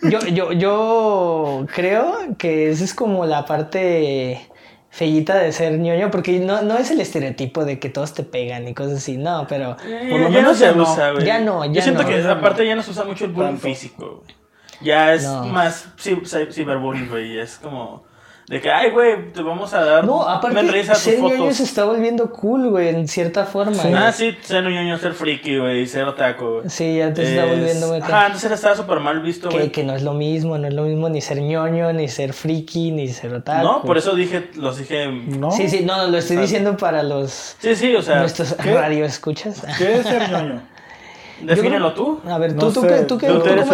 yo, 0.04 0.20
yo, 0.28 0.52
yo 0.52 1.66
creo 1.74 2.18
que 2.38 2.70
esa 2.72 2.84
es 2.84 2.94
como 2.94 3.26
la 3.26 3.46
parte 3.46 4.48
fellita 4.90 5.38
de 5.38 5.54
ser 5.54 5.80
ñoño, 5.80 6.12
porque 6.12 6.40
no, 6.42 6.62
no 6.64 6.78
es 6.78 6.92
el 6.92 7.00
estereotipo 7.00 7.64
de 7.64 7.80
que 7.80 7.88
todos 7.90 8.14
te 8.14 8.24
pegan 8.24 8.68
y 8.68 8.74
cosas 8.74 8.98
así, 8.98 9.16
no, 9.18 9.46
pero... 9.48 9.78
Eh, 9.88 10.08
Por 10.12 10.20
lo 10.20 10.30
ya 10.30 10.36
menos 10.42 10.60
no 10.60 10.68
se 10.68 10.76
no. 10.76 10.84
usa, 10.84 11.12
güey. 11.12 11.26
Ya 11.26 11.40
no, 11.40 11.64
ya 11.64 11.72
Yo 11.72 11.82
siento 11.84 12.04
no. 12.04 12.10
que 12.10 12.18
Ya 12.18 12.24
no. 12.28 12.32
aparte 12.34 12.68
ya 12.68 12.76
no 12.76 12.84
se 12.84 12.92
usa 12.92 13.06
mucho 13.06 13.24
el 13.24 13.32
bullying 13.32 13.58
físico, 13.58 14.24
güey. 14.26 14.36
Ya 14.82 15.14
es 15.14 15.24
No. 15.24 15.46
más 15.46 15.88
ci- 15.98 16.22
ci- 16.24 16.52
ciberbullying, 16.52 17.08
güey. 17.10 17.40
Es 17.40 17.58
como 17.60 18.04
de 18.52 18.60
que, 18.60 18.70
ay, 18.70 18.92
güey, 18.92 19.32
te 19.32 19.42
vamos 19.42 19.74
a 19.74 19.82
dar 19.86 20.04
No, 20.04 20.28
aparte, 20.28 20.84
ser 20.94 21.22
ñoño 21.22 21.54
se 21.54 21.64
está 21.64 21.86
volviendo 21.86 22.30
cool, 22.32 22.70
güey, 22.70 22.90
en 22.90 23.08
cierta 23.08 23.46
forma. 23.46 23.82
güey. 23.82 23.94
Ah, 23.94 24.12
sí, 24.12 24.36
ser 24.42 24.66
un 24.66 24.74
ñoño, 24.74 24.98
ser 24.98 25.14
friki, 25.14 25.58
güey, 25.58 25.88
ser 25.88 26.04
otaku, 26.04 26.46
güey. 26.56 26.70
Sí, 26.70 26.98
ya 26.98 27.14
te 27.14 27.24
está 27.24 27.46
Es- 27.46 27.50
volviendo 27.50 27.88
muy 27.88 27.98
Ajá, 28.00 28.26
antes 28.26 28.44
era 28.44 28.56
estaba 28.56 28.76
súper 28.76 29.00
mal 29.00 29.22
visto, 29.22 29.48
que, 29.48 29.56
güey. 29.56 29.72
que 29.72 29.86
no 29.86 29.96
es 29.96 30.02
lo 30.04 30.12
mismo, 30.14 30.58
no 30.58 30.68
es 30.68 30.74
lo 30.74 30.84
mismo 30.84 31.08
ni 31.08 31.22
ser 31.22 31.40
ñoño, 31.40 31.94
ni 31.94 32.10
ser 32.10 32.34
friki, 32.34 32.92
ni 32.92 33.08
ser 33.08 33.34
otaku. 33.34 33.64
No, 33.64 33.82
por 33.84 33.98
eso 33.98 34.16
dije, 34.16 34.50
los 34.56 34.78
dije... 34.78 35.08
¿No? 35.10 35.52
Sí, 35.52 35.70
sí, 35.70 35.86
no, 35.86 36.08
lo 36.08 36.18
estoy 36.18 36.36
Ah. 36.36 36.42
diciendo 36.42 36.76
para 36.76 37.04
los 37.04 37.56
Sí, 37.58 37.74
sí, 37.74 37.96
o 37.96 38.02
sea, 38.02 38.20
nuestros 38.20 38.54
¿qué? 38.56 38.74
radioescuchas. 38.74 39.66
¿Qué 39.78 40.00
es 40.00 40.06
ser 40.06 40.30
ñoño? 40.30 40.62
defínelo 41.42 41.94
tú. 41.94 42.20
A 42.28 42.38
ver, 42.38 42.54
No 42.54 42.60
tú, 42.68 42.74
tú, 42.74 42.82
sé, 42.82 42.88
qué- 42.90 42.96
tú, 43.04 43.18
tú 43.18 43.26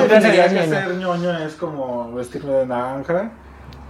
pensaría 0.08 0.48
que 0.50 0.54
ñoño? 0.54 0.70
ser 0.70 0.94
ñoño 0.98 1.38
es 1.40 1.54
como 1.56 2.12
vestirme 2.14 2.52
de 2.54 2.66
naranja 2.68 3.32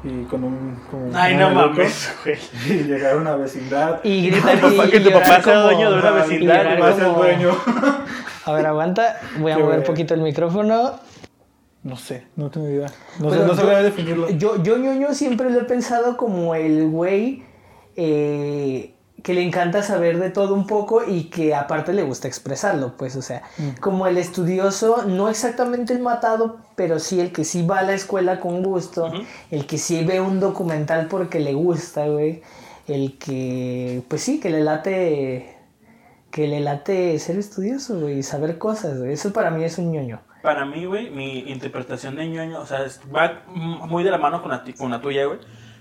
y 0.08 0.24
con 0.26 0.43
un... 0.43 0.76
Con 0.89 1.15
Ay, 1.15 1.34
un 1.34 1.39
no 1.39 1.50
mames, 1.52 2.13
güey. 2.24 2.38
Y 2.70 2.84
llegar 2.84 3.13
a 3.13 3.17
una 3.17 3.36
vecindad. 3.36 4.00
Y 4.04 4.30
gritar 4.30 4.58
y- 4.58 4.89
que 4.91 5.00
tu 5.00 5.12
papá 5.12 5.41
sea 5.41 5.60
dueño 5.62 5.91
de 5.91 6.00
una 6.00 6.12
vecindad, 6.12 6.65
a 6.82 6.93
ser 6.93 7.04
como- 7.06 7.17
dueño. 7.17 7.52
A 8.46 8.52
ver, 8.54 8.65
aguanta, 8.65 9.20
voy 9.39 9.52
a 9.52 9.56
mover 9.58 9.67
bueno. 9.80 9.84
poquito 9.84 10.13
el 10.13 10.22
micrófono. 10.22 11.00
No 11.84 11.96
sé, 11.96 12.26
no 12.36 12.50
tengo 12.50 12.67
idea. 12.70 12.88
No, 13.20 13.30
Pero 13.30 13.41
sé, 13.41 13.48
no 13.48 13.54
yo- 13.54 13.56
sabría 13.56 13.82
definirlo. 13.84 14.30
Yo, 14.30 14.62
yo 14.63 14.78
ñoño 14.78 15.13
siempre 15.13 15.50
lo 15.50 15.60
he 15.62 15.63
pensado 15.65 16.17
como 16.17 16.56
el 16.56 16.88
güey 16.88 17.43
eh, 17.96 18.93
que 19.28 19.34
le 19.34 19.42
encanta 19.42 19.84
saber 19.84 20.20
de 20.20 20.30
todo 20.30 20.54
un 20.54 20.66
poco 20.66 21.04
y 21.06 21.26
que 21.26 21.54
aparte 21.54 21.92
le 21.92 22.02
gusta 22.02 22.30
expresarlo, 22.30 22.96
pues, 22.96 23.13
o 23.18 23.22
sea, 23.22 23.44
como 23.82 24.08
el 24.08 24.18
estudioso, 24.18 25.04
no 25.06 25.28
exactamente 25.28 25.92
el 25.92 26.00
matado, 26.00 26.62
pero 26.78 26.98
sí 26.98 27.20
el 27.20 27.34
que 27.34 27.44
sí 27.44 27.62
va 27.62 27.80
a 27.80 27.84
la 27.84 27.94
escuela 27.94 28.40
con 28.40 28.63
gusto, 28.63 29.12
el 29.52 29.66
que 29.66 29.78
sí 29.78 30.06
ve 30.06 30.22
un 30.22 30.40
documental 30.40 31.08
porque 31.08 31.42
le 31.42 31.54
gusta, 31.54 32.08
güey, 32.08 32.42
el 32.88 33.18
que, 33.18 34.02
pues 34.08 34.22
sí, 34.22 34.40
que 34.40 34.50
le 34.50 34.63
late, 34.63 35.58
que 36.32 36.48
le 36.48 36.62
late 36.62 37.20
ser 37.20 37.38
estudioso, 37.38 38.00
güey, 38.00 38.20
y 38.20 38.24
saber 38.24 38.58
cosas, 38.58 38.98
güey, 38.98 39.12
eso 39.12 39.34
para 39.34 39.52
mí 39.52 39.62
es 39.62 39.78
un 39.78 39.92
ñoño. 39.92 40.22
Para 40.42 40.63
mí, 40.63 40.86
güey, 40.86 41.10
mi 41.10 41.40
interpretación 41.52 42.16
de 42.16 42.30
ñoño, 42.30 42.62
o 42.62 42.66
sea, 42.66 42.86
va 43.13 43.44
mm, 43.46 43.90
muy 43.90 44.06
de 44.06 44.12
la 44.12 44.20
mano 44.20 44.42
con 44.42 44.52
la, 44.52 44.63
con 44.78 44.90
la 44.90 45.02
tuya, 45.02 45.26
güey. 45.26 45.40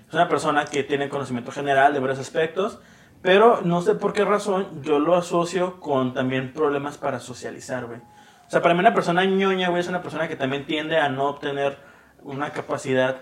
Es 0.09 0.14
una 0.14 0.28
persona 0.28 0.64
que 0.64 0.82
tiene 0.82 1.09
conocimiento 1.09 1.52
general 1.52 1.92
de 1.92 2.00
varios 2.00 2.18
aspectos, 2.18 2.80
pero 3.22 3.61
no 3.62 3.83
sé 3.83 3.94
por 3.94 4.12
qué 4.12 4.24
razón 4.24 4.83
yo 4.83 4.98
lo 4.98 5.14
asocio 5.16 5.81
con 5.81 6.14
también 6.14 6.52
problemas 6.52 6.98
para 6.98 7.18
socializar, 7.20 7.87
güey. 7.87 7.98
O 8.46 8.50
sea, 8.50 8.62
para 8.62 8.74
mí 8.74 8.81
una 8.81 8.94
persona 8.94 9.24
ñoña, 9.24 9.68
güey, 9.70 9.81
es 9.81 9.88
una 9.88 10.02
persona 10.02 10.29
que 10.29 10.37
también 10.37 10.66
tiende 10.66 10.98
a 10.98 11.09
no 11.09 11.35
tener 11.37 11.79
una 12.22 12.50
capacidad 12.50 13.16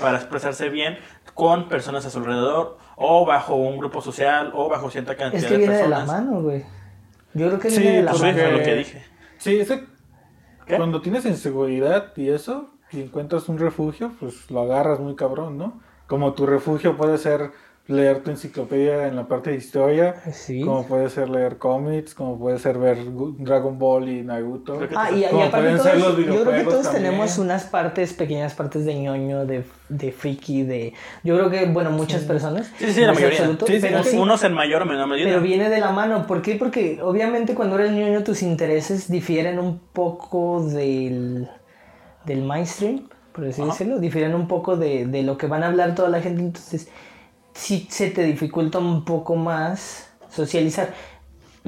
para 0.00 0.16
expresarse 0.18 0.68
bien 0.68 0.98
con 1.34 1.68
personas 1.68 2.06
a 2.06 2.10
su 2.10 2.18
alrededor, 2.18 2.78
o 2.96 3.26
bajo 3.26 3.56
un 3.56 3.78
grupo 3.78 4.00
social, 4.00 4.52
o 4.54 4.68
bajo 4.68 4.90
cierta 4.90 5.16
cantidad 5.16 5.42
Es 5.42 5.48
que 5.48 5.52
de 5.54 5.58
viene 5.58 5.72
de 5.74 5.78
personas. 5.80 6.06
la 6.08 6.14
mano, 6.14 6.40
güey. 6.42 6.64
Yo 7.34 7.48
creo 7.48 7.58
que 7.58 7.70
Sí, 7.70 7.80
viene 7.80 7.96
de 7.96 8.02
la 8.04 8.10
Pues, 8.12 8.22
mano. 8.22 8.38
fue 8.38 8.52
lo 8.52 8.62
que 8.62 8.74
dije. 8.76 9.04
Sí, 9.38 9.58
ese- 9.58 9.84
¿Qué? 10.66 10.76
cuando 10.76 11.00
tienes 11.00 11.24
inseguridad 11.24 12.12
y 12.16 12.28
eso, 12.30 12.70
y 12.92 13.00
encuentras 13.02 13.48
un 13.48 13.58
refugio, 13.58 14.12
pues 14.20 14.50
lo 14.50 14.60
agarras 14.60 15.00
muy 15.00 15.16
cabrón, 15.16 15.58
¿no? 15.58 15.80
Como 16.06 16.34
tu 16.34 16.46
refugio 16.46 16.96
puede 16.96 17.18
ser 17.18 17.50
leer 17.88 18.22
tu 18.22 18.30
enciclopedia 18.30 19.08
en 19.08 19.16
la 19.16 19.26
parte 19.26 19.50
de 19.50 19.56
historia, 19.56 20.14
Sí. 20.32 20.60
como 20.62 20.86
puede 20.86 21.10
ser 21.10 21.28
leer 21.28 21.58
cómics, 21.58 22.14
como 22.14 22.38
puede 22.38 22.58
ser 22.60 22.78
ver 22.78 22.96
Dragon 23.38 23.76
Ball 23.78 24.08
y 24.08 24.22
Naruto. 24.22 24.78
Ah, 24.94 25.10
y, 25.10 25.24
aparte 25.24 25.68
todos, 25.70 25.82
ser 25.82 25.98
los 25.98 26.16
yo 26.16 26.24
creo 26.44 26.44
que 26.44 26.62
todos 26.64 26.82
también. 26.84 27.04
tenemos 27.06 27.38
unas 27.38 27.64
partes, 27.64 28.12
pequeñas 28.12 28.54
partes 28.54 28.84
de 28.84 28.94
ñoño, 28.94 29.46
de, 29.46 29.64
de 29.88 30.12
friki, 30.12 30.62
de... 30.62 30.94
Yo 31.24 31.36
creo 31.36 31.50
que, 31.50 31.66
bueno, 31.66 31.90
muchas 31.90 32.22
personas. 32.22 32.70
Sí, 32.78 32.92
sí, 32.92 33.00
la 33.00 33.14
mayoría. 33.14 33.38
absoluto, 33.40 33.66
Sí, 33.66 33.74
sí, 33.74 33.78
pero 33.82 33.96
Unos- 33.96 34.06
sí, 34.06 34.16
Unos 34.16 34.44
en 34.44 34.52
mayor 34.52 34.82
o 34.82 34.86
menor 34.86 35.08
medida. 35.08 35.26
pero 35.28 35.40
viene 35.42 35.68
de 35.68 35.80
la 35.80 35.90
mano. 35.90 36.26
¿Por 36.28 36.40
qué? 36.40 36.54
Porque 36.54 37.00
obviamente 37.02 37.54
cuando 37.56 37.76
eres 37.80 37.90
ñoño 37.92 38.22
tus 38.22 38.42
intereses 38.42 39.10
difieren 39.10 39.58
un 39.58 39.80
poco 39.92 40.64
del, 40.64 41.48
del 42.24 42.42
mainstream, 42.42 43.08
por 43.32 43.44
así 43.46 43.60
decirlo. 43.62 43.98
Difieren 43.98 44.36
un 44.36 44.46
poco 44.46 44.76
de, 44.76 45.04
de 45.04 45.24
lo 45.24 45.36
que 45.36 45.48
van 45.48 45.64
a 45.64 45.66
hablar 45.66 45.96
toda 45.96 46.08
la 46.10 46.20
gente. 46.20 46.40
Entonces 46.42 46.88
sí 47.54 47.86
se 47.90 48.10
te 48.10 48.22
dificulta 48.24 48.78
un 48.78 49.04
poco 49.04 49.36
más 49.36 50.10
socializar. 50.30 50.94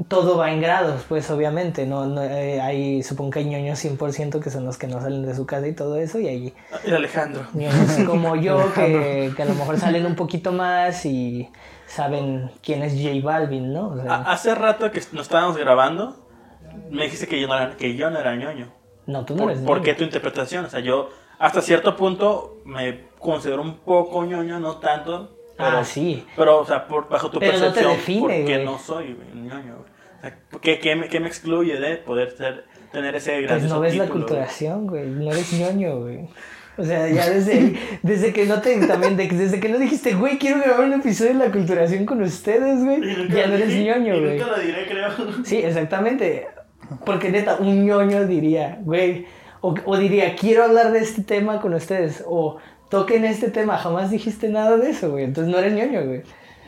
Todo 0.09 0.37
va 0.37 0.51
en 0.51 0.59
grados, 0.59 1.05
pues 1.07 1.29
obviamente. 1.31 1.85
No, 1.85 2.05
no, 2.05 2.21
eh, 2.21 2.59
hay, 2.59 3.01
supongo 3.01 3.31
que 3.31 3.39
hay 3.39 3.45
ñoños 3.45 3.79
100% 3.83 4.41
que 4.41 4.49
son 4.49 4.65
los 4.65 4.77
que 4.77 4.87
no 4.87 4.99
salen 4.99 5.25
de 5.25 5.33
su 5.33 5.45
casa 5.45 5.67
y 5.67 5.73
todo 5.73 5.95
eso. 5.97 6.19
Y 6.19 6.27
hay 6.27 6.53
El 6.83 6.95
Alejandro. 6.95 7.43
ñoños 7.53 7.91
como 8.05 8.35
yo 8.35 8.73
que, 8.73 9.31
que 9.35 9.41
a 9.41 9.45
lo 9.45 9.53
mejor 9.55 9.79
salen 9.79 10.05
un 10.05 10.15
poquito 10.15 10.51
más 10.51 11.05
y 11.05 11.49
saben 11.87 12.51
quién 12.61 12.83
es 12.83 12.91
J 12.93 13.25
Balvin, 13.25 13.71
¿no? 13.71 13.89
O 13.91 14.01
sea, 14.01 14.15
A- 14.15 14.31
Hace 14.33 14.53
rato 14.53 14.91
que 14.91 14.99
nos 15.13 15.21
estábamos 15.27 15.55
grabando, 15.55 16.27
me 16.91 17.03
dijiste 17.03 17.27
que 17.27 17.39
yo 17.39 17.47
no 17.47 17.55
era, 17.55 17.77
que 17.77 17.95
yo 17.95 18.09
no 18.09 18.19
era 18.19 18.35
ñoño. 18.35 18.73
no, 19.05 19.23
tú 19.23 19.33
no 19.35 19.43
¿Por, 19.43 19.51
eres 19.51 19.63
por 19.63 19.77
ñoño. 19.77 19.83
qué 19.85 19.93
tu 19.93 20.03
interpretación? 20.03 20.65
O 20.65 20.69
sea, 20.69 20.81
yo 20.81 21.09
hasta 21.39 21.61
cierto 21.61 21.95
punto 21.95 22.57
me 22.65 23.05
considero 23.17 23.61
un 23.61 23.77
poco 23.77 24.25
ñoño, 24.25 24.59
no 24.59 24.75
tanto. 24.77 25.34
Pero, 25.57 25.69
Ah, 25.77 25.83
sí. 25.85 26.25
Pero, 26.35 26.59
o 26.59 26.65
sea, 26.65 26.87
por, 26.87 27.07
bajo 27.09 27.29
tu 27.29 27.39
Pero 27.39 27.53
no 27.53 27.59
percepción, 27.59 27.91
define, 27.93 28.19
¿por 28.21 28.29
qué 28.31 28.43
güey. 28.43 28.65
no 28.65 28.77
soy 28.79 29.13
güey, 29.13 29.43
ñoño? 29.45 29.75
O 30.17 30.21
sea, 30.21 30.37
¿qué, 30.61 30.79
qué 30.79 30.95
me, 30.95 31.07
qué 31.07 31.19
me 31.19 31.27
excluye 31.27 31.79
de 31.79 31.95
poder 31.97 32.31
ser, 32.31 32.65
tener 32.91 33.15
ese 33.15 33.41
gran 33.41 33.59
Pues 33.59 33.71
no 33.71 33.79
ves 33.79 33.95
la 33.95 34.07
culturación, 34.07 34.87
güey. 34.87 35.05
No 35.07 35.31
eres 35.31 35.53
ñoño, 35.53 35.99
güey. 36.01 36.27
O 36.77 36.83
sea, 36.83 37.07
ya 37.07 37.29
desde, 37.29 37.73
desde 38.03 38.33
que 38.33 38.45
no 38.47 38.59
te 38.59 38.85
también, 38.85 39.15
de- 39.15 39.29
desde 39.29 39.61
que 39.61 39.69
no 39.69 39.77
dijiste, 39.79 40.13
güey, 40.13 40.37
quiero 40.37 40.59
grabar 40.59 40.85
un 40.87 40.93
episodio 40.93 41.31
de 41.31 41.45
la 41.45 41.51
culturación 41.51 42.05
con 42.05 42.21
ustedes, 42.21 42.83
güey, 42.83 42.99
ya 43.29 43.47
no 43.47 43.53
eres 43.55 43.69
ñoño, 43.73 44.19
güey. 44.19 44.37
Nunca 44.37 44.51
lo 44.51 44.59
diré, 44.59 44.85
creo. 44.85 45.09
Sí, 45.45 45.55
exactamente. 45.57 46.47
Porque 47.05 47.29
neta, 47.29 47.55
un 47.61 47.85
ñoño 47.85 48.27
diría, 48.27 48.77
güey, 48.81 49.25
o, 49.61 49.73
o 49.85 49.97
diría, 49.97 50.35
quiero 50.35 50.65
hablar 50.65 50.91
de 50.91 50.99
este 50.99 51.23
tema 51.23 51.61
con 51.61 51.73
ustedes, 51.73 52.23
o 52.27 52.57
toquen 52.89 53.25
este 53.25 53.49
tema, 53.49 53.77
jamás 53.77 54.11
dijiste 54.11 54.49
nada 54.49 54.77
de 54.77 54.89
eso, 54.91 55.11
güey. 55.11 55.23
Entonces 55.25 55.51
no 55.51 55.59
eres 55.59 55.73
ñoño, 55.73 56.05
güey. 56.05 56.21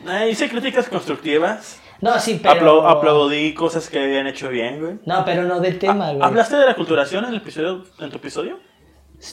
Eh, 0.08 0.30
hice 0.30 0.48
críticas 0.48 0.88
constructivas. 0.88 1.80
No, 2.00 2.18
sí, 2.20 2.38
pero. 2.42 2.82
Aplau- 2.82 2.90
aplaudí 2.98 3.54
cosas 3.54 3.88
que 3.88 3.98
habían 4.02 4.26
hecho 4.28 4.48
bien, 4.48 4.80
güey. 4.80 4.94
No, 5.04 5.24
pero 5.24 5.42
no 5.42 5.58
de 5.60 5.72
tema, 5.72 6.10
güey. 6.12 6.22
¿Hablaste 6.22 6.56
de 6.56 6.66
la 6.66 6.74
culturación 6.76 7.24
en 7.24 7.30
el 7.30 7.36
episodio, 7.38 7.84
en 7.98 8.10
tu 8.10 8.16
episodio? 8.16 8.58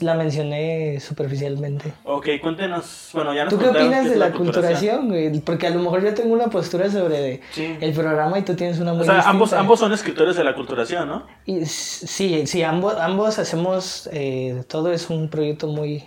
La 0.00 0.14
mencioné 0.14 0.98
superficialmente. 0.98 1.92
Ok, 2.02 2.26
cuéntenos. 2.42 3.10
Bueno, 3.12 3.32
ya 3.32 3.44
nos 3.44 3.52
¿Tú 3.54 3.60
qué 3.60 3.68
opinas 3.68 4.04
de 4.06 4.10
es 4.14 4.16
la 4.16 4.32
culturación, 4.32 5.06
güey? 5.10 5.38
Porque 5.38 5.68
a 5.68 5.70
lo 5.70 5.78
mejor 5.78 6.02
yo 6.02 6.12
tengo 6.12 6.34
una 6.34 6.48
postura 6.48 6.90
sobre 6.90 7.40
Sí. 7.52 7.76
el 7.80 7.92
programa 7.92 8.36
y 8.36 8.42
tú 8.42 8.56
tienes 8.56 8.80
una 8.80 8.92
muy 8.94 9.02
O 9.02 9.04
sea, 9.04 9.14
distinta. 9.14 9.30
ambos, 9.30 9.52
ambos 9.52 9.78
son 9.78 9.92
escritores 9.92 10.34
de 10.34 10.42
la 10.42 10.56
culturación, 10.56 11.06
¿no? 11.08 11.24
Y 11.44 11.64
sí, 11.66 12.48
sí, 12.48 12.64
ambos, 12.64 12.96
ambos 12.98 13.38
hacemos... 13.38 14.08
eh, 14.12 14.64
todo 14.66 14.90
es 14.92 15.08
un 15.08 15.28
proyecto 15.28 15.68
muy 15.68 16.04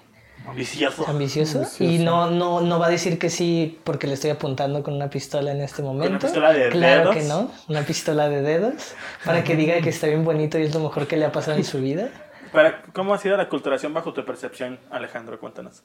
Ambicioso. 0.49 1.05
Ambicioso. 1.07 1.63
Y 1.83 1.99
no, 1.99 2.29
no, 2.29 2.61
no 2.61 2.79
va 2.79 2.87
a 2.87 2.89
decir 2.89 3.17
que 3.19 3.29
sí 3.29 3.79
porque 3.83 4.07
le 4.07 4.13
estoy 4.13 4.31
apuntando 4.31 4.83
con 4.83 4.93
una 4.93 5.09
pistola 5.09 5.51
en 5.51 5.61
este 5.61 5.81
momento. 5.81 6.19
pistola 6.19 6.51
de 6.53 6.69
claro 6.69 7.11
dedos? 7.11 7.15
que 7.15 7.23
no, 7.29 7.51
una 7.67 7.81
pistola 7.83 8.29
de 8.29 8.41
dedos. 8.41 8.93
Para 9.25 9.43
que 9.43 9.55
diga 9.55 9.79
que 9.81 9.89
está 9.89 10.07
bien 10.07 10.23
bonito 10.25 10.57
y 10.59 10.63
es 10.63 10.73
lo 10.73 10.81
mejor 10.81 11.07
que 11.07 11.17
le 11.17 11.25
ha 11.25 11.31
pasado 11.31 11.57
en 11.57 11.63
su 11.63 11.79
vida. 11.79 12.09
Para, 12.51 12.81
¿Cómo 12.93 13.13
ha 13.13 13.17
sido 13.17 13.37
la 13.37 13.47
culturación 13.47 13.93
bajo 13.93 14.13
tu 14.13 14.25
percepción, 14.25 14.79
Alejandro? 14.89 15.39
Cuéntanos. 15.39 15.83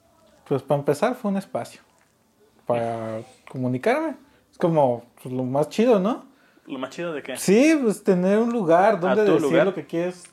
Pues 0.48 0.62
para 0.62 0.78
empezar 0.78 1.14
fue 1.14 1.30
un 1.30 1.36
espacio 1.36 1.80
para 2.66 3.20
comunicarme. 3.50 4.14
Es 4.50 4.58
como 4.58 5.04
pues, 5.22 5.34
lo 5.34 5.44
más 5.44 5.68
chido, 5.68 5.98
¿no? 5.98 6.24
¿Lo 6.66 6.78
más 6.78 6.90
chido 6.90 7.12
de 7.12 7.22
qué? 7.22 7.36
Sí, 7.36 7.78
pues 7.82 8.02
tener 8.02 8.38
un 8.38 8.50
lugar 8.50 8.98
donde 8.98 9.22
decir 9.24 9.40
lugar. 9.40 9.66
lo 9.66 9.74
que 9.74 9.86
quieres. 9.86 10.24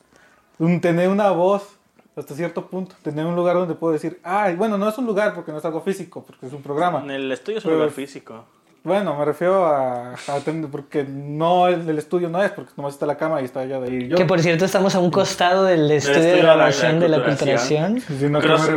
Un- 0.60 0.80
tener 0.80 1.10
una 1.10 1.32
voz 1.32 1.78
hasta 2.16 2.36
cierto 2.36 2.68
punto. 2.68 2.96
Tener 3.04 3.26
un 3.26 3.36
lugar 3.36 3.56
donde 3.56 3.76
puedo 3.76 3.94
decir, 3.94 4.20
ay, 4.24 4.56
bueno, 4.56 4.78
no 4.78 4.88
es 4.90 4.98
un 4.98 5.06
lugar 5.06 5.34
porque 5.34 5.52
no 5.52 5.58
es 5.60 5.66
algo 5.66 5.82
físico, 5.82 6.24
porque 6.26 6.46
es 6.48 6.54
un 6.54 6.62
programa. 6.62 7.02
En 7.04 7.12
el 7.12 7.32
estudio 7.32 7.58
es 7.60 7.66
un 7.66 7.70
Pero- 7.70 7.80
lugar 7.80 7.92
físico. 7.94 8.46
Bueno, 8.84 9.16
me 9.16 9.24
refiero 9.26 9.68
a, 9.68 10.14
a 10.14 10.40
tener- 10.44 10.68
porque 10.72 11.04
no 11.04 11.68
el, 11.68 11.88
el 11.88 12.00
estudio 12.00 12.30
no 12.30 12.42
es, 12.44 12.50
porque 12.50 12.72
nomás 12.76 12.94
está 12.94 13.06
la 13.06 13.16
cama 13.16 13.40
y 13.40 13.46
está 13.46 13.60
allá 13.60 13.80
de 13.80 13.88
ahí 13.88 14.08
yo. 14.08 14.18
Que 14.18 14.26
por 14.26 14.40
cierto 14.40 14.66
estamos 14.66 14.96
a 14.96 15.00
un 15.00 15.12
costado 15.12 15.66
del 15.66 15.92
estudio 15.92 16.16
de 16.16 16.22
estudio 16.22 16.36
de 16.38 16.44
la- 16.48 16.56
grabación 16.56 17.00
de 17.00 17.08
la 17.10 17.24
culturación. 17.24 18.02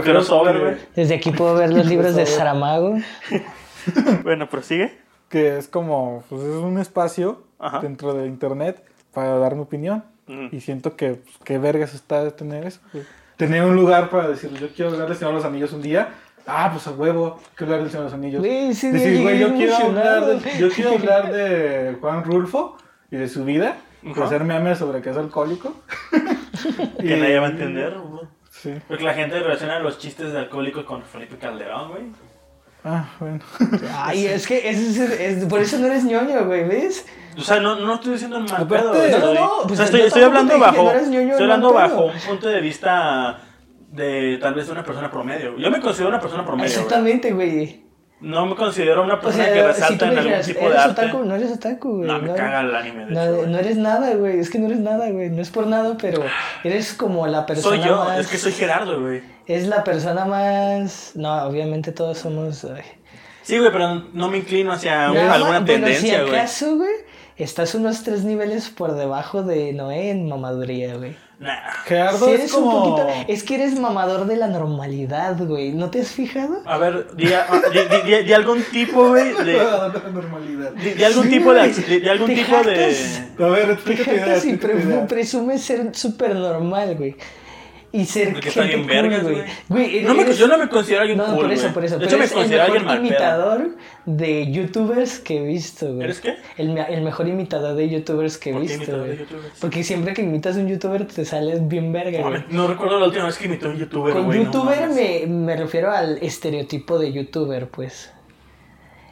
crossover. 0.03 0.89
Desde 0.95 1.15
aquí 1.15 1.31
puedo 1.31 1.55
ver 1.55 1.73
los 1.73 1.87
libros 1.93 2.15
de 2.15 2.27
Saramago. 2.27 2.97
Bueno, 4.23 4.49
prosigue. 4.49 4.99
que 5.29 5.59
es 5.59 5.69
como, 5.69 6.23
pues 6.29 6.43
es 6.43 6.55
un 6.57 6.79
espacio 6.79 7.43
Ajá. 7.59 7.81
dentro 7.81 8.15
de 8.15 8.27
internet 8.27 8.83
para 9.13 9.39
dar 9.39 9.55
mi 9.57 9.63
opinión. 9.63 10.05
Mm. 10.27 10.49
Y 10.53 10.61
siento 10.61 10.97
que, 10.97 11.15
pues, 11.15 11.37
qué 11.45 11.59
vergas 11.59 11.93
está 11.95 12.25
de 12.25 12.31
tener 12.31 12.65
eso. 12.67 12.81
güey. 12.93 13.05
Tener 13.37 13.65
un 13.65 13.75
lugar 13.75 14.11
para 14.11 14.29
decir, 14.29 14.51
yo 14.53 14.69
quiero 14.69 14.93
hablar 14.93 15.09
del 15.09 15.17
Señor 15.17 15.33
de 15.33 15.39
los 15.39 15.45
Anillos 15.47 15.73
un 15.73 15.83
día. 15.83 16.09
Ah, 16.47 16.69
pues 16.73 16.87
a 16.87 16.91
huevo, 16.93 17.41
quiero 17.55 17.73
hablar 17.73 17.83
del 17.83 17.91
Señor 17.91 18.05
de 18.05 18.11
los 18.11 18.15
Anillos. 18.15 18.41
Güey, 18.41 18.75
sí, 18.75 18.91
decir, 18.91 19.23
güey, 19.23 19.39
yo 19.39 19.55
quiero, 19.55 19.77
hablar 19.77 20.27
de, 20.27 20.59
yo 20.59 20.69
quiero 20.71 20.91
hablar 20.99 21.33
de 21.33 21.97
Juan 22.01 22.23
Rulfo 22.25 22.77
y 23.11 23.17
de 23.17 23.29
su 23.29 23.45
vida. 23.45 23.77
Y 24.03 24.11
Ajá. 24.13 24.25
hacer 24.25 24.45
memes 24.45 24.79
sobre 24.79 25.01
que 25.01 25.11
es 25.11 25.17
alcohólico. 25.17 25.75
Que 26.99 27.17
nadie 27.17 27.39
va 27.39 27.49
a 27.49 27.51
entender. 27.51 27.99
güey. 27.99 28.27
Sí. 28.51 28.73
Porque 28.89 29.05
la 29.05 29.13
gente 29.13 29.39
relaciona 29.39 29.79
los 29.81 29.99
chistes 29.99 30.33
de 30.33 30.39
alcohólico 30.39 30.85
con 30.87 31.03
Felipe 31.03 31.37
Calderón, 31.37 31.91
güey. 31.91 32.03
Ah, 32.85 33.07
bueno. 33.19 33.41
Ay, 33.97 34.27
es 34.27 34.47
que 34.47 34.69
es, 34.69 34.79
es- 34.79 35.11
es- 35.21 35.45
por 35.47 35.61
eso 35.61 35.79
no 35.79 35.87
eres 35.87 36.05
ñoño, 36.05 36.45
güey, 36.45 36.69
¿ves? 36.69 37.07
O 37.37 37.41
sea, 37.41 37.59
no, 37.59 37.77
no 37.81 37.95
estoy 37.95 38.13
diciendo 38.13 38.37
el 38.37 38.45
mal 38.45 38.63
Aparte- 38.63 38.77
pedo. 38.77 38.95
güey. 38.95 39.11
No, 39.11 39.35
no, 39.35 39.59
o 39.61 39.63
pues 39.67 39.77
sea, 39.79 39.87
estoy, 39.87 40.03
estoy 40.03 40.23
hablando 40.23 40.59
bajo, 40.59 40.83
no 40.85 40.91
eres 40.91 41.09
ñoño 41.09 41.31
estoy 41.31 41.45
hablando 41.45 41.73
bajo 41.73 42.05
un 42.07 42.21
punto 42.29 42.49
de 42.49 42.61
vista 42.61 43.39
de 43.91 44.39
tal 44.41 44.55
vez 44.55 44.67
de 44.67 44.73
una 44.73 44.85
persona 44.85 45.11
promedio. 45.11 45.57
Yo 45.59 45.71
me 45.71 45.81
considero 45.81 46.11
una 46.11 46.21
persona 46.21 46.45
promedio. 46.45 46.67
Exactamente, 46.69 47.33
güey. 47.33 47.83
No 48.21 48.47
me 48.47 48.55
considero 48.55 49.03
una 49.03 49.15
O 49.15 49.21
persona 49.21 49.47
que 49.53 49.63
resalta 49.67 49.89
si 49.89 49.99
tú 49.99 50.05
en 50.05 50.19
algún 50.19 50.41
tipo 50.43 50.61
de 50.61 50.67
¿eres 50.67 50.79
arte. 50.79 51.03
otaku? 51.03 51.25
No 51.25 51.35
eres 51.35 51.53
otaku, 51.53 51.97
güey. 51.99 52.09
No, 52.09 52.19
me 52.21 52.33
caga 52.35 52.61
el 52.61 52.75
anime, 52.75 53.07
de 53.07 53.11
no, 53.13 53.23
hecho, 53.23 53.37
güey. 53.37 53.51
no 53.51 53.59
eres 53.59 53.77
nada, 53.77 54.15
güey. 54.15 54.39
Es 54.39 54.51
que 54.51 54.59
no 54.59 54.67
eres 54.67 54.79
nada, 54.79 55.11
güey. 55.11 55.31
No 55.31 55.43
es 55.43 55.51
por 55.51 55.67
nada, 55.67 55.97
pero 56.01 56.23
eres 56.63 56.95
como 56.95 57.27
la 57.27 57.45
persona 57.45 57.77
Soy 57.77 57.87
yo, 57.87 57.97
más... 58.05 58.19
es 58.21 58.27
que 58.29 58.39
soy 58.39 58.53
Gerardo, 58.53 59.01
güey. 59.01 59.23
Es 59.47 59.67
la 59.67 59.85
persona 59.85 60.25
más... 60.25 61.13
No, 61.15 61.45
obviamente 61.45 61.93
todos 61.93 62.19
somos... 62.19 62.65
ay. 62.65 62.83
Sí, 63.43 63.59
güey, 63.59 63.71
pero 63.71 64.03
no 64.15 64.29
me 64.31 64.39
inclino 64.39 64.73
hacia 64.73 65.07
alguna 65.09 65.39
bueno, 65.61 65.65
tendencia, 65.67 66.19
si 66.21 66.25
güey. 66.25 66.35
acaso, 66.39 66.77
güey, 66.77 66.93
estás 67.37 67.75
unos 67.75 68.03
tres 68.03 68.25
niveles 68.25 68.71
por 68.71 68.95
debajo 68.95 69.43
de 69.43 69.75
Noé 69.75 70.11
en 70.11 70.29
mamaduría, 70.29 70.97
güey. 70.97 71.15
Nah. 71.41 71.53
Gerardo 71.85 72.25
Si 72.25 72.33
es 72.33 72.41
eres 72.41 72.53
como... 72.53 72.71
un 72.75 72.97
poquito... 72.97 73.09
Es 73.29 73.43
que 73.43 73.57
eres 73.57 73.79
mamador 73.79 74.25
de 74.27 74.37
la 74.37 74.47
normalidad, 74.47 75.37
güey. 75.45 75.73
¿No 75.73 75.91
te 75.91 76.01
has 76.01 76.09
fijado? 76.13 76.63
A 76.65 76.79
ver, 76.79 77.15
di, 77.17 77.31
ah, 77.35 77.47
di, 77.71 77.81
di- 77.81 78.11
di- 78.17 78.23
di 78.25 78.33
algún 78.33 78.63
tipo, 78.63 79.09
güey, 79.11 79.35
de... 79.45 79.59
normalidad. 80.15 80.71
Di 80.73 81.05
algún 81.05 81.25
Sí, 81.25 81.29
tipo 81.31 81.53
de... 81.53 81.69
di 82.01 82.09
algún 82.09 82.29
Te 82.29 82.35
tipo 82.37 82.57
de... 82.63 82.97
A 83.41 83.49
ver, 83.49 83.67
Te 83.67 83.73
explícate 83.75 84.11
idea, 84.15 84.25
jactas 84.25 84.45
y 84.47 84.57
pre- 84.57 85.05
presumes 85.07 85.61
ser 85.61 85.95
súper 85.95 86.35
normal, 86.35 86.95
güey. 86.97 87.17
Y 87.97 88.07
ser 88.07 88.33
Porque 88.33 88.49
está 88.49 88.63
bien 88.65 88.87
vergas, 88.89 89.23
güey. 89.23 89.43
Güey, 89.69 90.03
No 90.03 90.15
me- 90.15 90.35
yo 90.35 90.49
no 90.49 90.59
me 90.59 90.69
considero 90.69 91.03
alguien 91.03 91.17
No, 91.17 91.27
cool, 91.27 91.37
por 91.43 91.53
eso, 91.53 91.73
por 91.73 91.85
eso. 91.85 91.95
De 91.95 92.07
pero 92.07 92.09
hecho, 92.09 92.19
me 92.19 92.25
eres 92.25 92.33
considero 92.33 92.63
el 92.63 92.67
alguien 92.67 92.83
mejor 92.85 92.99
mal 93.01 93.07
imitador 93.07 93.69
de 94.05 94.51
youtubers 94.51 95.21
que 95.21 95.37
he 95.37 95.47
visto, 95.47 95.87
güey. 95.87 96.03
¿Eres 96.03 96.21
qué? 96.21 96.35
El, 96.57 96.77
el 96.77 97.03
mejor 97.03 97.29
imitador 97.29 97.77
de 97.77 97.89
youtubers 97.89 98.37
que 98.37 98.51
he 98.51 98.53
¿Por 98.53 98.63
qué 98.63 98.67
visto, 98.67 98.83
imitador 98.83 99.07
de 99.07 99.15
güey. 99.15 99.19
youtubers? 99.29 99.61
Porque 99.61 99.85
siempre 99.85 100.13
que 100.13 100.23
imitas 100.23 100.57
a 100.57 100.59
un 100.59 100.69
youtuber 100.69 101.07
te 101.07 101.25
sales 101.25 101.69
bien 101.69 101.93
verga, 101.93 102.19
No, 102.21 102.31
güey. 102.31 102.45
no 102.51 102.67
recuerdo 102.67 102.99
la 102.99 103.07
última 103.07 103.27
vez 103.27 103.39
que 103.39 103.45
imitó 103.47 103.69
a 103.69 103.71
un 103.71 103.79
youtuber, 103.79 104.13
Con 104.13 104.25
güey. 104.25 104.45
youtuber 104.45 104.89
me, 104.91 105.27
me 105.29 105.57
refiero 105.57 105.93
al 105.93 106.19
estereotipo 106.21 106.99
de 106.99 107.13
youtuber, 107.13 107.69
pues. 107.69 108.11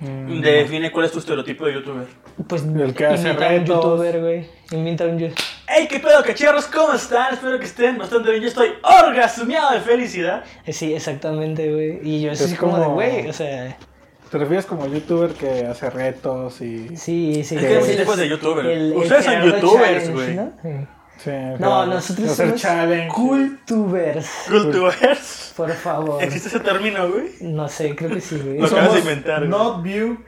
Define 0.01 0.91
cuál 0.91 1.07
es 1.07 1.13
tu 1.13 1.21
estereotipo 1.21 1.67
de 1.67 1.75
youtuber. 1.75 2.07
Pues 2.47 2.63
El 2.63 2.95
que 2.95 3.07
hace 3.07 3.31
a 3.31 3.33
un 3.33 3.65
youtuber, 3.65 4.21
güey. 4.21 4.47
Imita 4.71 5.05
a 5.05 5.09
un 5.09 5.19
youtuber. 5.19 5.43
¡Hey, 5.69 5.87
qué 5.89 5.99
pedo, 6.01 6.23
cachorros! 6.23 6.67
¿Cómo 6.67 6.93
están? 6.95 7.35
Espero 7.35 7.59
que 7.59 7.65
estén 7.67 7.99
bastante 7.99 8.31
bien. 8.31 8.43
Yo 8.43 8.49
estoy 8.49 8.71
orgasmeado 8.83 9.73
de 9.75 9.81
felicidad. 9.81 10.45
Sí, 10.69 10.95
exactamente, 10.95 11.73
güey. 11.73 12.01
Y 12.03 12.23
yo 12.23 12.33
Es 12.33 12.39
soy 12.41 12.55
como 12.55 12.77
de, 12.79 12.85
como- 12.85 12.95
güey, 12.97 13.29
o 13.29 13.33
sea, 13.33 13.77
¿Te 14.31 14.39
refieres 14.39 14.65
como 14.65 14.87
youtuber 14.87 15.33
que 15.33 15.67
hace 15.67 15.91
retos 15.91 16.61
y... 16.63 16.97
sí, 16.97 17.45
sí. 17.45 17.57
Es 17.57 17.61
que 17.63 17.77
hay 17.77 17.83
sí, 17.85 17.97
tipos 17.97 18.17
de 18.17 18.29
youtuber. 18.31 18.65
el- 18.65 18.93
el 18.93 18.97
Ustedes 18.97 19.25
son 19.27 19.43
youtubers, 19.43 20.11
güey. 20.11 20.35
¿no? 20.35 20.53
Sí. 20.63 20.69
Sí, 21.19 21.31
No, 21.31 21.57
claro. 21.59 21.87
nosotros 21.87 22.33
somos 22.33 22.61
challenge. 22.61 23.09
cultubers. 23.09 24.27
Cultubers. 24.49 25.53
Por 25.57 25.71
favor. 25.73 26.23
¿Existe 26.25 26.49
ese 26.49 26.61
término, 26.61 27.09
güey? 27.11 27.27
No 27.43 27.69
sé, 27.69 27.95
creo 27.95 28.11
que 28.11 28.21
sí, 28.21 28.41
güey. 28.43 28.59
Lo 28.59 28.67
acabas 28.67 28.95
de 28.95 29.01
inventar, 29.01 29.39
güey. 29.41 29.51
Not 29.51 29.83
view 29.83 30.19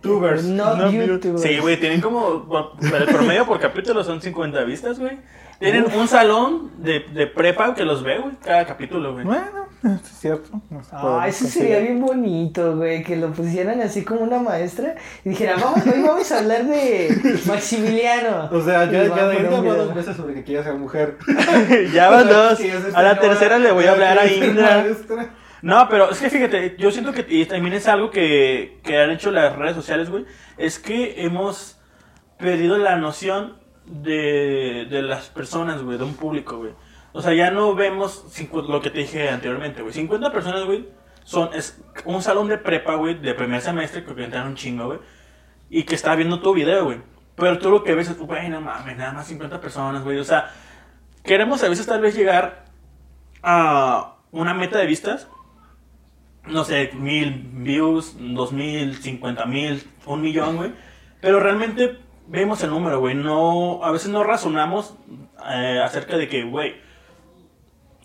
tubers. 0.00 0.44
No, 0.44 0.76
No, 0.76 0.90
youtubers. 0.90 1.42
Sí, 1.42 1.58
güey, 1.58 1.78
tienen 1.78 2.00
como. 2.00 2.46
El 2.80 3.04
promedio 3.06 3.46
por 3.46 3.58
capítulo 3.60 4.02
son 4.04 4.20
50 4.22 4.62
vistas, 4.64 4.98
güey. 4.98 5.18
Tienen 5.58 5.86
un 5.96 6.08
salón 6.08 6.72
de, 6.78 7.00
de 7.14 7.28
prepa 7.28 7.72
que 7.76 7.84
los 7.84 8.02
ve, 8.02 8.18
güey, 8.18 8.34
cada 8.44 8.66
capítulo, 8.66 9.12
güey. 9.12 9.24
Bueno, 9.24 9.68
es 9.84 10.00
cierto. 10.18 10.50
No 10.70 10.82
se 10.82 10.90
puede 10.90 11.02
Ah, 11.04 11.28
eso 11.28 11.44
conseguir. 11.44 11.50
sería 11.68 11.78
bien 11.78 12.00
bonito, 12.00 12.76
güey, 12.76 13.04
que 13.04 13.14
lo 13.14 13.30
pusieran 13.30 13.80
así 13.80 14.02
como 14.04 14.22
una 14.22 14.40
maestra 14.40 14.96
y 15.24 15.28
dijera, 15.28 15.54
vamos, 15.62 15.86
hoy 15.86 16.02
vamos 16.02 16.32
a 16.32 16.38
hablar 16.40 16.64
de 16.64 17.40
Maximiliano. 17.46 18.48
O 18.50 18.60
sea, 18.60 18.86
ya, 18.90 19.04
ya, 19.04 19.14
ya, 19.16 19.28
video. 19.28 19.62
dos 19.76 19.94
veces 19.94 20.16
sobre 20.16 20.34
que 20.34 20.42
quiere 20.42 20.64
ser 20.64 20.74
mujer. 20.74 21.16
ya 21.94 22.10
van 22.10 22.28
dos. 22.28 22.58
A 22.94 23.02
la 23.04 23.20
tercera 23.20 23.58
le 23.60 23.70
voy 23.70 23.84
a 23.84 23.92
hablar 23.92 24.18
a 24.18 24.26
Indra. 24.26 24.78
maestra. 24.82 25.30
No, 25.62 25.88
pero 25.88 26.10
es 26.10 26.18
que 26.18 26.28
fíjate, 26.28 26.74
yo 26.76 26.90
siento 26.90 27.12
que 27.12 27.24
y 27.28 27.46
también 27.46 27.74
es 27.74 27.86
algo 27.86 28.10
que, 28.10 28.80
que 28.82 28.98
han 28.98 29.10
hecho 29.10 29.30
las 29.30 29.56
redes 29.56 29.76
sociales, 29.76 30.10
güey. 30.10 30.26
Es 30.58 30.80
que 30.80 31.24
hemos 31.24 31.78
perdido 32.36 32.78
la 32.78 32.96
noción 32.96 33.58
de, 33.86 34.86
de 34.90 35.02
las 35.02 35.28
personas, 35.28 35.82
güey, 35.82 35.98
de 35.98 36.04
un 36.04 36.14
público, 36.14 36.58
güey. 36.58 36.72
O 37.12 37.22
sea, 37.22 37.32
ya 37.32 37.52
no 37.52 37.74
vemos 37.74 38.24
lo 38.52 38.80
que 38.80 38.90
te 38.90 39.00
dije 39.00 39.28
anteriormente, 39.28 39.82
güey. 39.82 39.94
50 39.94 40.32
personas, 40.32 40.64
güey, 40.64 40.88
son 41.22 41.50
es 41.54 41.80
un 42.04 42.22
salón 42.22 42.48
de 42.48 42.58
prepa, 42.58 42.96
güey, 42.96 43.14
de 43.14 43.32
primer 43.34 43.60
semestre, 43.60 44.04
que 44.04 44.24
entran 44.24 44.48
un 44.48 44.56
chingo, 44.56 44.86
güey. 44.86 44.98
Y 45.70 45.84
que 45.84 45.94
está 45.94 46.16
viendo 46.16 46.40
tu 46.40 46.52
video, 46.54 46.86
güey. 46.86 47.00
Pero 47.36 47.58
tú 47.58 47.70
lo 47.70 47.84
que 47.84 47.94
ves 47.94 48.10
es, 48.10 48.18
güey, 48.18 48.48
no 48.48 48.60
mames, 48.60 48.96
nada 48.96 49.12
más 49.12 49.28
50 49.28 49.60
personas, 49.60 50.02
güey. 50.02 50.18
O 50.18 50.24
sea, 50.24 50.50
queremos 51.22 51.62
a 51.62 51.68
veces 51.68 51.86
tal 51.86 52.00
vez 52.00 52.16
llegar 52.16 52.64
a 53.42 54.16
una 54.32 54.54
meta 54.54 54.78
de 54.78 54.86
vistas 54.86 55.28
no 56.46 56.64
sé, 56.64 56.90
mil 56.94 57.48
views, 57.54 58.16
dos 58.18 58.52
mil, 58.52 58.96
cincuenta 58.96 59.46
mil, 59.46 59.82
un 60.06 60.20
millón, 60.22 60.56
güey. 60.56 60.72
Pero 61.20 61.38
realmente 61.40 61.98
vemos 62.26 62.62
el 62.62 62.70
número, 62.70 62.98
güey. 63.00 63.14
No, 63.14 63.84
a 63.84 63.90
veces 63.92 64.08
no 64.08 64.24
razonamos 64.24 64.94
eh, 65.50 65.80
acerca 65.84 66.16
de 66.16 66.28
que, 66.28 66.42
güey, 66.44 66.74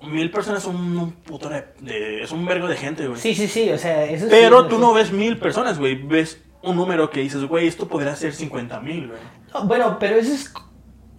mil 0.04 0.30
personas 0.30 0.64
son 0.64 0.76
un 0.76 1.12
puto 1.14 1.50
de, 1.50 1.66
de- 1.80 2.22
es 2.24 2.32
un 2.32 2.46
vergo 2.46 2.68
de 2.68 2.76
gente, 2.78 3.08
güey. 3.08 3.20
Sí, 3.20 3.34
sí, 3.34 3.48
sí, 3.48 3.70
o 3.72 3.78
sea, 3.78 4.04
eso 4.06 4.28
Pero 4.30 4.68
tú 4.68 4.78
no 4.78 4.94
ves 4.94 5.12
mil 5.12 5.38
personas, 5.38 5.80
güey. 5.80 5.96
Ves 5.96 6.44
un 6.62 6.76
número 6.76 7.10
que 7.10 7.22
dices, 7.22 7.44
güey, 7.46 7.68
esto 7.68 7.88
podría 7.88 8.16
ser 8.16 8.34
cincuenta 8.34 8.80
mil, 8.80 9.08
güey. 9.08 9.20
No, 9.54 9.64
bueno, 9.66 9.98
pero 10.00 10.18
eso 10.18 10.34
es... 10.34 10.54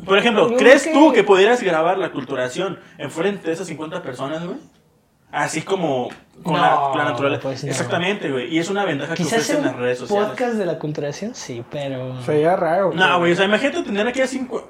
Por 0.04 0.16
ejemplo, 0.16 0.48
Yo 0.50 0.56
¿crees 0.56 0.92
tú 0.92 1.10
que- 1.10 1.16
que 1.16 1.24
pudieras 1.24 1.60
grabar 1.60 1.98
la 1.98 2.12
culturación 2.12 2.78
enfrente 2.98 3.48
de 3.48 3.52
esas 3.54 3.66
50 3.66 4.00
personas, 4.02 4.44
güey? 4.46 4.58
Así 5.33 5.62
como 5.62 6.09
con 6.43 6.55
la, 6.55 6.70
No, 6.70 6.97
la 6.97 7.05
naturaleza. 7.05 7.43
pues 7.43 7.64
no. 7.64 7.70
Exactamente, 7.70 8.31
güey. 8.31 8.55
Y 8.55 8.59
es 8.59 8.70
una 8.70 8.85
ventaja 8.85 9.14
que 9.14 9.22
Quizás 9.22 9.41
ofrecen 9.41 9.57
en 9.59 9.64
las 9.66 9.76
redes 9.76 9.99
sociales. 9.99 10.29
podcast 10.29 10.55
de 10.55 10.66
la 10.66 10.79
culturación, 10.79 11.35
sí, 11.35 11.64
pero... 11.70 12.22
Sería 12.22 12.57
raro. 12.57 12.93
No, 12.95 13.18
güey, 13.18 13.33
o 13.33 13.37
sea, 13.37 13.45
imagínate 13.45 13.83
tener 13.83 14.07
aquí 14.07 14.20
a 14.22 14.26
cinco... 14.26 14.68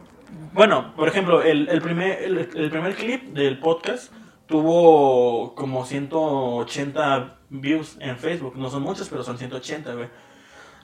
Bueno, 0.53 0.93
por 0.97 1.07
ejemplo, 1.09 1.43
el, 1.43 1.69
el 1.69 1.81
primer, 1.81 2.23
el, 2.23 2.39
el 2.39 2.71
primer 2.71 2.95
clip 2.97 3.33
del 3.35 3.59
podcast 3.61 4.13
tuvo 4.47 5.55
como 5.55 5.85
180 5.85 7.37
views 7.51 7.97
en 8.01 8.17
Facebook. 8.19 8.57
No 8.57 8.71
son 8.71 8.83
muchos, 8.83 9.09
pero 9.09 9.23
son 9.23 9.39
180, 9.39 9.95
güey. 9.95 10.09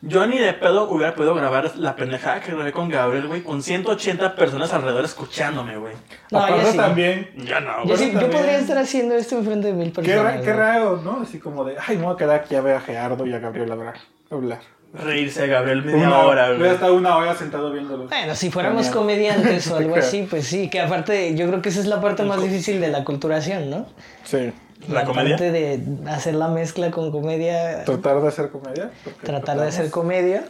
Yo 0.06 0.26
ni 0.26 0.38
de 0.38 0.52
pedo 0.52 0.88
hubiera 0.90 1.14
podido 1.14 1.34
grabar 1.34 1.72
la 1.76 1.96
pendejada 1.96 2.40
que 2.40 2.52
grabé 2.52 2.72
con 2.72 2.88
Gabriel, 2.88 3.26
güey, 3.26 3.42
con 3.42 3.62
180 3.62 4.36
personas 4.36 4.72
alrededor 4.72 5.04
escuchándome, 5.04 5.76
güey. 5.78 5.94
No, 6.30 6.48
yo 6.62 6.70
sí. 6.70 6.76
también, 6.76 7.30
Ya 7.36 7.60
no, 7.60 7.78
Yo, 7.84 7.94
güey. 7.96 7.96
sí, 7.96 8.12
yo 8.12 8.28
podría 8.30 8.58
estar 8.58 8.76
haciendo 8.78 9.14
esto 9.14 9.38
enfrente 9.38 9.68
de 9.68 9.72
mil 9.72 9.92
personas. 9.92 10.36
qué 10.36 10.42
güey. 10.42 10.56
raro, 10.56 11.00
¿no? 11.02 11.20
Así 11.22 11.38
como 11.38 11.64
de, 11.64 11.76
ay, 11.86 11.96
me 11.96 12.04
voy 12.04 12.14
a 12.14 12.16
quedar 12.18 12.40
aquí 12.40 12.54
a 12.54 12.60
ver 12.60 12.76
a 12.76 12.80
Gerardo 12.80 13.26
y 13.26 13.32
a 13.32 13.38
Gabriel 13.38 13.72
hablar. 13.72 13.94
hablar. 14.30 14.60
Reírse 14.92 15.42
a 15.42 15.46
Gabriel 15.46 15.82
media 15.82 16.06
Una- 16.06 16.18
hora, 16.20 16.46
Voy 16.48 16.54
a 16.54 16.58
güey. 16.58 16.70
estar 16.70 16.92
una 16.92 17.16
hora 17.16 17.34
sentado 17.34 17.72
viéndolo. 17.72 18.06
Bueno, 18.06 18.34
si 18.36 18.50
fuéramos 18.50 18.82
Genial. 18.86 18.94
comediantes 18.94 19.68
o 19.70 19.76
algo 19.76 19.96
así, 19.96 20.26
pues 20.28 20.46
sí, 20.46 20.68
que 20.70 20.80
aparte 20.80 21.34
yo 21.34 21.48
creo 21.48 21.62
que 21.62 21.70
esa 21.70 21.80
es 21.80 21.86
la 21.86 22.00
parte 22.00 22.22
más 22.24 22.40
difícil 22.42 22.80
de 22.80 22.88
la 22.88 23.02
culturación, 23.04 23.70
¿no? 23.70 23.86
Sí. 24.22 24.52
¿La 24.88 25.04
comedia? 25.04 25.36
parte 25.36 25.50
de 25.50 25.82
hacer 26.10 26.34
la 26.34 26.48
mezcla 26.48 26.90
con 26.90 27.10
comedia, 27.10 27.84
Tratar 27.84 28.20
de 28.20 28.28
hacer 28.28 28.50
comedia. 28.50 28.90
tratar 29.22 29.58
de 29.60 29.68
hacer 29.68 29.90
comedia. 29.90 30.44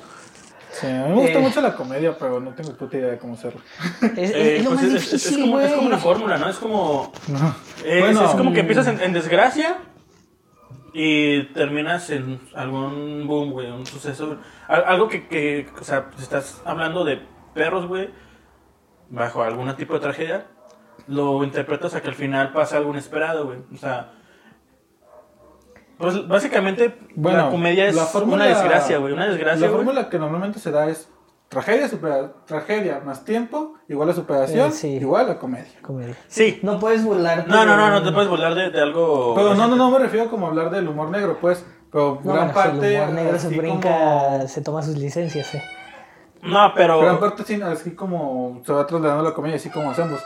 Sí, 0.72 0.88
a 0.88 1.04
mí 1.06 1.10
me 1.10 1.22
gusta 1.22 1.38
Eh. 1.38 1.42
mucho 1.42 1.60
la 1.60 1.74
comedia, 1.76 2.18
pero 2.18 2.40
no 2.40 2.52
tengo 2.52 2.72
puta 2.72 2.96
idea 2.96 3.10
de 3.12 3.18
cómo 3.18 3.34
hacerlo. 3.34 3.60
Es, 4.16 4.30
es- 4.30 4.30
Eh, 4.34 4.56
es 4.56 4.64
lo 4.64 4.70
pues 4.70 4.82
más 4.82 4.92
es, 4.92 4.94
es- 4.94 5.12
es 5.12 5.22
difícil, 5.22 5.40
como, 5.44 5.60
es 5.60 5.66
güey. 5.68 5.76
como 5.76 5.86
una 5.88 5.98
fórmula, 5.98 6.36
¿no? 6.36 6.48
Es 6.48 6.56
como. 6.56 7.12
No. 7.28 7.54
Es, 7.84 8.00
Bueno, 8.00 8.24
es 8.24 8.30
como 8.32 8.50
que 8.52 8.56
mm. 8.58 8.66
empiezas 8.66 8.86
en, 8.88 9.00
en 9.00 9.12
desgracia 9.12 9.76
y 10.92 11.44
terminas 11.52 12.10
en 12.10 12.40
algún 12.54 13.26
boom, 13.28 13.52
güey, 13.52 13.70
un 13.70 13.86
suceso. 13.86 14.38
Al- 14.66 14.84
algo 14.84 15.08
que, 15.08 15.28
que, 15.28 15.68
o 15.80 15.84
sea, 15.84 16.10
si 16.16 16.22
estás 16.24 16.60
hablando 16.64 17.04
de 17.04 17.20
perros, 17.54 17.86
güey, 17.86 18.10
bajo 19.10 19.42
algún 19.44 19.74
tipo 19.76 19.94
de 19.94 20.00
tragedia, 20.00 20.46
lo 21.06 21.44
interpretas 21.44 21.94
a 21.94 22.00
que 22.02 22.08
al 22.08 22.14
final 22.14 22.52
pasa 22.52 22.76
algo 22.78 22.90
inesperado, 22.90 23.46
güey. 23.46 23.58
O 23.72 23.76
sea, 23.76 24.12
pues 25.98 26.26
básicamente 26.26 26.96
Bueno, 27.14 27.38
la 27.44 27.50
comedia 27.50 27.86
es 27.86 27.94
la 27.94 28.04
fórmula- 28.04 28.36
una 28.36 28.46
desgracia, 28.46 28.98
güey, 28.98 29.12
una 29.12 29.26
desgracia, 29.28 29.66
La 29.66 29.72
fórmula 29.72 30.08
que 30.08 30.18
normalmente 30.18 30.58
se 30.58 30.70
da 30.70 30.88
es 30.88 31.08
tragedia, 31.48 31.88
supera- 31.88 32.32
tragedia 32.46 33.00
más 33.04 33.24
tiempo, 33.24 33.74
igual 33.88 34.10
a 34.10 34.12
superación, 34.12 34.68
Eh, 34.70 34.72
sí. 34.72 34.88
igual 34.96 35.30
a 35.30 35.38
comedia. 35.38 35.70
Comedia. 35.82 36.16
Sí. 36.26 36.58
No 36.62 36.80
puedes 36.80 37.04
burlarte. 37.04 37.48
No, 37.48 37.64
no, 37.64 37.76
no, 37.76 37.84
de- 37.86 37.90
no 37.92 38.02
te 38.02 38.10
puedes 38.12 38.28
burlar 38.28 38.54
de, 38.56 38.70
de 38.70 38.80
algo... 38.82 39.34
Pero 39.36 39.54
no, 39.54 39.68
no, 39.68 39.76
no 39.76 39.90
me 39.90 39.98
refiero 40.00 40.28
como 40.30 40.46
a 40.46 40.48
hablar 40.48 40.70
del 40.70 40.88
humor 40.88 41.10
negro, 41.10 41.38
pues. 41.40 41.64
Pero 41.92 42.20
No, 42.24 42.32
gran 42.32 42.46
bueno, 42.48 42.48
si 42.48 42.54
parte. 42.70 42.96
el 42.96 43.02
humor 43.02 43.14
negro 43.14 43.38
se 43.38 43.48
brinca, 43.56 43.98
como- 44.32 44.48
se 44.48 44.60
toma 44.62 44.82
sus 44.82 44.96
licencias, 44.96 45.54
eh. 45.54 45.62
No, 46.42 46.72
pero... 46.74 47.00
Gran 47.00 47.20
parte 47.20 47.44
sí, 47.44 47.62
así 47.62 47.92
como 47.94 48.60
se 48.66 48.72
va 48.72 48.84
trasladando 48.86 49.22
la 49.22 49.32
comedia, 49.32 49.56
así 49.56 49.70
como 49.70 49.92
hacemos. 49.92 50.20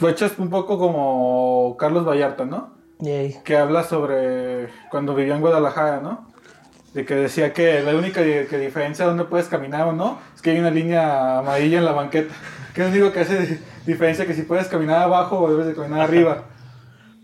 Lo 0.00 0.08
echas 0.08 0.38
un 0.38 0.50
poco 0.50 0.78
como 0.78 1.76
Carlos 1.78 2.06
Vallarta, 2.06 2.44
¿no? 2.44 2.70
Yay. 2.98 3.38
que 3.44 3.56
habla 3.56 3.82
sobre 3.82 4.68
cuando 4.90 5.14
vivió 5.16 5.34
en 5.34 5.40
Guadalajara, 5.40 6.00
¿no? 6.00 6.28
De 6.94 7.04
que 7.04 7.14
decía 7.16 7.52
que 7.52 7.80
la 7.82 7.96
única 7.96 8.22
que 8.22 8.58
diferencia 8.58 9.04
donde 9.06 9.24
puedes 9.24 9.48
caminar 9.48 9.88
o 9.88 9.92
no 9.92 10.18
es 10.36 10.40
que 10.42 10.50
hay 10.50 10.60
una 10.60 10.70
línea 10.70 11.38
amarilla 11.38 11.78
en 11.78 11.84
la 11.84 11.92
banqueta. 11.92 12.32
Que 12.74 12.80
es 12.82 12.88
único 12.88 13.12
que 13.12 13.20
hace 13.20 13.38
di- 13.46 13.58
diferencia 13.84 14.24
que 14.24 14.32
si 14.32 14.42
puedes 14.44 14.66
caminar 14.68 15.02
abajo 15.02 15.38
o 15.40 15.50
debes 15.50 15.66
de 15.66 15.74
caminar 15.74 16.00
arriba. 16.00 16.44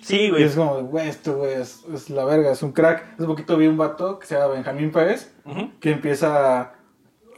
Sí, 0.03 0.25
Y 0.25 0.31
güey. 0.31 0.43
es 0.43 0.55
como, 0.57 0.75
güey, 0.83 1.09
esto 1.09 1.37
güey 1.39 1.53
es, 1.55 1.85
es 1.95 2.11
la 2.11 2.25
verga, 2.27 2.51
es 2.53 2.63
un 2.63 2.73
crack. 2.73 3.15
Hace 3.15 3.25
poquito 3.27 3.57
vi 3.57 3.67
un 3.67 3.79
vato 3.79 4.19
que 4.19 4.27
se 4.27 4.35
llama 4.35 4.53
Benjamín 4.55 4.91
Pérez 4.93 5.33
Ujú. 5.47 5.71
que 5.81 5.93
empieza 5.93 6.73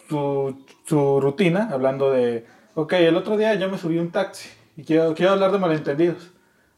su, 0.09 0.64
su 0.87 1.20
rutina 1.20 1.68
hablando 1.72 2.11
de, 2.11 2.47
ok, 2.74 2.95
el 2.95 3.16
otro 3.16 3.37
día 3.37 3.55
yo 3.55 3.70
me 3.70 3.78
subí 3.78 3.99
un 3.99 4.11
taxi 4.11 4.49
y 4.77 4.85
quiero, 4.85 5.14
quiero 5.14 5.33
hablar 5.33 5.53
de 5.53 5.59
malentendidos. 5.59 6.31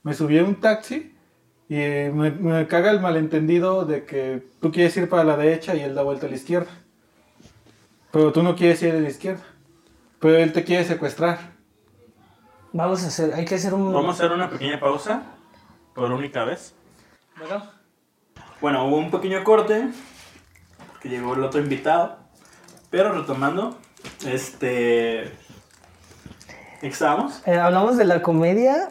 Me 0.03 0.14
subí 0.14 0.38
a 0.38 0.45
un 0.45 0.57
taxi 0.61 1.14
y 1.68 1.76
me, 1.76 2.30
me 2.30 2.66
caga 2.66 2.90
el 2.90 3.01
malentendido 3.01 3.84
de 3.84 4.05
que 4.05 4.43
tú 4.61 4.72
quieres 4.72 4.97
ir 4.97 5.09
para 5.09 5.24
la 5.24 5.36
derecha 5.36 5.74
y 5.74 5.80
él 5.80 5.95
da 5.95 6.03
vuelta 6.03 6.26
a 6.26 6.30
la 6.30 6.36
izquierda. 6.36 6.70
Pero 8.11 8.32
tú 8.32 8.43
no 8.43 8.55
quieres 8.57 8.82
ir 8.82 8.93
a 8.93 9.01
la 9.01 9.09
izquierda. 9.09 9.43
Pero 10.20 10.36
él 10.38 10.53
te 10.53 10.64
quiere 10.64 10.84
secuestrar. 10.84 11.53
Vamos 12.72 13.03
a 13.05 13.09
hacer, 13.09 13.34
hay 13.34 13.45
que 13.45 13.55
hacer 13.57 13.74
un... 13.74 13.93
Vamos 13.93 14.20
a 14.20 14.24
hacer 14.24 14.32
una 14.36 14.49
pequeña 14.49 14.78
pausa 14.80 15.22
por 15.95 16.11
única 16.11 16.45
vez. 16.45 16.74
Bueno, 17.38 17.70
Bueno, 18.61 18.86
hubo 18.86 18.97
un 18.97 19.11
pequeño 19.11 19.43
corte 19.45 19.88
que 21.01 21.09
llegó 21.09 21.34
el 21.34 21.43
otro 21.43 21.61
invitado, 21.61 22.18
pero 22.90 23.12
retomando, 23.12 23.76
este, 24.24 25.32
¿estamos? 26.83 27.43
eh, 27.47 27.55
hablamos 27.57 27.97
de 27.97 28.05
la 28.05 28.22
comedia 28.22 28.91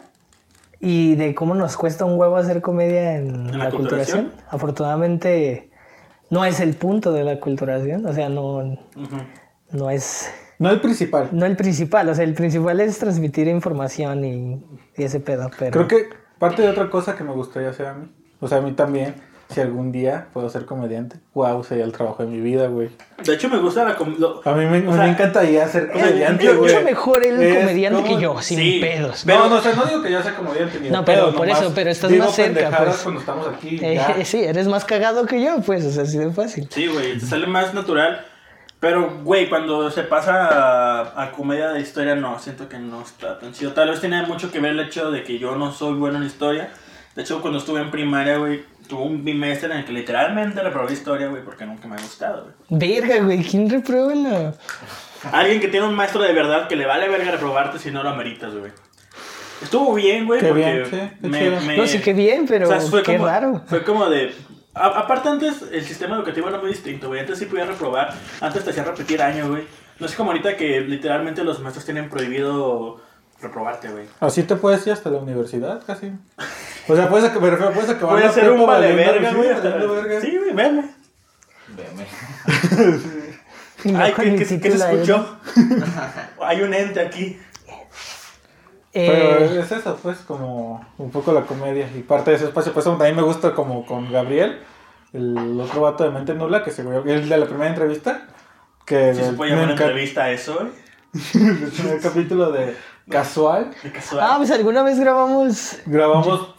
y 0.80 1.14
de 1.14 1.34
cómo 1.34 1.54
nos 1.54 1.76
cuesta 1.76 2.04
un 2.04 2.18
huevo 2.18 2.36
hacer 2.36 2.60
comedia 2.60 3.16
en, 3.16 3.28
¿En 3.48 3.58
la, 3.58 3.64
la 3.66 3.70
culturación. 3.70 4.24
culturación? 4.24 4.46
Afortunadamente 4.50 5.70
no 6.30 6.44
es 6.44 6.60
el 6.60 6.74
punto 6.74 7.12
de 7.12 7.24
la 7.24 7.38
culturación, 7.40 8.04
o 8.06 8.12
sea, 8.12 8.28
no, 8.28 8.56
Ujú. 8.56 9.16
no 9.70 9.90
es... 9.90 10.30
No 10.58 10.70
el 10.70 10.80
principal. 10.80 11.28
No 11.32 11.44
el 11.44 11.56
principal, 11.56 12.08
o 12.08 12.14
sea, 12.14 12.24
el 12.24 12.34
principal 12.34 12.80
es 12.80 12.98
transmitir 12.98 13.48
información 13.48 14.24
y, 14.24 14.64
y 14.96 15.02
ese 15.04 15.20
pedo, 15.20 15.50
pero... 15.58 15.72
Creo 15.72 15.88
que 15.88 16.08
parte 16.38 16.62
de 16.62 16.68
otra 16.68 16.88
cosa 16.88 17.16
que 17.16 17.24
me 17.24 17.32
gustaría 17.32 17.70
hacer 17.70 17.86
a 17.86 17.94
mí. 17.94 18.10
O 18.40 18.48
sea, 18.48 18.58
a 18.58 18.60
mí 18.60 18.72
también. 18.72 19.14
Si 19.52 19.60
algún 19.60 19.92
día 19.92 20.26
puedo 20.32 20.48
ser 20.50 20.64
comediante. 20.64 21.16
Wow, 21.34 21.62
sería 21.64 21.84
el 21.84 21.92
trabajo 21.92 22.24
de 22.24 22.30
mi 22.30 22.40
vida, 22.40 22.66
güey. 22.68 22.90
De 23.24 23.34
hecho, 23.34 23.48
me 23.48 23.58
gusta 23.58 23.84
la 23.84 23.90
A 23.92 24.54
mí 24.54 24.64
me, 24.66 24.86
O 24.88 24.92
sea, 24.94 25.04
me 25.04 25.10
encantaría 25.10 25.66
ser 25.68 25.84
Es 25.84 25.90
comediante, 25.92 26.44
mucho 26.54 26.58
güey. 26.60 26.84
mejor 26.84 27.24
el 27.26 27.42
Es 27.42 27.58
comediante 27.58 28.02
como- 28.02 28.16
que 28.16 28.22
yo, 28.22 28.40
sin 28.42 28.58
Sí. 28.58 28.78
pedos. 28.80 29.22
Pero- 29.26 29.38
no, 29.40 29.48
no, 29.50 29.56
o 29.56 29.60
sea, 29.60 29.74
no 29.74 29.84
digo 29.84 30.02
que 30.02 30.10
yo 30.10 30.22
sea 30.22 30.34
comediante 30.34 30.80
ni 30.80 30.90
No, 30.90 31.04
pero 31.04 31.26
pedo, 31.26 31.34
por 31.36 31.48
eso, 31.48 31.72
pero 31.74 31.90
estás 31.90 32.10
digo 32.10 32.24
más 32.24 32.34
cerca, 32.34 32.70
pues. 32.84 32.96
cuando 32.98 33.20
estamos 33.20 33.48
aquí. 33.48 33.78
Eh, 33.82 34.00
sí, 34.24 34.42
eres 34.44 34.68
más 34.68 34.84
cagado 34.84 35.26
que 35.26 35.42
yo, 35.42 35.60
pues, 35.64 35.84
o 35.84 35.90
sea, 35.90 36.02
así 36.04 36.18
de 36.18 36.30
fácil. 36.32 36.68
Sí, 36.70 36.86
güey, 36.88 37.18
te 37.18 37.26
sale 37.26 37.46
más 37.46 37.72
natural 37.74 38.26
Pero, 38.80 39.20
güey, 39.22 39.48
cuando 39.48 39.92
se 39.92 40.02
pasa 40.02 40.48
a, 40.48 41.22
a 41.22 41.30
comedia 41.30 41.68
de 41.68 41.80
historia, 41.80 42.16
no, 42.16 42.40
siento 42.40 42.68
que 42.68 42.80
no 42.80 43.00
está 43.00 43.38
tan 43.38 43.52
chido. 43.52 43.72
Tal 43.74 43.88
vez 43.90 44.00
tiene 44.00 44.26
mucho 44.26 44.50
que 44.50 44.58
ver 44.58 44.72
el 44.72 44.80
hecho 44.80 45.12
de 45.12 45.22
que 45.22 45.38
yo 45.38 45.54
no 45.54 45.70
soy 45.72 45.94
bueno 45.94 46.18
en 46.18 46.24
historia. 46.24 46.70
De 47.14 47.22
hecho, 47.22 47.40
cuando 47.40 47.60
estuve 47.60 47.80
en 47.80 47.92
primaria, 47.92 48.38
güey, 48.38 48.64
tuve 48.88 49.02
un 49.02 49.24
bimestre 49.24 49.70
en 49.72 49.78
el 49.78 49.84
que 49.84 49.92
literalmente 49.92 50.60
reprobé 50.62 50.92
historia, 50.92 51.28
güey, 51.28 51.42
porque 51.44 51.64
nunca 51.66 51.88
me 51.88 51.96
ha 51.96 52.00
gustado, 52.02 52.48
güey. 52.68 52.80
Verga, 53.00 53.22
güey, 53.24 53.42
¿quién 53.42 53.68
reprueba 53.70 54.14
la...? 54.14 54.54
Alguien 55.32 55.60
que 55.60 55.68
tiene 55.68 55.86
un 55.86 55.94
maestro 55.94 56.22
de 56.22 56.32
verdad 56.32 56.68
que 56.68 56.74
le 56.76 56.84
vale 56.86 57.08
verga 57.08 57.30
reprobarte 57.30 57.78
si 57.78 57.90
no 57.90 58.02
lo 58.02 58.08
ameritas, 58.08 58.54
güey. 58.54 58.72
Estuvo 59.62 59.94
bien, 59.94 60.26
güey, 60.26 60.40
Qué 60.40 60.48
porque 60.48 60.60
bien, 60.62 60.86
sí, 60.86 60.90
qué 61.20 61.28
me, 61.28 61.76
No, 61.76 61.86
sí 61.86 62.00
que 62.00 62.12
bien, 62.12 62.46
pero 62.48 62.66
o 62.66 62.68
sea, 62.68 62.80
fue 62.80 63.02
qué 63.04 63.12
como, 63.14 63.26
raro. 63.26 63.62
Fue 63.66 63.84
como 63.84 64.10
de... 64.10 64.34
a- 64.74 64.98
aparte 64.98 65.28
antes, 65.28 65.62
el 65.70 65.84
sistema 65.84 66.16
educativo 66.16 66.48
era 66.48 66.58
muy 66.58 66.70
distinto, 66.70 67.06
güey. 67.08 67.20
Antes 67.20 67.38
sí 67.38 67.46
podías 67.46 67.68
reprobar, 67.68 68.12
antes 68.40 68.64
te 68.64 68.70
hacían 68.70 68.86
repetir 68.86 69.22
año, 69.22 69.48
güey. 69.48 69.62
No 70.00 70.06
es 70.06 70.14
como 70.16 70.32
ahorita 70.32 70.56
que 70.56 70.80
literalmente 70.80 71.44
los 71.44 71.60
maestros 71.60 71.84
tienen 71.84 72.08
prohibido 72.10 73.00
reprobarte, 73.40 73.88
güey. 73.90 74.06
Así 74.18 74.42
te 74.42 74.56
puedes 74.56 74.84
ir 74.88 74.92
hasta 74.92 75.10
la 75.10 75.18
universidad, 75.18 75.80
casi. 75.86 76.10
O 76.88 76.96
sea, 76.96 77.08
puedes, 77.08 77.32
me 77.40 77.50
refiero, 77.50 77.72
puedes 77.72 77.90
acabar 77.90 78.16
Voy 78.16 78.24
a 78.24 78.28
hacer 78.28 78.50
un 78.50 78.66
vale 78.66 78.92
verga, 78.94 79.30
sí, 79.30 79.36
güey. 79.36 80.20
Sí, 80.20 80.38
güey, 80.38 80.52
veme. 80.52 80.84
Veme. 81.68 82.06
Yo 83.84 83.98
Ay, 83.98 84.12
¿qué, 84.14 84.36
qué- 84.36 84.60
qué 84.60 84.70
se 84.70 84.92
escuchó? 84.92 85.38
Hay 86.40 86.62
un 86.62 86.74
ente 86.74 87.00
aquí. 87.00 87.38
Pero 88.92 89.38
Eh, 89.44 89.60
es 89.60 89.72
eso, 89.72 89.98
pues, 90.02 90.18
como 90.18 90.86
un 90.98 91.10
poco 91.10 91.32
la 91.32 91.42
comedia. 91.42 91.88
Y 91.96 92.00
parte 92.02 92.30
de 92.30 92.36
ese 92.36 92.46
espacio, 92.46 92.72
pues, 92.72 92.86
a 92.86 92.90
mí 92.94 93.12
me 93.12 93.22
gusta 93.22 93.54
como 93.54 93.86
con 93.86 94.10
Gabriel, 94.12 94.60
el 95.12 95.58
otro 95.60 95.80
vato 95.82 96.04
de 96.04 96.10
mente 96.10 96.34
nula, 96.34 96.62
que 96.62 96.70
se 96.70 96.82
el 96.82 97.28
de 97.28 97.36
la 97.38 97.46
primera 97.46 97.70
entrevista. 97.70 98.28
Que 98.84 99.14
Si 99.14 99.22
se 99.22 99.32
puede 99.32 99.52
me 99.52 99.56
llamar 99.56 99.70
encanta- 99.72 99.84
entrevista 99.90 100.24
a 100.24 100.30
eso, 100.32 100.54
güey. 100.54 100.72
el 101.34 101.70
primer 101.70 102.00
capítulo 102.00 102.50
de 102.52 102.76
Casual. 103.08 103.70
Casual. 103.92 104.24
Ah, 104.26 104.34
pues 104.38 104.50
alguna 104.50 104.82
vez 104.82 104.98
grabamos... 104.98 105.78
Grabamos, 105.86 106.54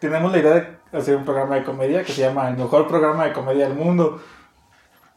tenemos 0.00 0.32
la 0.32 0.38
idea 0.38 0.78
de 0.92 0.98
hacer 0.98 1.16
un 1.16 1.24
programa 1.24 1.56
de 1.56 1.64
comedia 1.64 2.02
que 2.02 2.12
se 2.12 2.22
llama 2.22 2.48
El 2.48 2.56
mejor 2.56 2.86
programa 2.88 3.24
de 3.26 3.32
comedia 3.32 3.68
del 3.68 3.76
mundo. 3.76 4.20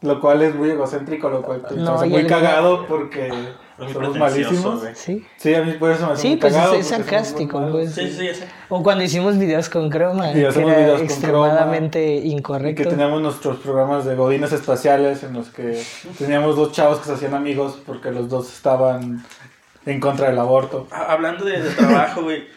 Lo 0.02 0.22
cual 0.22 0.44
es 0.44 0.54
muy 0.54 0.70
egocéntrico, 0.70 1.28
lo 1.28 1.42
cual 1.42 1.64
No, 1.76 2.06
y 2.06 2.10
muy 2.10 2.22
el- 2.22 2.28
cagado 2.28 2.86
porque 2.86 3.32
Muy 3.80 3.92
somos 3.94 4.16
malísimos. 4.16 4.82
güey. 4.82 4.94
Sí. 4.94 5.26
Sí, 5.38 5.56
a 5.56 5.64
mí 5.64 5.72
por 5.74 5.90
eso 5.90 6.06
me 6.06 6.14
hace 6.14 6.22
Sí, 6.22 6.28
muy 6.30 6.38
pues 6.38 6.54
cagado. 6.54 6.74
es, 6.76 6.80
es 6.82 6.88
sarcástico, 6.88 7.68
pues. 7.72 7.96
Sí, 7.96 8.08
sí, 8.12 8.28
sé. 8.36 8.48
O 8.70 8.84
cuando 8.84 9.04
hicimos 9.04 9.40
videos 9.40 9.70
con 9.70 9.90
croma, 9.90 10.30
Y 10.30 10.36
que 10.36 10.48
hacemos 10.48 10.70
era 10.70 10.80
videos 10.82 10.98
con 11.00 11.06
extremadamente 11.06 12.16
Y 12.18 12.32
incorrecto. 12.32 12.84
que 12.84 12.90
teníamos 12.90 13.22
nuestros 13.24 13.58
programas 13.58 14.06
de 14.06 14.16
godines 14.16 14.52
espaciales 14.52 15.24
en 15.24 15.34
los 15.34 15.50
que 15.50 15.84
teníamos 16.20 16.56
dos 16.56 16.74
chavos 16.74 17.00
que 17.00 17.06
se 17.06 17.14
hacían 17.14 17.34
amigos 17.34 17.80
porque 17.84 18.12
los 18.12 18.30
dos 18.30 18.54
estaban 18.54 19.26
en 19.88 20.00
contra 20.00 20.30
del 20.30 20.38
aborto. 20.40 20.88
Ha- 20.92 21.12
Hablando 21.14 21.44
de, 21.46 21.62
de 21.62 21.70
trabajo, 21.72 22.22
güey, 22.24 22.48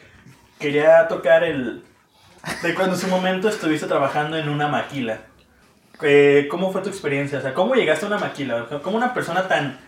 quería 0.58 1.08
tocar 1.08 1.42
el... 1.44 1.82
De 2.62 2.74
cuando 2.74 2.94
en 2.94 3.00
su 3.00 3.06
momento 3.08 3.48
estuviste 3.48 3.86
trabajando 3.86 4.36
en 4.36 4.48
una 4.48 4.66
maquila. 4.68 5.18
Eh, 6.02 6.48
¿Cómo 6.50 6.72
fue 6.72 6.80
tu 6.82 6.88
experiencia? 6.88 7.38
O 7.38 7.42
sea, 7.42 7.52
¿cómo 7.54 7.74
llegaste 7.74 8.04
a 8.06 8.08
una 8.08 8.18
maquila? 8.18 8.66
¿Cómo 8.82 8.96
una 8.96 9.12
persona 9.12 9.46
tan 9.46 9.78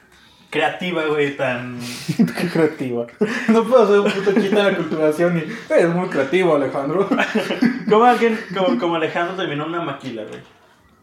creativa, 0.50 1.04
güey, 1.06 1.34
tan... 1.36 1.78
Qué 2.16 2.48
creativa. 2.52 3.06
No 3.48 3.64
puedo 3.64 3.86
ser 3.86 4.00
un 4.00 4.12
puto 4.12 4.32
chiste 4.38 4.54
de 4.54 4.62
la 4.70 4.76
culturación 4.76 5.38
y 5.38 5.72
eres 5.72 5.88
muy 5.88 6.08
creativo, 6.08 6.56
Alejandro. 6.56 7.08
¿Cómo 7.88 8.04
alguien 8.04 8.38
como, 8.54 8.78
como 8.78 8.96
Alejandro 8.96 9.34
terminó 9.36 9.64
en 9.64 9.70
una 9.70 9.82
maquila, 9.82 10.22
güey? 10.24 10.40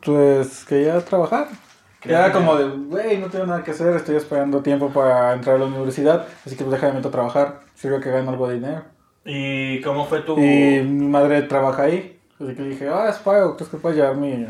Pues 0.02 0.64
quería 0.66 1.00
trabajar. 1.04 1.48
Quería 2.00 2.26
Era 2.26 2.32
como 2.32 2.56
de, 2.56 2.66
güey, 2.70 3.18
no 3.18 3.28
tengo 3.28 3.46
nada 3.46 3.64
que 3.64 3.72
hacer, 3.72 3.94
estoy 3.96 4.16
esperando 4.16 4.62
tiempo 4.62 4.90
para 4.90 5.34
entrar 5.34 5.58
a 5.58 5.60
la 5.60 5.66
universidad, 5.66 6.26
así 6.46 6.56
que 6.56 6.64
pues 6.64 6.72
déjame 6.72 6.94
meto 6.94 7.10
a 7.10 7.12
trabajar, 7.12 7.60
sirve 7.76 8.00
que 8.00 8.10
gano 8.10 8.30
algo 8.32 8.48
de 8.48 8.56
dinero. 8.56 8.84
¿Y 9.26 9.82
cómo 9.82 10.06
fue 10.06 10.22
tu...? 10.22 10.38
Y 10.40 10.82
mi 10.82 11.08
madre 11.08 11.42
trabaja 11.42 11.84
ahí, 11.84 12.18
así 12.40 12.56
que 12.56 12.62
le 12.62 12.70
dije, 12.70 12.88
ah, 12.88 13.10
es 13.10 13.18
pago, 13.18 13.58
¿crees 13.58 13.70
que 13.70 13.78
puedes 13.78 13.98
llevar 13.98 14.16
mi 14.16 14.48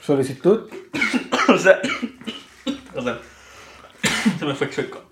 solicitud? 0.00 0.70
o 1.48 1.58
sea... 1.58 1.80
Perdón. 2.94 3.18
Se 4.38 4.44
me 4.44 4.54
fue 4.54 4.70
chueco. 4.70 5.02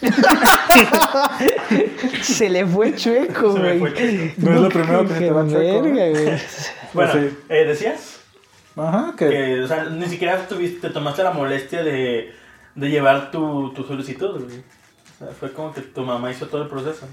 Se 2.22 2.48
le 2.50 2.66
fue 2.66 2.94
chueco, 2.94 3.52
güey. 3.52 3.78
No 4.38 4.54
es 4.54 4.60
lo 4.60 4.68
primero 4.68 5.06
que 5.06 5.14
se 5.14 5.20
te 5.20 5.30
va 5.30 5.46
chueco, 5.46 5.82
verga, 5.82 6.08
güey. 6.10 6.38
Bueno, 6.92 7.12
Sí. 7.12 7.36
eh, 7.48 7.64
¿decías? 7.66 8.15
Ajá, 8.76 9.14
que... 9.16 9.28
Que, 9.28 9.60
o 9.62 9.66
sea, 9.66 9.84
ni 9.84 10.06
siquiera 10.06 10.46
tuviste, 10.46 10.88
te 10.88 10.92
tomaste 10.92 11.22
la 11.22 11.30
molestia 11.32 11.82
de, 11.82 12.32
de 12.74 12.90
llevar 12.90 13.30
tu, 13.30 13.72
tu 13.72 13.84
solicitud, 13.84 14.44
güey. 14.44 14.58
O 14.58 15.18
sea, 15.18 15.28
fue 15.28 15.52
como 15.52 15.72
que 15.72 15.80
tu 15.80 16.02
mamá 16.02 16.30
hizo 16.30 16.46
todo 16.46 16.62
el 16.62 16.68
proceso. 16.68 17.06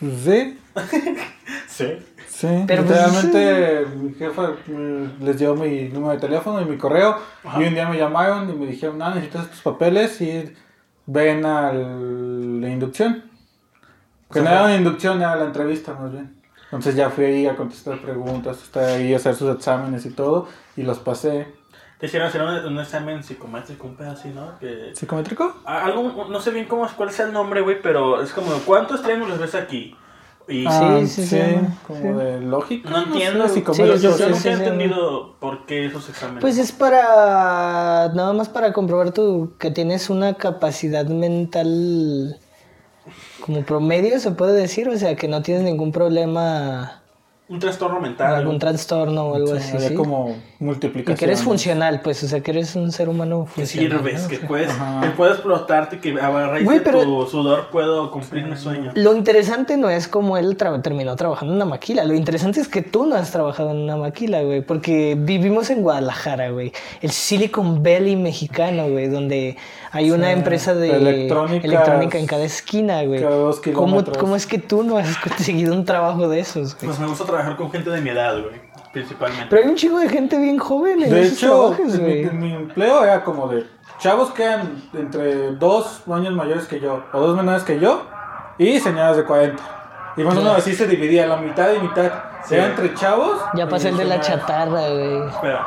Sí, 0.00 0.58
Sí. 1.68 1.98
sí. 2.26 2.64
Pero, 2.66 2.84
pues, 2.84 2.98
Literalmente 3.24 3.86
mi 3.96 4.14
jefa 4.14 4.56
mm, 4.66 5.24
les 5.24 5.38
dio 5.38 5.54
mi 5.54 5.88
número 5.88 6.12
de 6.14 6.18
teléfono 6.18 6.60
y 6.60 6.64
mi 6.66 6.76
correo 6.76 7.16
Ajá. 7.44 7.62
y 7.62 7.66
un 7.66 7.74
día 7.74 7.88
me 7.88 7.96
llamaron 7.96 8.50
y 8.50 8.52
me 8.52 8.66
dijeron, 8.66 8.98
no, 8.98 9.08
necesitas 9.14 9.50
tus 9.50 9.60
papeles 9.60 10.20
y 10.20 10.52
ven 11.06 11.46
a 11.46 11.72
la 11.72 12.68
inducción. 12.68 13.24
Que 14.30 14.40
no 14.40 14.50
era 14.50 14.64
una 14.64 14.76
inducción, 14.76 15.20
era 15.20 15.36
la 15.36 15.44
entrevista 15.46 15.94
más 15.94 16.12
bien. 16.12 16.41
Entonces 16.72 16.94
ya 16.96 17.10
fui 17.10 17.26
ahí 17.26 17.46
a 17.46 17.54
contestar 17.54 17.98
preguntas, 18.00 18.62
estar 18.62 18.84
ahí 18.84 19.12
a 19.12 19.16
hacer 19.16 19.34
sus 19.34 19.54
exámenes 19.54 20.06
y 20.06 20.10
todo 20.10 20.48
y 20.74 20.82
los 20.82 20.98
pasé. 20.98 21.46
Te 21.98 22.06
hicieron 22.06 22.28
hacer 22.28 22.42
un, 22.42 22.48
un 22.48 22.78
examen 22.80 23.22
psicométrico, 23.22 23.86
un 23.86 23.94
pedo 23.94 24.12
así, 24.12 24.30
¿no? 24.30 24.58
Que, 24.58 24.90
¿Psicométrico? 24.94 25.54
algo, 25.66 26.26
no 26.30 26.40
sé 26.40 26.50
bien 26.50 26.64
cómo, 26.64 26.88
cuál 26.96 27.10
es 27.10 27.20
el 27.20 27.32
nombre, 27.32 27.60
güey, 27.60 27.82
pero 27.82 28.22
es 28.22 28.32
como, 28.32 28.50
¿cuántos 28.66 29.02
triángulos 29.02 29.38
ves 29.38 29.54
aquí? 29.54 29.94
Y 30.48 30.64
Ah, 30.66 30.98
sí, 31.02 31.06
sí, 31.06 31.26
sí. 31.26 31.40
como 31.86 32.00
Sí. 32.00 32.08
de 32.24 32.40
lógica. 32.40 32.90
no 32.90 33.02
entiendo. 33.04 33.44
sé, 33.46 33.48
Sí, 33.50 33.60
psicométrico, 33.60 33.96
yo, 33.96 34.10
nunca 34.10 34.24
sí, 34.26 34.32
he 34.32 34.34
sí, 34.40 34.48
entendido 34.48 35.36
por 35.38 35.66
qué 35.66 35.86
esos 35.86 36.08
exámenes. 36.08 36.40
Pues 36.40 36.58
es 36.58 36.72
para. 36.72 38.10
Nada 38.14 38.32
más 38.32 38.48
para 38.48 38.72
comprobar 38.72 39.12
tu, 39.12 39.52
que 39.58 39.70
tienes 39.70 40.10
una 40.10 40.34
capacidad 40.34 41.06
mental. 41.06 42.40
Como 43.44 43.64
promedio, 43.64 44.20
se 44.20 44.30
puede 44.30 44.54
decir. 44.54 44.88
O 44.88 44.96
sea, 44.96 45.16
que 45.16 45.28
no 45.28 45.42
tienes 45.42 45.64
ningún 45.64 45.92
problema. 45.92 47.01
Un 47.48 47.58
trastorno 47.58 48.00
mental. 48.00 48.34
algún 48.34 48.58
trastorno 48.58 49.24
o 49.26 49.34
algo 49.34 49.58
Sí, 49.58 49.76
así. 49.76 49.88
¿sí? 49.88 49.94
como 49.94 50.34
Y 50.58 50.64
multiplicación. 50.64 51.16
que 51.18 51.24
eres 51.26 51.42
funcional, 51.42 52.00
pues. 52.02 52.22
O 52.22 52.28
sea, 52.28 52.40
que 52.40 52.50
eres 52.50 52.74
un 52.76 52.90
ser 52.92 53.10
humano 53.10 53.44
que 53.54 53.66
funcional. 53.66 53.90
sirves, 53.98 54.22
¿no? 54.22 54.28
que 54.28 54.36
O 54.36 54.38
sea, 54.38 54.48
puedes, 54.48 54.70
Ajá. 54.70 55.00
que 55.02 55.08
puedes 55.10 55.34
explotarte, 55.34 55.98
que 56.00 56.18
a 56.18 56.30
raíz 56.46 56.64
Güey, 56.64 56.78
de 56.78 56.84
pero- 56.84 57.02
tu 57.02 57.26
sudor 57.26 57.68
puedo 57.70 58.10
cumplir 58.10 58.46
mi 58.46 58.56
sueño. 58.56 58.92
Lo 58.94 59.14
interesante 59.14 59.76
no 59.76 59.90
es 59.90 60.08
cómo 60.08 60.38
él 60.38 60.56
tra- 60.56 60.80
terminó 60.80 61.14
trabajando 61.16 61.52
en 61.52 61.56
una 61.56 61.64
maquila. 61.66 62.04
Lo 62.04 62.14
interesante 62.14 62.60
es 62.60 62.68
que 62.68 62.80
tú 62.80 63.04
no 63.06 63.16
has 63.16 63.30
trabajado 63.32 63.72
en 63.72 63.78
una 63.78 63.96
maquila, 63.96 64.40
güey. 64.42 64.62
Porque 64.62 65.14
vivimos 65.18 65.68
en 65.68 65.82
Guadalajara, 65.82 66.50
güey. 66.52 66.72
El 67.02 67.10
Silicon 67.10 67.82
Valley 67.82 68.16
mexicano, 68.16 68.88
güey. 68.88 69.08
Donde 69.08 69.58
hay 69.90 70.10
una 70.10 70.28
Sí, 70.28 70.32
empresa 70.32 70.74
de 70.74 70.96
electrónica 70.96 72.18
en 72.18 72.26
cada 72.26 72.44
esquina, 72.44 73.02
güey. 73.02 73.20
cada 73.20 73.36
dos 73.36 73.60
¿Cómo. 73.74 74.02
¿Cómo 74.18 74.36
es 74.36 74.46
que 74.46 74.56
tú 74.58 74.82
no 74.84 74.96
has 74.96 75.16
conseguido 75.18 75.74
un 75.74 75.84
trabajo 75.84 76.28
de 76.28 76.40
esos, 76.40 76.74
güey? 76.76 76.86
Pues 76.86 76.98
me 76.98 77.06
gusta 77.08 77.24
trabajar 77.32 77.56
con 77.56 77.70
gente 77.70 77.90
de 77.90 78.00
mi 78.00 78.10
edad, 78.10 78.34
güey, 78.40 78.60
principalmente. 78.92 79.46
Pero 79.50 79.62
hay 79.64 79.68
un 79.70 79.76
chingo 79.76 79.98
de 79.98 80.08
gente 80.08 80.38
bien 80.38 80.58
joven 80.58 81.02
en 81.02 81.10
De 81.10 81.22
esos 81.22 81.38
hecho, 81.38 81.74
trabajos, 81.76 81.94
en 81.94 82.04
mi, 82.04 82.22
güey. 82.24 82.34
mi 82.36 82.52
empleo 82.54 83.04
era 83.04 83.24
como 83.24 83.48
de 83.48 83.66
chavos 83.98 84.30
que 84.32 84.42
eran 84.44 84.82
entre 84.94 85.52
dos 85.52 86.02
años 86.12 86.34
mayores 86.34 86.66
que 86.66 86.80
yo 86.80 87.02
o 87.12 87.20
dos 87.20 87.36
menores 87.36 87.62
que 87.62 87.78
yo 87.78 88.02
y 88.58 88.78
señoras 88.80 89.16
de 89.16 89.24
40. 89.24 89.62
Y 90.16 90.22
más 90.24 90.36
o 90.36 90.40
menos 90.42 90.58
así 90.58 90.74
se 90.74 90.86
dividía, 90.86 91.26
la 91.26 91.36
mitad 91.38 91.72
y 91.72 91.78
mitad. 91.80 92.10
Sí. 92.44 92.54
Era 92.54 92.66
entre 92.66 92.92
chavos. 92.94 93.40
Ya 93.54 93.66
pasé 93.68 93.88
el 93.88 93.96
de 93.96 94.04
la 94.04 94.22
señoras. 94.22 94.46
chatarra, 94.46 94.88
güey. 94.90 95.28
Espera. 95.28 95.66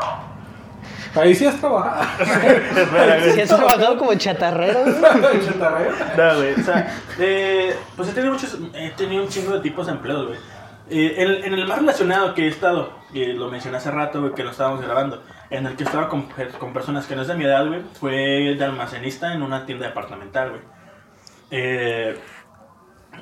Ahí 1.16 1.34
sí 1.34 1.46
has 1.46 1.56
trabajado. 1.56 2.04
Espera, 2.20 3.20
güey. 3.20 3.32
¿Sí 3.32 3.42
has 3.42 3.50
trabajado 3.50 3.98
como 3.98 4.14
chatarrero, 4.16 4.82
güey? 4.84 4.96
Chatarrero. 5.46 5.96
No, 6.18 6.36
güey, 6.36 6.54
o 6.54 6.64
sea, 6.64 6.94
eh, 7.18 7.76
pues 7.96 8.10
he 8.10 8.12
tenido 8.12 8.34
muchos, 8.34 8.58
he 8.74 8.90
tenido 8.92 9.24
un 9.24 9.30
chingo 9.30 9.54
de 9.54 9.62
tipos 9.62 9.86
de 9.88 9.94
empleos, 9.94 10.28
güey. 10.28 10.38
Eh, 10.90 11.16
en, 11.18 11.46
en 11.46 11.54
el 11.60 11.68
más 11.68 11.80
relacionado 11.80 12.34
que 12.36 12.44
he 12.46 12.48
estado, 12.48 12.92
y 13.14 13.26
lo 13.34 13.50
mencioné 13.50 13.78
hace 13.78 13.90
rato, 13.92 14.22
güey, 14.22 14.34
que 14.34 14.44
lo 14.44 14.52
estábamos 14.52 14.82
grabando, 14.82 15.22
en 15.50 15.66
el 15.66 15.76
que 15.76 15.84
estaba 15.84 16.08
con, 16.10 16.28
con 16.60 16.74
personas 16.74 17.08
que 17.08 17.16
no 17.16 17.24
es 17.24 17.28
de 17.28 17.34
mi 17.36 17.44
edad, 17.46 17.66
güey, 17.68 17.82
fue 18.00 18.56
de 18.58 18.64
almacenista 18.64 19.34
en 19.34 19.42
una 19.42 19.66
tienda 19.66 19.88
departamental, 19.88 20.50
güey. 20.52 20.62
Eh, 21.52 22.16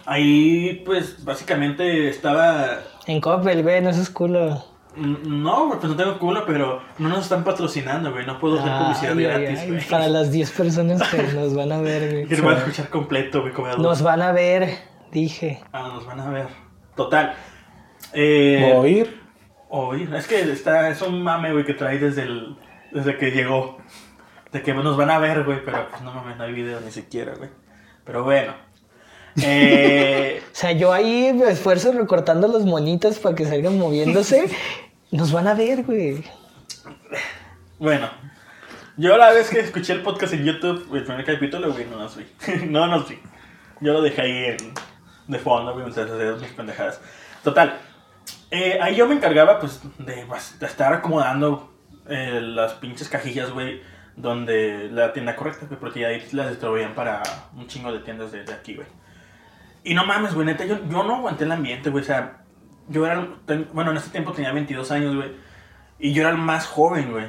ahí, 0.06 0.82
pues, 0.86 1.24
básicamente 1.24 2.10
estaba... 2.10 2.80
En 3.06 3.22
Coppel, 3.22 3.64
güey, 3.64 3.82
no 3.82 3.90
es 3.90 4.10
culo. 4.10 4.64
n- 4.98 5.20
No, 5.24 5.70
pues 5.80 5.84
no 5.92 5.96
tengo 5.96 6.20
culo, 6.20 6.44
pero 6.46 6.82
no 6.98 7.10
nos 7.10 7.20
están 7.20 7.44
patrocinando, 7.44 8.12
güey, 8.12 8.26
no 8.26 8.40
puedo 8.40 8.60
hacer 8.60 8.72
publicidad 8.78 9.18
Ay, 9.18 9.24
gratis, 9.24 9.60
ay, 9.62 9.70
güey. 9.72 9.90
Para 9.90 10.08
las 10.08 10.32
10 10.32 10.52
personas 10.52 11.02
que 11.10 11.24
nos 11.34 11.56
van 11.56 11.72
a 11.72 11.80
ver, 11.82 12.28
Que 12.28 12.36
güey. 12.36 12.38
lo 12.42 12.46
van 12.48 12.56
a 12.56 12.60
escuchar 12.60 12.90
completo, 12.90 13.42
güey, 13.42 13.54
como 13.54 13.68
Nos 13.78 14.02
van 14.02 14.22
a 14.22 14.32
ver, 14.32 14.70
dije. 15.12 15.62
Ah, 15.72 15.90
nos 15.94 16.06
van 16.06 16.20
a 16.20 16.30
ver. 16.30 16.48
Total. 16.96 17.34
Eh, 18.14 18.74
Oír. 18.76 19.22
Oír. 19.70 20.14
Es 20.14 20.28
que 20.28 20.42
está, 20.52 20.90
es 20.90 21.02
un 21.02 21.22
mame, 21.24 21.52
güey, 21.52 21.66
que 21.66 21.74
trae 21.74 21.98
desde 21.98 22.24
el, 22.24 22.56
Desde 22.92 23.18
que 23.18 23.32
llegó. 23.32 23.78
De 24.52 24.62
que 24.62 24.74
nos 24.74 24.96
van 24.98 25.10
a 25.10 25.18
ver, 25.18 25.44
güey, 25.44 25.64
pero 25.66 25.90
pues 25.90 26.02
no 26.02 26.14
mames, 26.14 26.38
no 26.38 26.44
hay 26.44 26.54
video 26.54 26.80
ni 26.82 26.92
siquiera, 26.92 27.34
güey. 27.36 27.50
Pero 28.06 28.24
bueno. 28.24 28.54
Eh, 29.42 30.44
O 30.52 30.56
sea, 30.56 30.72
yo 30.72 30.94
ahí 30.94 31.34
me 31.34 31.50
esfuerzo 31.50 31.92
recortando 31.92 32.48
los 32.48 32.64
monitos 32.66 33.18
para 33.18 33.34
que 33.36 33.46
salgan 33.46 33.78
moviéndose. 33.80 34.46
Nos 35.12 35.32
van 35.32 35.48
a 35.48 35.54
ver, 35.56 35.84
güey. 35.84 36.24
bueno. 37.80 38.10
Yo 38.96 39.18
la 39.18 39.32
vez 39.32 39.50
que 39.50 39.60
escuché 39.60 39.94
el 39.94 40.04
podcast 40.04 40.34
en 40.34 40.46
YouTube, 40.46 40.88
el 40.96 41.04
primer 41.04 41.26
capítulo, 41.26 41.72
güey, 41.74 41.86
no 41.86 41.98
nos 41.98 42.16
vi. 42.16 42.26
no 42.70 42.86
nos 42.86 43.10
vi. 43.10 43.18
Yo 43.82 43.92
lo 43.92 44.04
dejé 44.04 44.22
ahí 44.22 44.46
en, 44.46 44.74
de 45.28 45.40
fondo, 45.40 45.74
güey, 45.74 45.86
mientras 45.86 46.12
hacía 46.12 46.34
mis 46.34 46.52
pendejadas. 46.52 47.02
Total. 47.44 47.80
Eh, 48.56 48.78
ahí 48.80 48.96
yo 48.96 49.08
me 49.08 49.16
encargaba, 49.16 49.60
pues, 49.60 49.82
de, 49.98 50.26
pues, 50.28 50.62
estar 50.62 50.94
acomodando 50.94 51.74
eh, 52.08 52.40
las 52.40 52.74
pinches 52.74 53.10
cajillas, 53.10 53.50
güey, 53.50 53.82
donde 54.16 54.90
la 54.92 55.12
tienda 55.12 55.36
correcta, 55.36 55.66
porque 55.80 56.06
ahí 56.06 56.24
las 56.34 56.50
distribuían 56.52 56.94
para 56.94 57.24
un 57.56 57.66
chingo 57.66 57.92
de 57.92 58.00
tiendas 58.00 58.32
de, 58.32 58.42
aquí, 58.54 58.76
güey. 58.76 58.88
Y 59.84 59.96
no 59.96 60.06
mames, 60.06 60.36
güey, 60.36 60.46
neta, 60.46 60.66
yo, 60.66 60.78
no 60.78 61.16
aguanté 61.16 61.46
el 61.46 61.52
ambiente, 61.52 61.90
güey, 61.90 62.04
o 62.04 62.06
sea, 62.06 62.44
yo 62.90 63.06
era, 63.08 63.28
ten- 63.48 63.68
bueno, 63.74 63.90
en 63.90 63.98
ese 63.98 64.12
tiempo 64.12 64.34
tenía 64.34 64.52
22 64.52 64.92
años, 64.92 65.16
güey, 65.16 65.32
y 65.98 66.14
yo 66.14 66.22
era 66.22 66.30
el 66.30 66.38
más 66.38 66.68
joven, 66.68 67.12
güey. 67.12 67.26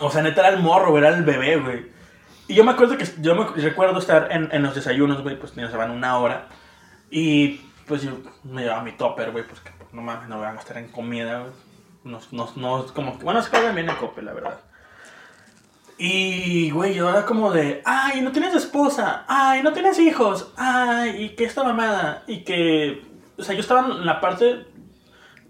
O 0.00 0.10
sea, 0.10 0.20
neta 0.22 0.42
era 0.42 0.50
el 0.50 0.62
morro, 0.62 0.90
güey, 0.90 1.02
era 1.02 1.16
el 1.16 1.24
bebé, 1.24 1.56
güey. 1.56 1.86
Y 2.46 2.54
yo 2.54 2.62
me 2.64 2.72
acuerdo 2.72 2.98
que, 2.98 3.06
yo 3.22 3.34
me 3.34 3.46
recuerdo 3.62 3.98
estar 3.98 4.28
en, 4.30 4.50
en 4.52 4.62
los 4.62 4.74
desayunos, 4.74 5.22
güey, 5.22 5.38
pues 5.38 5.56
nos 5.56 5.72
daban 5.72 5.90
una 5.92 6.18
hora. 6.18 6.48
Y 7.10 7.60
pues 7.86 8.02
yo 8.02 8.18
me 8.42 8.62
llevaba 8.64 8.82
mi 8.82 8.92
topper, 8.92 9.30
güey, 9.30 9.46
pues 9.46 9.60
que 9.60 9.70
no 9.94 10.02
mames, 10.02 10.28
no 10.28 10.38
voy 10.38 10.46
a 10.46 10.52
gastar 10.52 10.78
en 10.78 10.88
comida. 10.88 11.46
No, 12.02 12.18
no, 12.32 12.48
no, 12.56 12.86
como 12.94 13.18
que, 13.18 13.24
bueno, 13.24 13.40
se 13.40 13.50
pagan 13.50 13.74
bien 13.74 13.88
en 13.88 13.96
cope, 13.96 14.20
la 14.20 14.34
verdad. 14.34 14.60
Y, 15.96 16.70
güey, 16.70 16.94
yo 16.94 17.08
era 17.08 17.24
como 17.24 17.52
de, 17.52 17.80
ay, 17.84 18.20
no 18.20 18.32
tienes 18.32 18.54
esposa, 18.54 19.24
ay, 19.28 19.62
no 19.62 19.72
tienes 19.72 19.98
hijos, 20.00 20.52
ay, 20.56 21.24
y 21.24 21.28
que 21.36 21.44
esta 21.44 21.62
mamada, 21.62 22.24
y 22.26 22.42
que, 22.42 23.06
o 23.38 23.42
sea, 23.42 23.54
yo 23.54 23.60
estaba 23.60 23.86
en 23.86 24.04
la 24.04 24.20
parte 24.20 24.66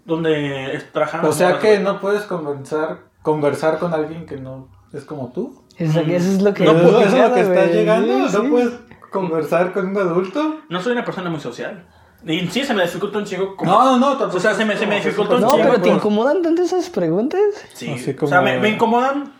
donde 0.05 0.83
trabajaban 0.93 1.25
O 1.25 1.33
sea 1.33 1.57
que 1.57 1.79
no 1.79 1.99
puedes 1.99 2.21
conversar, 2.23 2.99
conversar 3.23 3.79
con 3.79 3.93
alguien 3.93 4.27
que 4.27 4.37
no 4.37 4.69
es 4.93 5.03
como 5.03 5.31
tú. 5.31 5.63
Eso, 5.77 5.99
eso 5.99 6.31
es 6.31 6.41
lo 6.41 6.53
que. 6.53 6.63
No, 6.63 6.71
¿Eso 6.71 6.99
es 7.01 7.13
lo 7.13 7.33
que 7.33 7.43
güey. 7.43 7.57
estás 7.57 7.75
llegando? 7.75 8.29
Sí, 8.29 8.37
¿No 8.37 8.49
puedes 8.49 8.73
conversar 9.11 9.73
con 9.73 9.87
un 9.87 9.97
adulto? 9.97 10.61
No 10.69 10.79
soy 10.79 10.93
una 10.93 11.03
persona 11.03 11.29
muy 11.29 11.41
social. 11.41 11.85
Y 12.25 12.47
sí, 12.47 12.63
se 12.63 12.73
me 12.73 12.83
dificulta 12.83 13.19
un 13.19 13.25
chico 13.25 13.55
como... 13.55 13.71
No, 13.71 13.97
no, 13.99 14.15
no. 14.17 14.25
O 14.25 14.39
sea, 14.39 14.53
se 14.55 14.65
me- 14.65 14.75
se 14.77 14.87
me 14.87 14.95
dificultó 14.95 15.35
un 15.35 15.41
No, 15.41 15.51
chingo, 15.51 15.63
pero 15.63 15.81
¿te 15.81 15.89
incomodan 15.89 16.41
tanto 16.41 16.63
esas 16.63 16.89
preguntas? 16.89 17.39
Sí, 17.73 17.91
Así 17.93 18.11
o 18.11 18.15
como- 18.15 18.29
sea, 18.29 18.41
me, 18.41 18.59
me 18.59 18.69
incomodan, 18.69 19.31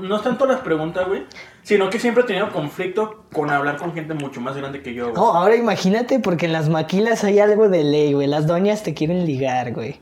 no 0.00 0.16
es 0.16 0.22
tanto 0.22 0.46
las 0.46 0.60
preguntas, 0.60 1.06
güey, 1.06 1.24
sino 1.62 1.90
que 1.90 1.98
siempre 1.98 2.22
he 2.24 2.26
tenido 2.26 2.48
conflicto 2.50 3.24
con 3.32 3.50
hablar 3.50 3.76
con 3.76 3.92
gente 3.92 4.14
mucho 4.14 4.40
más 4.40 4.56
grande 4.56 4.80
que 4.82 4.94
yo, 4.94 5.04
güey. 5.10 5.14
No, 5.16 5.34
ahora 5.34 5.54
imagínate, 5.56 6.18
porque 6.18 6.46
en 6.46 6.52
las 6.54 6.70
maquilas 6.70 7.24
hay 7.24 7.38
algo 7.40 7.68
de 7.68 7.84
ley, 7.84 8.14
güey. 8.14 8.26
Las 8.26 8.46
doñas 8.46 8.82
te 8.82 8.94
quieren 8.94 9.26
ligar, 9.26 9.72
güey. 9.74 10.00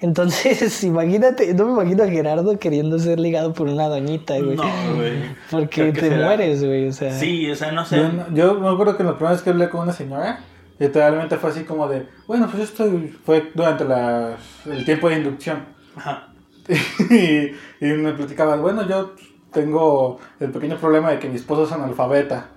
Entonces, 0.00 0.82
imagínate, 0.84 1.54
no 1.54 1.66
me 1.66 1.72
imagino 1.82 2.02
a 2.04 2.08
Gerardo 2.08 2.58
queriendo 2.58 2.98
ser 2.98 3.18
ligado 3.20 3.52
por 3.52 3.68
una 3.68 3.88
doñita, 3.88 4.34
güey. 4.38 4.56
No, 4.56 4.64
güey. 4.96 5.12
Porque 5.50 5.92
te 5.92 6.00
será- 6.00 6.26
mueres, 6.26 6.64
güey, 6.64 6.88
o 6.88 6.92
sea. 6.92 7.12
Sí, 7.12 7.50
o 7.50 7.54
sea, 7.54 7.72
no 7.72 7.82
Yo, 7.82 7.88
sé. 7.88 7.96
no- 8.02 8.34
yo 8.34 8.54
me 8.54 8.68
acuerdo 8.68 8.96
que 8.96 9.04
la 9.04 9.12
primera 9.14 9.32
vez 9.32 9.42
que 9.42 9.50
hablé 9.50 9.68
con 9.70 9.80
una 9.82 9.92
señora, 9.92 10.40
literalmente 10.78 11.36
fue 11.36 11.50
así 11.50 11.64
como 11.64 11.88
de, 11.88 12.06
bueno, 12.26 12.48
pues 12.50 12.64
esto 12.64 12.90
fue 13.24 13.50
durante 13.54 13.84
la, 13.84 14.36
el 14.66 14.84
tiempo 14.84 15.08
de 15.08 15.16
inducción. 15.16 15.64
Ajá. 15.96 16.28
y, 17.10 17.52
y 17.80 17.92
me 17.92 18.12
platicaba, 18.12 18.56
bueno, 18.56 18.86
yo 18.86 19.14
tengo 19.52 20.18
el 20.40 20.50
pequeño 20.50 20.76
problema 20.76 21.10
de 21.10 21.18
que 21.18 21.28
mi 21.28 21.36
esposo 21.36 21.64
es 21.64 21.72
analfabeta. 21.72 22.48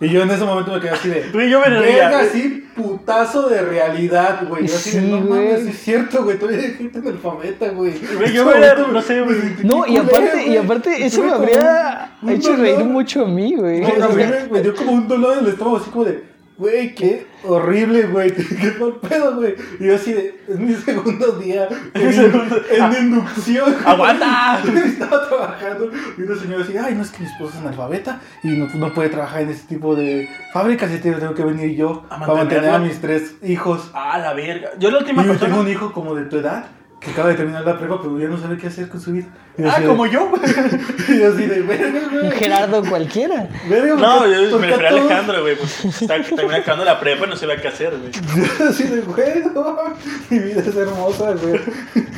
Y 0.00 0.08
yo 0.08 0.22
en 0.22 0.30
ese 0.32 0.44
momento 0.44 0.72
me 0.72 0.80
quedé 0.80 0.90
así 0.90 1.08
de, 1.08 1.28
Güey, 1.32 1.48
yo 1.50 1.60
me 1.60 1.70
verga, 1.70 2.20
así 2.20 2.64
putazo 2.74 3.48
de 3.48 3.60
realidad, 3.62 4.48
güey. 4.48 4.66
Yo 4.66 4.74
así 4.74 4.90
de, 4.90 5.00
Sí, 5.00 5.06
no 5.10 5.20
güey. 5.20 5.46
mames, 5.48 5.66
es 5.66 5.78
cierto, 5.78 6.24
güey, 6.24 6.38
todavía 6.38 6.60
hay 6.62 6.74
gente 6.74 6.98
analfabeta, 6.98 7.68
güey. 7.70 7.94
Yo 8.32 8.46
me- 8.46 8.92
no 8.92 9.02
sé, 9.02 9.20
güey. 9.22 9.36
No, 9.62 9.86
y 9.86 9.96
aparte, 9.98 10.46
y 10.46 10.56
aparte, 10.56 11.04
eso 11.04 11.22
me 11.22 11.32
habría 11.32 12.12
un- 12.22 12.30
un 12.30 12.34
hecho 12.34 12.56
reír 12.56 12.84
mucho 12.84 13.24
a 13.26 13.28
mí, 13.28 13.54
güey. 13.54 13.80
No, 13.80 13.88
O 13.88 14.04
a 14.04 14.08
mí 14.08 14.22
sea, 14.22 14.46
me, 14.46 14.52
me 14.54 14.62
dio 14.62 14.74
como 14.74 14.92
un 14.92 15.06
dolor 15.06 15.34
en 15.38 15.44
el 15.44 15.50
estómago, 15.52 15.76
así 15.76 15.90
como 15.90 16.04
de, 16.04 16.24
güey, 16.62 16.94
qué 16.94 17.26
horrible, 17.44 18.04
güey, 18.04 18.32
qué 18.34 18.72
mal 18.80 18.94
pedo, 19.00 19.36
güey. 19.36 19.54
Y 19.80 19.86
yo 19.86 19.94
así 19.96 20.12
de, 20.12 20.40
es 20.48 20.58
mi 20.58 20.74
segundo 20.74 21.32
día 21.32 21.68
en, 21.94 22.12
segundo- 22.12 22.56
en 22.70 23.04
inducción. 23.06 23.74
¡Aguanta! 23.84 24.62
Estaba 24.86 25.28
trabajando 25.28 25.90
y 26.16 26.22
una 26.22 26.36
señora 26.36 26.64
decía, 26.64 26.84
ay, 26.86 26.94
no 26.94 27.02
es 27.02 27.10
que 27.10 27.20
mi 27.24 27.26
esposa 27.26 27.54
es 27.58 27.60
analfabeta 27.62 28.20
y 28.42 28.48
no, 28.48 28.66
no 28.74 28.94
puede 28.94 29.08
trabajar 29.08 29.42
en 29.42 29.50
ese 29.50 29.66
tipo 29.66 29.94
de 29.94 30.28
fábricas 30.52 30.90
y 30.92 30.98
tengo 30.98 31.34
que 31.34 31.44
venir 31.44 31.76
yo 31.76 32.04
A 32.10 32.18
para 32.20 32.34
mantener 32.34 32.70
a 32.70 32.78
mis 32.78 33.00
tres 33.00 33.34
hijos. 33.42 33.90
Ah, 33.94 34.18
la 34.18 34.32
verga. 34.34 34.70
Yo 34.78 34.90
la 34.90 34.98
Y 34.98 35.00
última 35.02 35.22
yo 35.22 35.28
persona... 35.32 35.50
tengo 35.50 35.62
un 35.62 35.68
hijo 35.70 35.92
como 35.92 36.14
de 36.14 36.24
tu 36.26 36.36
edad 36.38 36.66
que 37.04 37.10
acaba 37.10 37.28
de 37.30 37.34
terminar 37.34 37.64
la 37.64 37.78
prepa, 37.78 37.98
pero 38.00 38.18
ya 38.18 38.28
no 38.28 38.38
sabe 38.38 38.56
qué 38.56 38.68
hacer 38.68 38.88
con 38.88 39.00
su 39.00 39.12
vida. 39.12 39.26
Ah, 39.68 39.80
de- 39.80 39.86
como 39.86 40.06
yo, 40.06 40.28
güey. 40.30 40.40
Y 41.08 41.18
yo 41.18 41.28
así 41.32 41.46
de, 41.46 41.60
verga, 41.62 41.98
un 42.12 42.18
güey. 42.20 42.30
Gerardo 42.32 42.82
cualquiera. 42.84 43.48
Verga, 43.68 43.94
No, 43.96 44.18
¿por 44.20 44.28
qué- 44.30 44.50
yo 44.50 44.58
me 44.58 44.66
refería 44.68 44.88
a 44.88 44.92
Alejandro, 44.92 45.42
güey. 45.42 45.56
Pues 45.56 45.84
está, 45.84 46.22
terminé 46.22 46.56
acabando 46.56 46.84
la 46.84 46.98
prepa 47.00 47.26
y 47.26 47.30
no 47.30 47.36
sabía 47.36 47.56
qué 47.60 47.68
hacer, 47.68 47.92
güey. 47.98 48.12
Así 48.68 48.84
de, 48.84 49.00
güey, 49.02 49.42
no, 49.54 49.76
mi 50.30 50.38
vida 50.38 50.60
es 50.60 50.74
hermosa, 50.76 51.32
güey. 51.32 51.60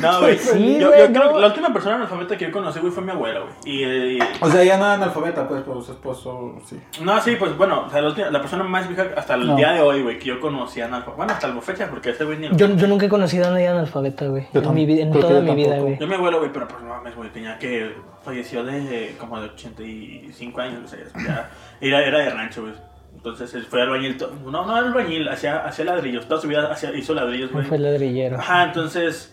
No, 0.01 0.21
güey. 0.21 0.39
Sí, 0.45 0.79
yo, 0.79 0.89
güey, 0.89 1.01
yo 1.01 1.07
creo 1.13 1.25
no. 1.25 1.33
que 1.35 1.41
la 1.41 1.47
última 1.49 1.73
persona 1.73 1.97
analfabeta 1.97 2.37
que 2.37 2.45
yo 2.47 2.53
conocí, 2.53 2.79
güey, 2.79 2.93
fue 2.93 3.03
mi 3.03 3.11
abuela, 3.11 3.41
güey. 3.41 3.53
Y, 3.65 3.83
eh, 3.85 4.19
y- 4.19 4.45
O 4.45 4.51
sea, 4.51 4.63
ya 4.63 4.77
no 4.77 4.85
era 4.85 4.95
analfabeta, 4.95 5.49
pues, 5.49 5.63
pero 5.67 5.81
su 5.83 5.93
esposo, 5.93 6.57
sí. 6.69 6.79
No, 7.03 7.21
sí, 7.21 7.37
pues 7.37 7.57
bueno, 7.57 7.85
o 7.87 7.91
sea, 7.91 8.01
la, 8.03 8.09
última- 8.09 8.31
la 8.31 8.41
persona 8.41 8.63
más 8.65 8.87
vieja 8.87 9.07
hasta 9.17 9.35
el 9.35 9.47
No. 9.47 9.57
día 9.57 9.73
de 9.73 9.81
hoy, 9.81 10.03
güey, 10.03 10.19
que 10.19 10.27
yo 10.27 10.41
conocía 10.41 10.85
analfabeta. 10.85 11.17
Bueno, 11.17 11.33
hasta 11.33 11.49
la 11.49 11.61
fecha, 11.61 11.89
porque 11.89 12.11
ese 12.11 12.25
güey 12.25 12.39
ni 12.39 12.49
lo- 12.49 12.57
Yo, 12.57 12.69
yo 12.77 12.87
nunca 12.87 13.07
he 13.07 13.09
conocido 13.09 13.47
a 13.49 13.51
nadie 13.51 13.67
analfabeta, 13.69 14.27
güey. 14.27 14.47
Yo 14.53 14.63
mi, 14.75 15.01
en 15.01 15.11
creo 15.11 15.23
toda 15.23 15.41
yo 15.41 15.43
mi 15.43 15.55
vida, 15.55 15.79
güey. 15.79 15.99
Yo 15.99 16.07
mi 16.07 16.15
abuelo, 16.15 16.39
güey, 16.41 16.53
pero 16.53 16.69
pues 16.69 16.83
no 16.83 16.89
mames, 16.89 17.15
güey, 17.17 17.31
tenía 17.31 17.59
que. 17.59 17.95
Falleció 18.25 18.65
de 18.65 19.15
como 19.19 19.39
de 19.41 19.49
85 19.51 20.61
años, 20.61 20.81
o 20.85 20.89
sea, 20.89 20.99
ya. 21.27 21.51
Era, 21.81 22.03
era 22.07 22.19
de 22.21 22.31
rancho, 22.31 22.63
güey. 22.63 22.75
Entonces 23.15 23.53
él 23.55 23.65
fue 23.65 23.83
albañil. 23.83 24.17
No, 24.45 24.65
no 24.67 24.77
era 24.77 24.87
albañil, 24.87 25.29
hacía, 25.29 25.59
hacía 25.65 25.85
ladrillos. 25.85 26.27
Toda 26.27 26.41
su 26.41 26.49
vida 26.49 26.71
hacía, 26.73 26.93
hizo 26.97 27.15
ladrillos, 27.15 27.53
güey. 27.53 27.65
Fue 27.67 27.79
ladrillero. 27.79 28.39
Ajá, 28.39 28.65
entonces. 28.65 29.31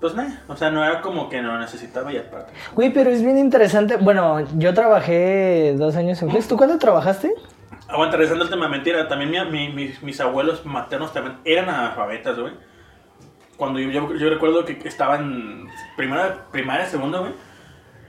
Pues 0.00 0.14
nada, 0.16 0.42
o 0.48 0.56
sea, 0.56 0.70
no 0.70 0.84
era 0.84 1.00
como 1.00 1.28
que 1.28 1.40
no 1.42 1.56
necesitaba 1.60 2.12
y 2.12 2.16
aparte. 2.16 2.52
Güey, 2.74 2.92
pero 2.92 3.10
es 3.10 3.22
bien 3.22 3.38
interesante. 3.38 3.96
Bueno, 3.98 4.44
yo 4.58 4.74
trabajé 4.74 5.74
dos 5.78 5.94
años 5.94 6.20
en 6.22 6.30
Flex. 6.30 6.48
¿Tú 6.48 6.56
cuándo 6.56 6.76
trabajaste? 6.78 7.32
Aguanta, 7.88 8.16
regresando 8.16 8.42
al 8.44 8.50
tema, 8.50 8.66
mentira. 8.68 9.06
También 9.06 9.30
mi- 9.30 9.68
mi- 9.68 9.72
mis, 9.72 10.02
mis 10.02 10.20
abuelos 10.20 10.66
maternos 10.66 11.12
también 11.12 11.36
eran 11.44 11.68
analfabetas, 11.68 12.36
güey. 12.36 12.52
Cuando 13.56 13.78
yo, 13.80 13.90
yo, 13.90 14.14
yo 14.16 14.28
recuerdo 14.30 14.64
que 14.64 14.78
estaban 14.84 15.68
primera, 15.96 16.46
primaria, 16.50 16.86
segunda, 16.86 17.18
güey. 17.20 17.32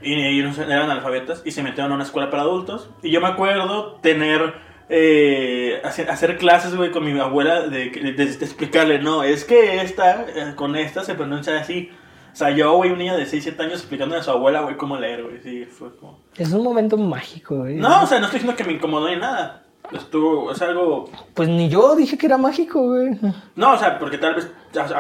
Y 0.02 0.14
ellos 0.16 0.58
eran 0.58 0.84
analfabetas 0.90 1.42
y 1.46 1.52
se 1.52 1.64
metieron 1.64 1.92
a 1.92 1.96
una 1.96 2.04
escuela 2.04 2.30
para 2.30 2.44
adultos. 2.44 2.90
Y 3.02 3.12
yo 3.12 3.22
me 3.22 3.28
acuerdo 3.28 4.00
tener. 4.02 4.54
eh, 4.90 5.82
hacer, 5.86 6.10
hacer 6.12 6.38
clases, 6.38 6.76
güey, 6.76 6.92
con 6.92 7.04
mi 7.06 7.18
abuela 7.20 7.62
de, 7.62 7.90
de- 7.90 8.12
de 8.14 8.24
explicarle, 8.24 9.00
no, 9.00 9.24
es 9.24 9.46
que 9.46 9.82
esta, 9.82 10.26
eh, 10.30 10.54
con 10.56 10.76
esta 10.76 11.04
se 11.04 11.16
pronuncia 11.16 11.58
así. 11.58 11.90
O 12.32 12.36
sea, 12.36 12.50
yo, 12.50 12.74
güey, 12.74 12.92
un 12.92 12.98
niño 12.98 13.16
de 13.16 13.26
6, 13.26 13.44
7 13.44 13.64
años 13.64 13.80
explicándole 13.80 14.20
a 14.20 14.24
su 14.24 14.32
abuela, 14.32 14.62
güey, 14.62 14.76
cómo 14.76 14.98
leer, 14.98 15.24
güey. 15.24 15.40
Sí, 15.42 15.66
fue 15.66 15.96
como. 15.96 16.20
Es 16.36 16.52
un 16.52 16.64
momento 16.64 16.98
mágico, 16.98 17.58
güey. 17.60 17.76
No, 17.76 18.04
o 18.04 18.06
sea, 18.08 18.20
no 18.20 18.26
estoy 18.26 18.40
diciendo 18.40 18.58
que 18.58 18.64
me 18.66 18.74
incomodó 18.74 19.08
ni 19.08 19.16
nada. 19.18 19.63
Estuvo, 19.92 20.52
es 20.52 20.62
algo. 20.62 21.10
Pues 21.34 21.50
ni 21.50 21.70
yo 21.70 21.96
dije 21.96 22.18
que 22.18 22.26
era 22.26 22.38
mágico, 22.38 22.82
güey. 22.88 23.12
No, 23.56 23.74
o 23.74 23.78
sea, 23.78 24.00
porque 24.00 24.18
tal 24.18 24.36
vez, 24.36 24.50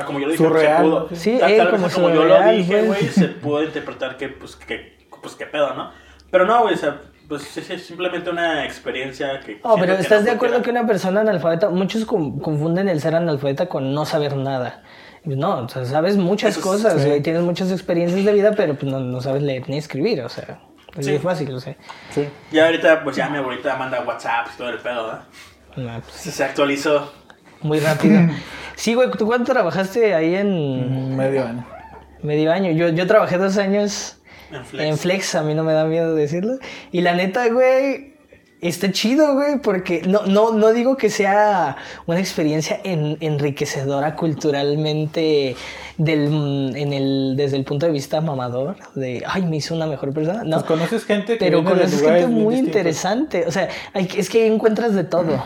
como 0.05 0.19
yo 0.19 0.25
lo 0.27 0.31
dije, 0.33 0.43
Surreal, 0.43 0.77
se 0.77 0.83
pudo. 0.83 1.09
Sí, 1.13 1.37
tal, 1.39 1.51
eh, 1.51 1.57
tal 1.57 1.69
como 1.71 1.83
vez 1.85 1.93
como 1.95 2.09
yo 2.09 2.25
lo 2.25 2.51
dije, 2.51 2.81
güey. 2.83 3.01
se 3.07 3.27
pudo 3.29 3.63
interpretar 3.63 4.17
que, 4.17 4.29
pues, 4.29 4.55
que, 4.55 4.97
pues, 5.21 5.35
qué 5.35 5.45
pedo, 5.45 5.73
¿no? 5.73 5.91
Pero 6.29 6.45
no, 6.45 6.63
güey, 6.63 6.75
o 6.75 6.77
sea, 6.77 7.01
pues 7.27 7.55
es, 7.57 7.69
es 7.69 7.85
simplemente 7.85 8.29
una 8.29 8.65
experiencia 8.65 9.39
que. 9.39 9.59
Oh, 9.63 9.75
pero 9.79 9.93
¿estás 9.93 10.19
no 10.21 10.25
de 10.25 10.31
acuerdo 10.31 10.61
que 10.61 10.69
una 10.69 10.85
persona 10.85 11.21
analfabeta, 11.21 11.69
muchos 11.69 12.05
con- 12.05 12.39
confunden 12.39 12.87
el 12.89 12.99
ser 13.01 13.15
analfabeta 13.15 13.67
con 13.67 13.93
no 13.93 14.05
saber 14.05 14.35
nada? 14.35 14.83
No, 15.23 15.59
o 15.59 15.69
sea, 15.69 15.85
sabes 15.85 16.17
muchas 16.17 16.57
Eso 16.57 16.67
cosas, 16.67 17.01
sí. 17.01 17.07
güey, 17.07 17.21
tienes 17.21 17.41
muchas 17.43 17.71
experiencias 17.71 18.25
de 18.25 18.33
vida, 18.33 18.51
pero 18.57 18.75
pues 18.75 18.91
no, 18.91 18.99
no 18.99 19.21
sabes 19.21 19.41
leer 19.41 19.69
ni 19.69 19.77
escribir, 19.77 20.21
o 20.21 20.27
sea, 20.29 20.59
es 20.97 21.05
Sí. 21.05 21.11
muy 21.11 21.19
fácil, 21.19 21.53
o 21.53 21.59
sea. 21.59 21.75
Sí. 22.11 22.27
Ya 22.51 22.65
ahorita, 22.65 23.03
pues 23.03 23.15
ya 23.15 23.29
mi 23.29 23.37
abuelita 23.37 23.75
manda 23.75 24.01
WhatsApp 24.01 24.47
y 24.53 24.57
todo 24.57 24.69
el 24.69 24.79
pedo, 24.79 25.05
¿verdad? 25.07 25.23
no, 25.75 26.01
pues, 26.01 26.13
Se, 26.15 26.31
se 26.31 26.43
actualizó. 26.43 27.11
muy 27.61 27.79
rápido. 27.79 28.19
Sí, 28.75 28.95
güey, 28.95 29.11
¿tú 29.11 29.27
cuánto 29.27 29.53
trabajaste 29.53 30.15
ahí 30.15 30.33
en 30.33 31.15
Medio 31.15 31.45
año. 31.45 31.65
medio 32.23 32.51
año? 32.51 32.71
Yo, 32.71 32.89
yo 32.89 33.05
trabajé 33.05 33.37
dos 33.37 33.57
años 33.59 34.17
En 34.51 34.65
Flex. 34.65 34.83
en 34.89 34.97
Flex, 34.97 35.35
a 35.35 35.43
mí 35.43 35.53
no 35.53 35.63
me 35.63 35.73
da 35.73 35.85
miedo 35.85 36.15
decirlo. 36.15 36.57
Y 36.91 37.01
la 37.01 37.13
neta, 37.13 37.47
güey, 37.49 38.12
Está 38.63 38.91
chido, 38.91 39.33
güey, 39.35 39.59
porque 39.59 40.01
no, 40.07 40.25
no, 40.25 40.51
no 40.53 40.71
digo 40.73 40.95
que 40.97 41.09
sea 41.09 41.75
una 42.05 42.19
experiencia 42.19 42.79
en- 42.83 43.17
enriquecedora 43.19 44.15
culturalmente 44.15 45.55
del, 45.97 46.73
en 46.75 46.93
el, 46.93 47.33
desde 47.35 47.57
el 47.57 47.65
punto 47.65 47.85
de 47.85 47.91
vista 47.91 48.21
mamador, 48.21 48.77
de, 48.95 49.23
ay, 49.27 49.43
me 49.45 49.57
hizo 49.57 49.75
una 49.75 49.85
mejor 49.85 50.13
persona. 50.13 50.43
No, 50.43 50.57
Pues 50.57 50.63
conoces 50.63 51.05
gente 51.05 51.33
que 51.33 51.45
pero 51.45 51.63
conoces 51.63 52.01
gente 52.01 52.27
muy 52.27 52.55
interesante. 52.55 53.45
O 53.47 53.51
sea, 53.51 53.69
hay 53.93 54.07
es 54.17 54.29
que 54.29 54.47
encuentras 54.47 54.93
de 54.95 55.03
todo. 55.03 55.43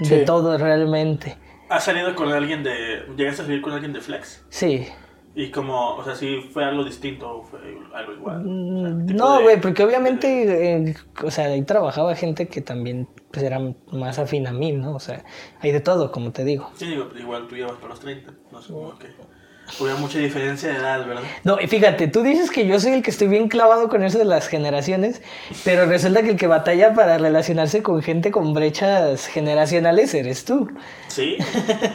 De 0.00 0.18
todo 0.20 0.56
realmente. 0.56 1.36
¿Has 1.68 1.84
salido 1.84 2.14
con 2.14 2.32
alguien 2.32 2.62
de. 2.62 3.04
¿Llegaste 3.16 3.42
a 3.42 3.44
salir 3.44 3.60
con 3.62 3.72
alguien 3.72 3.92
de 3.92 4.00
Flex? 4.00 4.42
Sí. 4.48 4.88
Y 5.34 5.50
como, 5.50 5.94
o 5.94 6.04
sea, 6.04 6.16
si 6.16 6.40
fue 6.40 6.64
algo 6.64 6.82
distinto 6.84 7.30
o 7.38 7.42
fue 7.44 7.60
algo 7.94 8.12
igual. 8.14 8.40
O 8.40 8.42
sea, 8.42 8.94
Mm, 8.94 9.06
No, 9.14 9.40
güey, 9.42 9.60
porque 9.60 9.84
obviamente, 9.84 10.74
eh, 10.90 10.94
o 11.22 11.30
sea, 11.30 11.46
ahí 11.46 11.62
trabajaba 11.62 12.14
gente 12.16 12.48
que 12.48 12.60
también 12.60 13.08
pues, 13.30 13.44
era 13.44 13.60
más 13.92 14.18
afín 14.18 14.46
a 14.48 14.52
mí, 14.52 14.72
¿no? 14.72 14.96
O 14.96 15.00
sea, 15.00 15.24
hay 15.60 15.70
de 15.70 15.80
todo, 15.80 16.10
como 16.10 16.32
te 16.32 16.44
digo. 16.44 16.70
Sí, 16.74 16.86
digo, 16.86 17.08
pues 17.08 17.20
igual 17.20 17.46
tú 17.46 17.54
llevas 17.54 17.74
para 17.76 17.88
los 17.90 18.00
30. 18.00 18.32
No 18.50 18.60
sé, 18.60 18.72
que. 18.98 19.06
Hubiera 19.78 19.98
mucha 19.98 20.18
diferencia 20.18 20.68
de 20.70 20.76
edad, 20.76 21.06
¿verdad? 21.06 21.22
No, 21.44 21.58
y 21.60 21.66
fíjate, 21.66 22.08
tú 22.08 22.22
dices 22.22 22.50
que 22.50 22.66
yo 22.66 22.78
soy 22.80 22.92
el 22.92 23.02
que 23.02 23.10
estoy 23.10 23.28
bien 23.28 23.48
clavado 23.48 23.88
con 23.88 24.02
eso 24.02 24.18
de 24.18 24.24
las 24.24 24.48
generaciones, 24.48 25.22
pero 25.64 25.86
resulta 25.86 26.22
que 26.22 26.30
el 26.30 26.36
que 26.36 26.46
batalla 26.46 26.92
para 26.94 27.16
relacionarse 27.18 27.82
con 27.82 28.02
gente 28.02 28.30
con 28.30 28.52
brechas 28.52 29.26
generacionales 29.26 30.12
eres 30.14 30.44
tú. 30.44 30.70
Sí. 31.08 31.36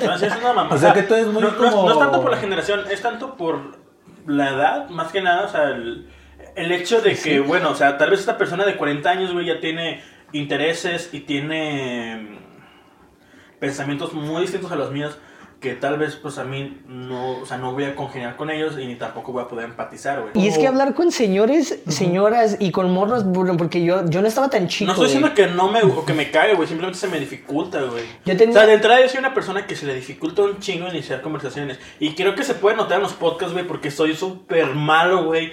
No, 0.06 0.18
sí, 0.18 0.26
es 0.26 0.36
una 0.38 0.54
mamá. 0.54 0.74
O 0.74 0.78
sea, 0.78 0.94
que 0.94 1.04
tú 1.04 1.14
eres 1.16 1.28
muy 1.28 1.42
no, 1.44 1.52
no 1.52 1.66
es- 1.66 1.72
como- 1.74 1.88
no 1.88 1.94
es 1.94 2.00
tanto 2.00 2.22
por 2.22 2.32
la 2.32 2.38
generación, 2.38 2.82
es 2.92 3.02
tanto 3.02 3.36
por 3.36 3.78
la 4.26 4.50
edad, 4.50 4.90
más 4.90 5.12
que 5.12 5.22
nada, 5.22 5.46
o 5.46 5.50
sea, 5.50 5.70
el, 5.70 6.10
el 6.56 6.72
hecho 6.72 7.02
de 7.02 7.16
que, 7.16 7.40
bueno, 7.42 7.70
o 7.72 7.76
sea, 7.76 7.98
tal 7.98 8.10
vez 8.10 8.20
esta 8.22 8.38
persona 8.38 8.66
de 8.66 8.78
40 8.78 9.10
años, 9.10 9.34
güey, 9.34 9.46
ya 9.46 9.60
tiene 9.60 10.02
intereses 10.32 11.10
y 11.14 11.20
tiene 11.20 12.16
mm, 12.18 13.60
pensamientos 13.60 14.14
muy 14.14 14.42
distintos 14.42 14.72
a 14.72 14.76
los 14.76 14.92
míos 14.92 15.18
que 15.60 15.74
tal 15.74 15.98
vez, 15.98 16.16
pues, 16.16 16.38
a 16.38 16.44
mí 16.44 16.82
no, 16.88 17.40
o 17.40 17.46
sea, 17.46 17.58
no 17.58 17.74
voy 17.74 17.86
a 17.86 17.96
congeniar 17.96 18.36
con 18.36 18.50
ellos 18.52 18.76
y 18.80 18.86
ni 18.86 18.96
tampoco 18.96 19.32
voy 19.32 19.44
a 19.44 19.48
poder 19.48 19.66
empatizar, 19.66 20.22
güey. 20.22 20.32
Y 20.36 20.48
es 20.48 20.58
que 20.58 20.68
hablar 20.68 20.94
con 20.94 21.12
señores, 21.12 21.80
señoras 21.88 22.58
y 22.60 22.72
con 22.72 22.92
morros, 22.92 23.26
bueno, 23.26 23.58
porque 23.58 23.84
yo, 23.84 24.08
yo 24.10 24.22
no 24.22 24.28
estaba 24.28 24.50
tan 24.50 24.68
chico. 24.68 24.88
No 24.88 24.92
estoy 24.94 25.08
diciendo 25.08 25.34
que 25.34 25.48
no 25.48 25.70
me 25.72 25.82
o 25.82 26.06
que 26.06 26.14
me 26.14 26.30
cague, 26.30 26.54
güey, 26.54 26.68
simplemente 26.68 27.00
se 27.00 27.08
me 27.08 27.20
dificulta, 27.20 27.82
güey. 27.82 28.04
Yo 28.26 28.38
tenía- 28.38 28.54
O 28.56 28.58
sea, 28.60 28.68
de 28.68 28.74
entrada 28.74 29.02
yo 29.02 29.10
soy 29.10 29.20
una 29.20 29.34
persona 29.34 29.66
que 29.66 29.76
se 29.76 29.86
le 29.86 29.96
dificulta 29.96 30.44
un 30.44 30.60
chingo 30.60 30.88
iniciar 30.88 31.22
conversaciones. 31.22 31.80
Y 32.00 32.14
creo 32.16 32.36
que 32.36 32.44
se 32.44 32.54
puede 32.54 32.76
notar 32.78 32.98
en 32.98 33.04
los 33.04 33.14
podcasts, 33.14 33.54
güey, 33.54 33.66
porque 33.66 33.90
soy 33.92 34.16
súper 34.16 34.68
malo, 34.76 35.24
güey, 35.26 35.52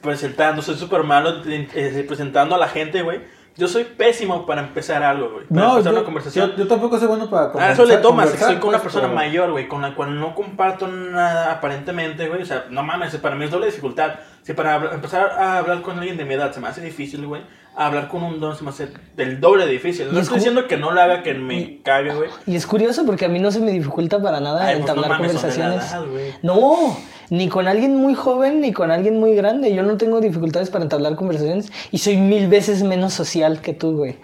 presentando, 0.00 0.62
soy 0.62 0.76
súper 0.76 1.02
malo 1.02 1.42
eh, 1.46 2.04
presentando 2.06 2.54
a 2.54 2.58
la 2.58 2.68
gente, 2.68 3.02
güey. 3.02 3.20
Yo 3.56 3.68
soy 3.68 3.84
pésimo 3.84 4.46
para 4.46 4.62
empezar 4.62 5.02
algo, 5.02 5.30
güey. 5.30 5.46
Para 5.46 5.60
No, 5.60 5.70
empezar 5.72 5.92
yo, 5.92 5.98
una 5.98 6.04
conversación. 6.06 6.50
yo, 6.52 6.56
yo 6.56 6.66
tampoco 6.68 6.98
soy 6.98 7.08
bueno 7.08 7.28
para 7.28 7.46
A 7.46 7.72
eso 7.72 7.84
le 7.84 7.94
conversar- 7.96 8.02
tomas, 8.02 8.24
conversar, 8.26 8.48
soy 8.52 8.56
con 8.60 8.68
una 8.70 8.78
pues, 8.78 8.92
persona 8.94 9.12
mayor, 9.14 9.50
güey, 9.50 9.68
con 9.68 9.82
la 9.82 9.94
cual 9.94 10.18
no 10.18 10.34
comparto 10.34 10.86
nada 10.88 11.52
aparentemente, 11.52 12.28
güey. 12.28 12.42
O 12.42 12.46
sea, 12.46 12.66
no 12.70 12.82
mames, 12.82 13.14
para 13.16 13.34
mí 13.36 13.44
es 13.44 13.50
doble 13.50 13.66
dificultad. 13.66 14.14
Si 14.42 14.52
para 14.54 14.94
empezar 14.94 15.30
a 15.38 15.58
hablar 15.58 15.82
con 15.82 15.98
alguien 15.98 16.16
de 16.16 16.24
mi 16.24 16.34
edad 16.34 16.52
se 16.52 16.60
me 16.60 16.68
hace 16.68 16.80
difícil, 16.80 17.26
güey, 17.26 17.42
hablar 17.76 18.08
con 18.08 18.22
un 18.22 18.40
don 18.40 18.56
se 18.56 18.64
me 18.64 18.70
hace 18.70 18.88
del 19.16 19.40
doble 19.40 19.66
de 19.66 19.72
difícil. 19.72 20.06
No 20.10 20.18
es 20.18 20.24
estoy 20.24 20.38
diciendo 20.38 20.66
que 20.66 20.76
no 20.76 20.90
lo 20.90 21.00
haga, 21.00 21.22
que 21.22 21.34
me 21.34 21.80
cague, 21.82 22.14
güey. 22.14 22.30
Y 22.46 22.56
es 22.56 22.66
curioso 22.66 23.04
porque 23.06 23.26
a 23.26 23.28
mí 23.28 23.38
no 23.38 23.50
se 23.50 23.60
me 23.60 23.70
dificulta 23.70 24.20
para 24.20 24.40
nada 24.40 24.66
Ay, 24.66 24.76
pues 24.76 24.86
no 24.86 25.02
entablar 25.02 25.20
mames, 25.20 25.40
son 25.40 25.50
de 25.50 25.58
la 25.58 25.64
conversaciones. 25.64 25.92
edad, 25.92 26.38
no, 26.42 26.96
ni 27.30 27.48
con 27.48 27.68
alguien 27.68 27.96
muy 27.96 28.14
joven 28.14 28.60
ni 28.60 28.72
con 28.72 28.90
alguien 28.90 29.20
muy 29.20 29.34
grande. 29.34 29.74
Yo 29.74 29.82
no 29.82 29.96
tengo 29.96 30.20
dificultades 30.20 30.70
para 30.70 30.84
entablar 30.84 31.14
conversaciones 31.16 31.70
y 31.90 31.98
soy 31.98 32.16
mil 32.16 32.48
veces 32.48 32.82
menos 32.82 33.12
social 33.12 33.60
que 33.60 33.72
tú, 33.74 33.96
güey. 33.96 34.18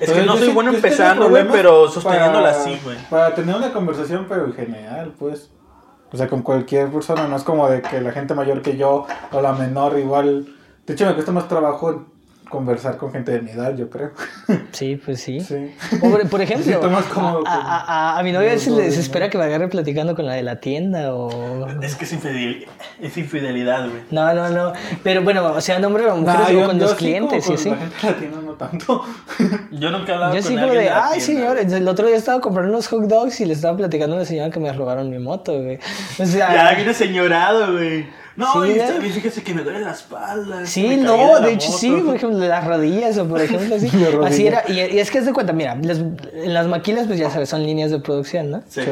Es 0.00 0.10
que 0.10 0.22
no 0.22 0.36
soy 0.36 0.48
bueno 0.48 0.72
empezando, 0.72 1.28
güey, 1.28 1.46
pero 1.50 1.88
sosteniéndola 1.88 2.50
así, 2.50 2.78
güey. 2.82 2.96
Para 3.10 3.34
tener 3.34 3.54
una 3.54 3.72
conversación, 3.72 4.26
pero 4.28 4.46
en 4.46 4.54
general, 4.54 5.12
pues. 5.18 5.50
O 6.12 6.16
sea, 6.16 6.28
con 6.28 6.42
cualquier 6.42 6.88
persona, 6.88 7.26
no 7.28 7.36
es 7.36 7.42
como 7.44 7.68
de 7.68 7.82
que 7.82 8.00
la 8.00 8.12
gente 8.12 8.34
mayor 8.34 8.62
que 8.62 8.76
yo 8.76 9.06
o 9.32 9.40
la 9.40 9.52
menor 9.52 9.98
igual. 9.98 10.46
De 10.86 10.94
hecho, 10.94 11.06
me 11.06 11.14
cuesta 11.14 11.30
más 11.32 11.46
trabajo 11.48 12.06
conversar 12.48 12.96
con 12.96 13.12
gente 13.12 13.30
de 13.30 13.42
mi 13.42 13.52
edad, 13.52 13.76
yo 13.76 13.88
creo. 13.88 14.10
Sí, 14.72 14.96
pues 15.04 15.20
sí. 15.20 15.40
Sí. 15.40 15.72
O 16.02 16.10
por, 16.10 16.28
por 16.28 16.40
ejemplo, 16.40 16.76
a, 16.96 17.02
con- 17.02 17.46
a- 17.46 17.84
a- 18.16 18.18
a 18.18 18.22
mi 18.24 18.32
novia 18.32 18.58
se 18.58 18.70
le 18.70 18.76
dos, 18.76 18.84
desespera 18.86 19.26
¿no? 19.26 19.30
que 19.30 19.38
me 19.38 19.44
agarre 19.44 19.68
platicando 19.68 20.14
con 20.16 20.26
la 20.26 20.34
de 20.34 20.42
la 20.42 20.58
tienda 20.60 21.14
o... 21.14 21.66
Es 21.80 21.94
que 21.96 22.04
es 22.04 22.12
infidelidad, 22.12 22.68
es 23.00 23.16
infidelidad, 23.16 23.88
güey. 23.88 24.02
No, 24.10 24.32
no, 24.34 24.48
no. 24.48 24.72
Pero 25.04 25.22
bueno, 25.22 25.44
o 25.52 25.60
sea, 25.60 25.76
hombre 25.84 26.06
o 26.08 26.16
mujeres 26.16 26.40
Nah, 26.40 26.48
o 26.48 26.52
yo- 26.60 26.66
con 26.66 26.76
yo 26.78 26.82
los 26.82 26.90
sí 26.92 26.96
clientes 26.98 27.48
y 27.48 27.52
así. 27.52 27.70
La 27.70 27.76
gente 27.76 28.06
latina 28.06 28.36
no 28.44 28.49
tanto. 28.68 29.02
Yo 29.72 29.90
nunca 29.90 30.12
he 30.12 30.14
hablado 30.14 30.34
Yo 30.34 30.40
con 30.42 30.48
sí 30.48 30.54
como 30.54 30.64
alguien 30.66 30.84
de, 30.84 30.90
ay 30.90 31.18
tienda, 31.20 31.26
señor, 31.58 31.58
el 31.58 31.88
otro 31.88 32.06
día 32.06 32.16
estaba 32.16 32.40
comprando 32.40 32.72
unos 32.72 32.86
hot 32.88 33.02
dogs 33.04 33.40
y 33.40 33.46
le 33.46 33.54
estaba 33.54 33.76
platicando 33.76 34.14
a 34.14 34.18
una 34.18 34.24
señora 34.26 34.50
que 34.50 34.60
me 34.60 34.72
robaron 34.72 35.10
mi 35.10 35.18
moto, 35.18 35.52
güey. 35.60 35.78
O 36.18 36.26
sea, 36.26 36.52
Ya 36.54 36.74
viene 36.76 36.94
señorado, 36.94 37.72
güey. 37.72 38.06
No, 38.36 38.64
Sí, 38.64 38.70
y 39.06 39.10
fíjese 39.10 39.42
que 39.42 39.52
me 39.52 39.62
duele 39.62 39.80
la 39.80 39.90
espalda. 39.90 40.64
Sí, 40.64 40.96
no, 40.96 41.40
de 41.40 41.52
hecho 41.52 41.66
moto. 41.66 41.78
sí, 41.78 41.90
por 42.06 42.14
ejemplo, 42.14 42.38
de 42.38 42.48
las 42.48 42.64
rodillas 42.66 43.18
o 43.18 43.26
por 43.26 43.40
ejemplo 43.42 43.74
así. 43.74 43.90
Así 44.24 44.46
era, 44.46 44.62
y, 44.68 44.74
y 44.78 44.98
es 44.98 45.10
que 45.10 45.18
haz 45.18 45.26
de 45.26 45.32
cuenta, 45.32 45.52
mira, 45.52 45.74
las- 45.82 45.98
en 45.98 46.54
las 46.54 46.66
maquilas 46.68 47.06
pues 47.06 47.18
ya 47.18 47.28
sabes, 47.28 47.48
son 47.48 47.64
líneas 47.64 47.90
de 47.90 47.98
producción, 47.98 48.50
¿no? 48.50 48.62
Sí. 48.68 48.82
Sí. 48.82 48.90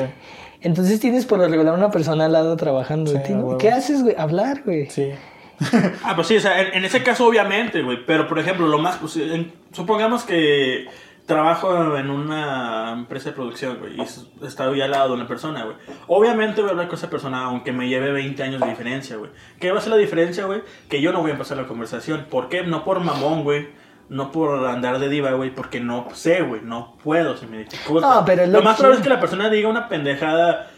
Entonces 0.60 0.98
tienes 0.98 1.24
por 1.24 1.38
lo 1.38 1.46
regular 1.48 1.72
una 1.74 1.90
persona 1.90 2.24
al 2.24 2.32
lado 2.32 2.56
trabajando 2.56 3.12
de 3.12 3.24
Sí. 3.24 3.32
¿Qué 3.58 3.70
haces, 3.70 4.02
güey? 4.02 4.16
Hablar, 4.18 4.62
güey. 4.64 4.90
Sí. 4.90 5.12
Ah, 6.04 6.14
pues 6.14 6.26
sí, 6.28 6.36
o 6.36 6.40
sea, 6.40 6.60
en, 6.62 6.74
en 6.74 6.84
ese 6.84 7.02
caso 7.02 7.26
obviamente, 7.26 7.82
güey. 7.82 8.04
Pero 8.06 8.26
por 8.28 8.38
ejemplo, 8.38 8.66
lo 8.68 8.78
más, 8.78 8.96
pues, 8.96 9.16
en- 9.16 9.52
supongamos 9.72 10.24
que 10.24 10.86
trabajo 11.26 11.96
en 11.98 12.08
una 12.10 12.92
empresa 12.92 13.30
de 13.30 13.34
producción, 13.36 13.76
güey, 13.80 13.98
y 13.98 14.02
s- 14.02 14.22
estoy 14.42 14.80
al 14.80 14.90
lado 14.92 15.08
de 15.08 15.14
una 15.14 15.26
persona, 15.28 15.64
güey. 15.64 15.76
Obviamente 16.06 16.60
voy 16.62 16.68
a 16.68 16.72
hablar 16.72 16.88
con 16.88 16.96
esa 16.96 17.10
persona, 17.10 17.44
aunque 17.44 17.72
me 17.72 17.88
lleve 17.88 18.12
20 18.12 18.42
años 18.42 18.60
de 18.60 18.68
diferencia, 18.68 19.16
güey. 19.16 19.30
¿Qué 19.60 19.70
va 19.70 19.78
a 19.78 19.82
ser 19.82 19.90
la 19.90 19.98
diferencia, 19.98 20.46
güey? 20.46 20.62
Que 20.88 21.02
yo 21.02 21.12
no 21.12 21.20
voy 21.20 21.30
a 21.30 21.34
empezar 21.34 21.56
la 21.58 21.66
conversación. 21.66 22.26
¿Por 22.30 22.48
qué? 22.48 22.62
No 22.62 22.84
por 22.84 23.00
mamón, 23.00 23.42
güey. 23.44 23.68
No 24.08 24.32
por 24.32 24.66
andar 24.66 24.98
de 25.00 25.10
diva, 25.10 25.32
güey, 25.32 25.50
porque 25.54 25.80
no 25.80 26.08
sé, 26.14 26.40
güey, 26.40 26.62
no 26.64 26.96
puedo, 27.04 27.36
se 27.36 27.46
me 27.46 27.58
dificulta. 27.58 28.08
No, 28.14 28.24
pero 28.24 28.44
es 28.44 28.48
lo 28.48 28.60
lo 28.60 28.64
más 28.64 28.76
probable 28.78 28.96
es 29.00 29.02
que 29.02 29.10
la 29.10 29.20
persona 29.20 29.50
diga 29.50 29.68
una 29.68 29.86
pendejada 29.90 30.70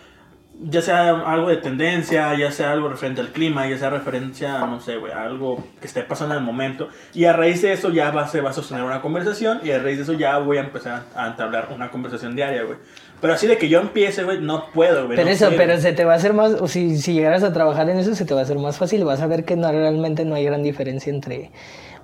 ya 0.62 0.82
sea 0.82 1.10
algo 1.10 1.48
de 1.48 1.56
tendencia, 1.56 2.36
ya 2.38 2.50
sea 2.50 2.72
algo 2.72 2.88
referente 2.88 3.22
al 3.22 3.28
clima, 3.28 3.66
ya 3.68 3.78
sea 3.78 3.88
referencia, 3.88 4.58
no 4.66 4.80
sé, 4.80 4.96
güey, 4.96 5.12
algo 5.12 5.56
que 5.80 5.86
esté 5.86 6.02
pasando 6.02 6.34
en 6.34 6.40
el 6.40 6.46
momento. 6.46 6.88
Y 7.14 7.24
a 7.24 7.32
raíz 7.32 7.62
de 7.62 7.72
eso 7.72 7.90
ya 7.90 8.10
va, 8.10 8.28
se 8.28 8.40
va 8.40 8.50
a 8.50 8.52
sostener 8.52 8.84
una 8.84 9.00
conversación 9.00 9.60
y 9.64 9.70
a 9.70 9.78
raíz 9.78 9.96
de 9.96 10.02
eso 10.02 10.12
ya 10.12 10.38
voy 10.38 10.58
a 10.58 10.60
empezar 10.60 11.04
a 11.14 11.28
entablar 11.28 11.68
una 11.74 11.90
conversación 11.90 12.36
diaria, 12.36 12.64
güey. 12.64 12.78
Pero 13.20 13.32
así 13.34 13.46
de 13.46 13.56
que 13.56 13.68
yo 13.68 13.80
empiece, 13.80 14.22
güey, 14.22 14.40
no 14.40 14.66
puedo, 14.72 15.06
güey. 15.06 15.16
Pero 15.16 15.28
no 15.28 15.32
eso, 15.32 15.50
pero 15.56 15.78
se 15.78 15.92
te 15.92 16.04
va 16.04 16.12
a 16.12 16.16
hacer 16.16 16.34
más, 16.34 16.52
o 16.52 16.68
si, 16.68 16.98
si 16.98 17.14
llegaras 17.14 17.42
a 17.42 17.52
trabajar 17.52 17.88
en 17.88 17.98
eso, 17.98 18.14
se 18.14 18.24
te 18.26 18.34
va 18.34 18.40
a 18.40 18.42
hacer 18.42 18.58
más 18.58 18.76
fácil. 18.76 19.04
Vas 19.04 19.22
a 19.22 19.26
ver 19.26 19.44
que 19.44 19.56
no, 19.56 19.70
realmente 19.70 20.24
no 20.24 20.34
hay 20.34 20.44
gran 20.44 20.62
diferencia 20.62 21.12
entre 21.12 21.50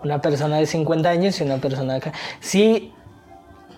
una 0.02 0.20
persona 0.20 0.56
de 0.58 0.66
50 0.66 1.08
años 1.08 1.40
y 1.40 1.44
una 1.44 1.58
persona 1.58 1.96
acá. 1.96 2.12
Sí, 2.40 2.92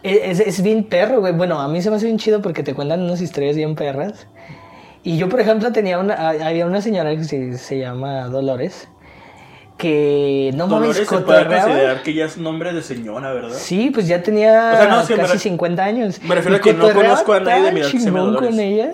e, 0.02 0.30
es, 0.30 0.40
es 0.40 0.62
bien 0.62 0.84
perro, 0.84 1.20
güey. 1.20 1.32
Bueno, 1.32 1.60
a 1.60 1.68
mí 1.68 1.82
se 1.82 1.90
me 1.90 1.96
hace 1.96 2.06
bien 2.06 2.18
chido 2.18 2.42
porque 2.42 2.62
te 2.62 2.74
cuentan 2.74 3.02
unas 3.02 3.20
historias 3.20 3.56
bien 3.56 3.74
perras. 3.74 4.28
Y 5.08 5.16
yo, 5.16 5.28
por 5.30 5.40
ejemplo, 5.40 5.72
tenía 5.72 5.98
una, 5.98 6.28
había 6.28 6.66
una 6.66 6.82
señora 6.82 7.16
que 7.16 7.24
se, 7.24 7.56
se 7.56 7.78
llama 7.78 8.26
Dolores, 8.28 8.88
que 9.78 10.50
no 10.54 10.66
mames, 10.66 10.88
Dolores 10.96 11.08
se 11.08 11.18
puede 11.18 11.46
considerar 11.46 12.02
que 12.02 12.12
ya 12.12 12.24
es 12.26 12.36
nombre 12.36 12.72
de 12.74 12.82
señora, 12.82 13.32
¿verdad? 13.32 13.56
Sí, 13.56 13.90
pues 13.94 14.06
ya 14.08 14.22
tenía 14.22 14.72
O 14.74 14.76
sea, 14.76 14.88
no, 14.88 14.96
me 15.08 15.16
casi 15.22 15.32
re- 15.34 15.38
50 15.38 15.84
años. 15.84 16.20
me 16.22 16.34
refiero 16.34 16.56
Y 16.56 16.58
a 16.58 16.62
que 16.62 16.74
no 16.74 16.90
conozco 16.92 17.32
a 17.32 17.40
nadie 17.40 17.62
de 17.62 17.72
mi 17.72 17.80
edad 17.80 17.90
que 17.90 18.00
se 18.00 18.10
Dolores. 18.10 18.50
con 18.50 18.60
ella. 18.60 18.92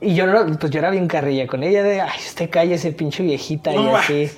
Y 0.00 0.14
yo, 0.14 0.26
no- 0.26 0.58
pues 0.58 0.70
yo 0.70 0.78
era 0.78 0.90
bien 0.90 1.08
carrilla 1.08 1.46
con 1.46 1.62
ella, 1.64 1.82
de, 1.82 2.00
ay, 2.00 2.18
usted 2.24 2.50
calle 2.50 2.74
ese 2.74 2.92
pinche 2.92 3.22
viejita 3.22 3.72
y 3.72 3.76
No, 3.76 3.96
así. 3.96 4.30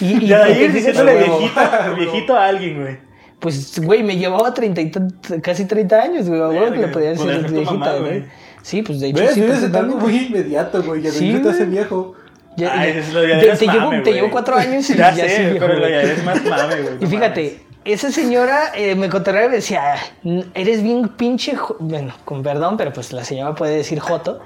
Y, 0.00 0.04
y 0.06 0.10
porque 0.18 0.34
ahí 0.34 0.68
diciéndole 0.68 1.14
güey, 1.24 1.50
viejito, 1.96 2.36
a 2.36 2.46
alguien, 2.48 2.82
güey. 2.82 2.98
Pues, 3.38 3.78
güey, 3.80 4.02
me 4.02 4.16
llevaba 4.16 4.52
30 4.52 4.80
y 4.80 4.90
tan- 4.90 5.10
casi 5.42 5.64
30 5.66 6.02
años, 6.02 6.28
güey, 6.28 6.40
güey, 6.40 6.72
que 6.72 6.78
le 6.78 6.88
podía 6.88 7.10
decir 7.10 7.50
viejita, 7.50 7.96
güey. 7.98 8.24
Sí, 8.66 8.82
pues 8.82 8.98
de 8.98 9.10
hecho 9.10 9.22
¿Ves? 9.22 9.34
sí, 9.34 9.40
Vives 9.42 9.62
en 9.62 9.76
algo 9.76 9.96
muy 9.96 10.16
inmediato, 10.26 10.82
güey. 10.82 11.00
Ya 11.00 11.12
Sí, 11.12 11.38
te 11.40 11.50
hace 11.50 11.66
viejo. 11.66 12.14
Ya- 12.56 12.72
Ay, 12.80 12.94
ya- 12.94 12.98
es 12.98 13.12
lo 13.12 13.20
de 13.20 13.28
te, 13.56 13.66
llevo, 13.66 13.84
mame, 13.84 13.96
te 13.98 14.02
güey. 14.10 14.14
llevo 14.14 14.30
cuatro 14.32 14.56
años 14.56 14.90
y 14.90 14.96
Ya 14.96 15.12
ya, 15.14 15.24
sé, 15.28 15.36
sí, 15.36 15.42
viejo, 15.52 15.66
pero 15.66 15.78
lo 15.78 15.88
ya 15.88 16.02
eres 16.02 16.24
más 16.24 16.44
mame, 16.44 16.74
güey. 16.82 16.94
Y 17.00 17.06
fíjate, 17.06 17.60
esa 17.84 18.10
señora 18.10 18.72
eh, 18.74 18.96
me 18.96 19.08
cotorreaba 19.08 19.46
y 19.46 19.50
me 19.50 19.56
decía, 19.56 19.94
"N- 20.24 20.46
eres 20.54 20.82
bien 20.82 21.08
pinche, 21.10 21.54
jo-". 21.54 21.76
bueno, 21.78 22.12
con 22.24 22.42
perdón, 22.42 22.76
pero 22.76 22.92
pues 22.92 23.12
la 23.12 23.22
señora 23.24 23.54
puede 23.54 23.76
decir 23.76 24.00
joto. 24.00 24.40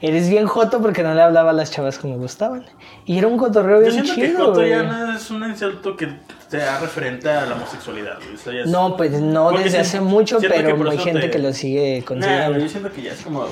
Eres 0.00 0.30
bien 0.30 0.46
joto 0.46 0.80
porque 0.80 1.02
no 1.02 1.12
le 1.14 1.20
hablaba 1.20 1.50
a 1.50 1.52
las 1.52 1.70
chavas 1.70 1.98
que 1.98 2.08
me 2.08 2.16
gustaban. 2.16 2.64
Y 3.04 3.18
era 3.18 3.26
un 3.28 3.36
cotorreo 3.36 3.82
Yo 3.82 3.90
bien 3.90 4.04
siento 4.06 4.14
que 4.14 4.26
chido, 4.28 4.46
Joto 4.46 4.64
ya 4.64 4.82
güey. 4.82 4.88
no 4.88 5.12
es 5.16 5.30
un 5.30 5.42
insulto 5.50 5.96
que 5.98 6.08
sea 6.48 6.78
referente 6.78 7.28
a 7.28 7.44
la 7.46 7.54
homosexualidad. 7.56 8.18
Eso 8.34 8.52
ya 8.52 8.60
es- 8.60 8.66
No, 8.68 8.96
pues 8.96 9.12
no 9.12 9.48
Porque 9.50 9.64
desde 9.64 9.78
hace 9.78 10.00
mucho, 10.00 10.38
pero 10.40 10.88
hay 10.90 10.98
gente 10.98 11.20
te- 11.22 11.30
que 11.30 11.38
lo 11.38 11.52
sigue 11.52 11.98
Nah, 12.00 12.04
considerando. 12.06 12.50
güey, 12.52 12.62
yo 12.62 12.68
siento 12.68 12.92
que 12.92 13.02
ya 13.02 13.12
es 13.12 13.20
como 13.22 13.46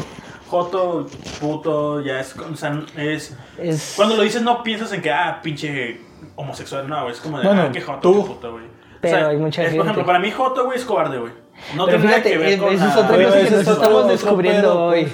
Joto, 0.48 1.06
puto, 1.40 2.00
ya 2.02 2.20
es, 2.20 2.36
o 2.36 2.54
sea, 2.56 2.80
es... 2.96 3.34
es... 3.58 3.94
Cuando 3.96 4.14
lo 4.16 4.22
dices 4.22 4.42
no 4.42 4.62
piensas 4.62 4.92
en 4.92 5.02
que, 5.02 5.10
ah, 5.10 5.40
pinche 5.42 6.00
homosexual, 6.36 6.88
no, 6.88 7.00
güey, 7.02 7.12
es 7.14 7.20
como 7.20 7.38
de, 7.38 7.46
Bueno, 7.46 7.62
ah, 7.62 7.70
qué 7.72 7.80
Joto, 7.80 8.00
tú. 8.00 8.22
qué 8.22 8.28
puto, 8.34 8.52
güey. 8.52 8.64
Pero 9.00 9.16
O 9.16 9.18
sea, 9.20 9.28
hay 9.28 9.36
mucha 9.36 9.62
es, 9.62 9.68
gente. 9.68 9.78
Por 9.78 9.86
ejemplo, 9.86 10.06
para 10.06 10.18
mí 10.18 10.30
Joto, 10.30 10.64
güey, 10.66 10.78
es 10.78 10.84
cobarde, 10.84 11.18
güey. 11.18 11.32
No 11.76 11.86
Pero 11.86 11.98
tiene 11.98 12.14
fíjate, 12.14 12.30
que 12.32 12.38
ver 12.38 12.58
con 12.58 12.72
eso 12.74 12.86
es 12.86 12.96
otra 12.96 13.24
cosa 13.24 13.38
que 13.38 13.60
estamos 13.70 14.08
descubriendo 14.08 14.62
pedo, 14.62 14.84
hoy. 14.86 15.08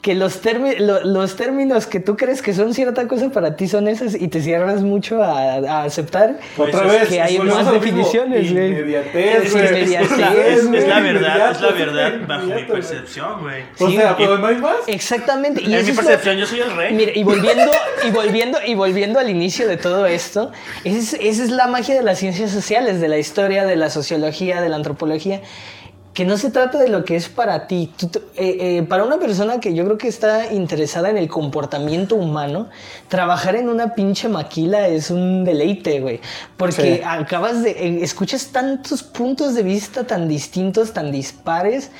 Pues. 0.00 0.02
Que 0.02 0.14
los, 0.14 0.40
lo- 0.80 1.04
los 1.04 1.36
términos 1.36 1.86
que 1.86 2.00
tú 2.00 2.16
crees 2.16 2.40
que 2.42 2.54
son 2.54 2.72
cierta 2.74 3.06
cosa 3.08 3.30
para 3.30 3.56
ti 3.56 3.68
son 3.68 3.88
esas 3.88 4.14
y 4.14 4.28
te 4.28 4.40
cierras 4.40 4.82
mucho 4.82 5.22
a, 5.22 5.54
a 5.54 5.82
aceptar 5.84 6.38
Pues 6.56 6.74
Otra 6.74 6.86
es 6.86 7.00
vez, 7.00 7.08
que 7.08 7.20
hay 7.20 7.38
más 7.40 7.70
definiciones, 7.70 8.52
güey. 8.52 8.68
Inmediatez, 8.72 9.44
Es 9.44 9.52
güey. 9.52 9.66
inmediatez, 9.66 10.10
Es 10.12 10.18
la, 10.18 10.32
es- 10.34 10.58
es 10.58 10.64
la 10.88 11.00
güey, 11.00 11.12
verdad, 11.12 11.50
es 11.52 11.60
la 11.60 11.70
verdad 11.72 12.12
bajo 12.26 12.46
mi 12.46 12.62
percepción, 12.64 13.40
güey. 13.42 13.62
O 13.78 13.88
Sí, 13.88 13.96
sea, 13.96 14.12
y- 14.12 14.14
pero 14.22 14.38
no 14.38 14.46
hay 14.46 14.56
más. 14.56 14.76
Exactamente. 14.86 15.60
Y 15.62 15.64
En 15.66 15.70
mi 15.72 15.76
es 15.78 15.88
lo- 15.88 15.94
percepción, 15.96 16.36
yo 16.36 16.46
soy 16.46 16.60
el 16.60 16.76
rey. 16.76 16.94
Mira, 16.94 17.12
y 17.14 17.24
volviendo, 17.24 17.70
y 18.06 18.10
volviendo, 18.10 18.58
y 18.66 18.74
volviendo 18.74 19.18
al 19.18 19.28
inicio 19.30 19.66
de 19.68 19.76
todo 19.76 20.06
esto, 20.06 20.52
esa 20.84 20.96
es, 20.98 21.14
esa 21.14 21.44
es 21.44 21.50
la 21.50 21.66
magia 21.66 21.94
de 21.94 22.02
las 22.02 22.18
ciencias 22.18 22.50
sociales, 22.50 23.00
de 23.00 23.08
la 23.08 23.18
historia, 23.18 23.64
de 23.66 23.76
la 23.76 23.90
sociología, 23.90 24.60
de 24.60 24.68
la 24.68 24.76
antropología, 24.76 25.40
que 26.18 26.24
no 26.24 26.36
se 26.36 26.50
trata 26.50 26.78
de 26.78 26.88
lo 26.88 27.04
que 27.04 27.14
es 27.14 27.28
para 27.28 27.68
ti. 27.68 27.92
Tú 27.96 28.10
eh, 28.34 28.78
eh, 28.78 28.82
para 28.88 29.04
una 29.04 29.18
persona 29.20 29.60
que 29.60 29.72
yo 29.72 29.84
creo 29.84 29.98
que 29.98 30.08
está 30.08 30.52
interesada 30.52 31.10
en 31.10 31.16
el 31.16 31.28
comportamiento 31.28 32.16
humano, 32.16 32.70
trabajar 33.06 33.54
en 33.54 33.68
una 33.68 33.94
pinche 33.94 34.28
maquila 34.28 34.88
es 34.88 35.12
un 35.12 35.44
deleite, 35.44 36.00
güey. 36.00 36.18
Porque 36.56 36.96
Sí. 36.96 37.00
acabas 37.06 37.62
de, 37.62 37.70
eh, 37.70 38.00
escuchas 38.02 38.48
tantos 38.48 39.04
puntos 39.04 39.54
de 39.54 39.62
vista 39.62 40.08
tan 40.08 40.26
distintos, 40.26 40.92
tan 40.92 41.12
dispares 41.12 41.92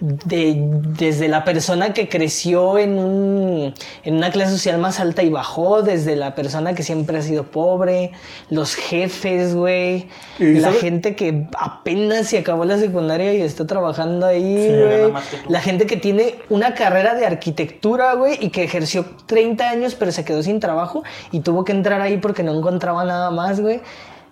de, 0.00 0.54
desde 0.96 1.28
la 1.28 1.44
persona 1.44 1.92
que 1.92 2.08
creció 2.08 2.78
en, 2.78 2.98
un, 2.98 3.74
en 4.04 4.14
una 4.14 4.30
clase 4.30 4.52
social 4.52 4.78
más 4.78 5.00
alta 5.00 5.22
y 5.22 5.30
bajó, 5.30 5.82
desde 5.82 6.14
la 6.16 6.34
persona 6.34 6.74
que 6.74 6.82
siempre 6.82 7.18
ha 7.18 7.22
sido 7.22 7.44
pobre, 7.44 8.12
los 8.50 8.74
jefes, 8.74 9.54
güey, 9.54 10.08
la 10.38 10.68
¿sabe? 10.68 10.78
gente 10.78 11.16
que 11.16 11.48
apenas 11.58 12.28
se 12.28 12.38
acabó 12.38 12.64
la 12.64 12.78
secundaria 12.78 13.34
y 13.34 13.42
está 13.42 13.66
trabajando 13.66 14.26
ahí, 14.26 14.68
güey. 14.68 15.12
La 15.48 15.60
gente 15.60 15.86
que 15.86 15.96
tiene 15.96 16.36
una 16.48 16.74
carrera 16.74 17.14
de 17.14 17.26
arquitectura, 17.26 18.14
güey, 18.14 18.38
y 18.40 18.50
que 18.50 18.64
ejerció 18.64 19.04
30 19.26 19.68
años 19.68 19.94
pero 19.94 20.12
se 20.12 20.24
quedó 20.24 20.42
sin 20.42 20.60
trabajo 20.60 21.02
y 21.32 21.40
tuvo 21.40 21.64
que 21.64 21.72
entrar 21.72 22.00
ahí 22.00 22.18
porque 22.18 22.42
no 22.42 22.56
encontraba 22.56 23.04
nada 23.04 23.30
más, 23.30 23.60
güey. 23.60 23.80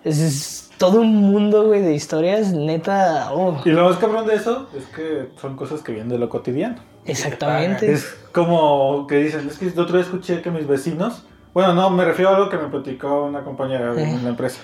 Es, 0.03 0.19
es 0.19 0.66
todo 0.77 1.01
un 1.01 1.15
mundo, 1.15 1.65
güey, 1.65 1.81
de 1.81 1.93
historias, 1.93 2.53
neta. 2.53 3.29
oh, 3.33 3.61
Y 3.65 3.69
lo 3.69 3.85
más 3.89 3.97
cabrón 3.97 4.25
de 4.27 4.35
eso 4.35 4.67
es 4.77 4.85
que 4.87 5.29
son 5.39 5.55
cosas 5.55 5.81
que 5.81 5.91
vienen 5.91 6.09
de 6.09 6.17
lo 6.19 6.29
cotidiano. 6.29 6.77
exactamente. 7.05 7.91
Es 7.91 8.05
como 8.31 9.07
que 9.07 9.17
dicen, 9.17 9.47
es 9.47 9.57
que 9.57 9.65
el 9.67 9.79
otro 9.79 9.95
día 9.97 10.01
escuché 10.05 10.41
que 10.41 10.51
mis 10.51 10.67
vecinos, 10.67 11.25
bueno, 11.53 11.73
no, 11.73 11.89
me 11.89 12.05
refiero 12.05 12.31
a 12.31 12.35
algo 12.35 12.49
que 12.49 12.57
me 12.57 12.67
platicó 12.67 13.23
una 13.25 13.43
compañera 13.43 13.93
Eh. 13.95 14.03
en 14.03 14.23
la 14.23 14.29
empresa, 14.29 14.61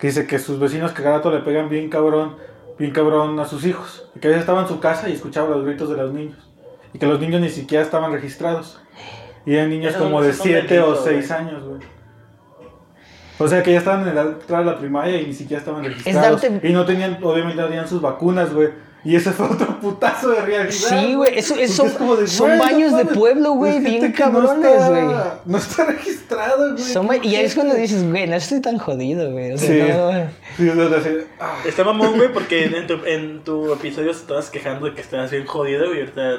que 0.00 0.08
dice 0.08 0.26
que 0.26 0.38
sus 0.38 0.58
vecinos 0.58 0.92
que 0.92 1.02
cada 1.02 1.16
rato 1.16 1.30
le 1.30 1.40
pegan 1.40 1.68
bien 1.68 1.88
cabrón, 1.90 2.36
bien 2.78 2.92
cabrón 2.92 3.38
a 3.40 3.46
sus 3.46 3.64
hijos, 3.64 4.08
y 4.14 4.20
que 4.20 4.28
a 4.28 4.30
veces 4.30 4.42
estaba 4.42 4.62
en 4.62 4.68
su 4.68 4.78
casa 4.80 5.08
y 5.08 5.12
escuchaba 5.14 5.48
los 5.48 5.64
gritos 5.64 5.88
de 5.88 5.96
los 5.96 6.12
niños, 6.12 6.38
y 6.92 6.98
que 6.98 7.06
los 7.06 7.18
niños 7.18 7.40
ni 7.40 7.48
siquiera 7.48 7.82
estaban 7.82 8.12
registrados, 8.12 8.78
y 9.46 9.54
eran 9.54 9.70
niños 9.70 9.94
Esos 9.94 10.02
como 10.02 10.20
de 10.22 10.32
son 10.32 10.46
7 10.46 10.80
o 10.80 10.84
delitos, 10.92 11.04
6 11.04 11.28
güey. 11.28 11.40
años, 11.40 11.64
güey. 11.64 11.80
O 13.38 13.46
sea 13.48 13.62
que 13.62 13.72
ya 13.72 13.78
estaban 13.78 14.08
en 14.08 14.14
la 14.14 14.22
entrada 14.22 14.64
de 14.64 14.70
la 14.70 14.78
primaria 14.78 15.20
y 15.20 15.26
ni 15.26 15.32
siquiera 15.34 15.60
estaban 15.60 15.84
registrados. 15.84 16.42
darte- 16.42 16.68
Y 16.68 16.72
no 16.72 16.84
tenían, 16.86 17.18
obviamente 17.22 17.60
no 17.60 17.68
tenían 17.68 17.88
sus 17.88 18.00
vacunas, 18.00 18.52
güey. 18.54 18.68
Y 19.04 19.14
ese 19.14 19.30
fue 19.30 19.46
otro 19.46 19.78
putazo 19.78 20.30
de 20.30 20.40
realidad. 20.40 20.72
Sí, 20.72 21.14
güey, 21.14 21.38
eso- 21.38 21.54
eso- 21.54 21.86
es 21.86 21.92
como 21.92 22.16
de, 22.16 22.26
son 22.26 22.46
güey, 22.48 22.58
no 22.58 22.64
baños 22.64 22.96
de 22.96 23.04
pueblo, 23.04 23.52
güey, 23.52 23.76
es 23.76 23.84
bien 23.84 24.00
que 24.12 24.24
no 24.26 24.32
cabrones, 24.32 24.72
está- 24.72 24.88
güey. 24.88 25.06
No 25.44 25.58
está 25.58 25.84
registrado, 25.84 26.72
güey. 26.72 26.82
Son- 26.82 27.08
y 27.22 27.36
ahí 27.36 27.44
es 27.44 27.54
cuando 27.54 27.74
dices, 27.74 28.08
güey, 28.10 28.26
no 28.26 28.34
estoy 28.34 28.60
tan 28.60 28.78
jodido, 28.78 29.30
güey. 29.30 29.52
O 29.52 29.58
sea, 29.58 29.68
Sí. 29.68 29.92
no- 29.92 30.30
Sí, 30.56 30.68
o 30.80 30.88
sea, 30.88 30.98
así, 30.98 31.10
ah. 31.38 31.54
Está 31.64 31.84
mamón, 31.84 32.16
güey, 32.16 32.32
porque 32.32 32.64
en 32.64 32.86
tu, 32.88 32.94
en 33.04 33.44
tu 33.44 33.72
episodio 33.74 34.10
estabas 34.10 34.50
quejando 34.50 34.86
de 34.86 34.94
que 34.94 35.02
estabas 35.02 35.30
bien 35.30 35.46
jodido 35.46 35.94
y 35.94 36.00
ahorita... 36.00 36.38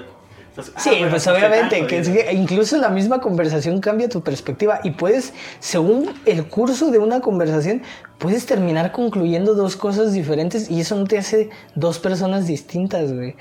ah, 0.58 0.80
Sí, 0.80 0.90
güey, 0.98 1.10
pues 1.10 1.28
obviamente, 1.28 1.78
tan 1.80 1.88
que 1.88 2.00
es 2.00 2.08
jodido. 2.08 2.26
que 2.26 2.34
incluso 2.34 2.78
la 2.78 2.90
misma 2.90 3.20
conversación 3.22 3.80
cambia 3.80 4.10
tu 4.10 4.22
perspectiva 4.22 4.80
y 4.84 4.92
puedes, 4.92 5.34
según 5.60 6.10
el 6.26 6.46
curso 6.48 6.92
de 6.92 7.00
una 7.00 7.22
conversación, 7.22 7.82
puedes 8.18 8.46
terminar 8.46 8.92
concluyendo 8.92 9.54
dos 9.56 9.76
cosas 9.76 10.14
diferentes 10.14 10.70
y 10.70 10.82
eso 10.82 10.96
no 10.96 11.06
te 11.06 11.18
hace 11.18 11.50
dos 11.76 12.00
personas 12.00 12.48
distintas, 12.48 13.14
güey. 13.14 13.36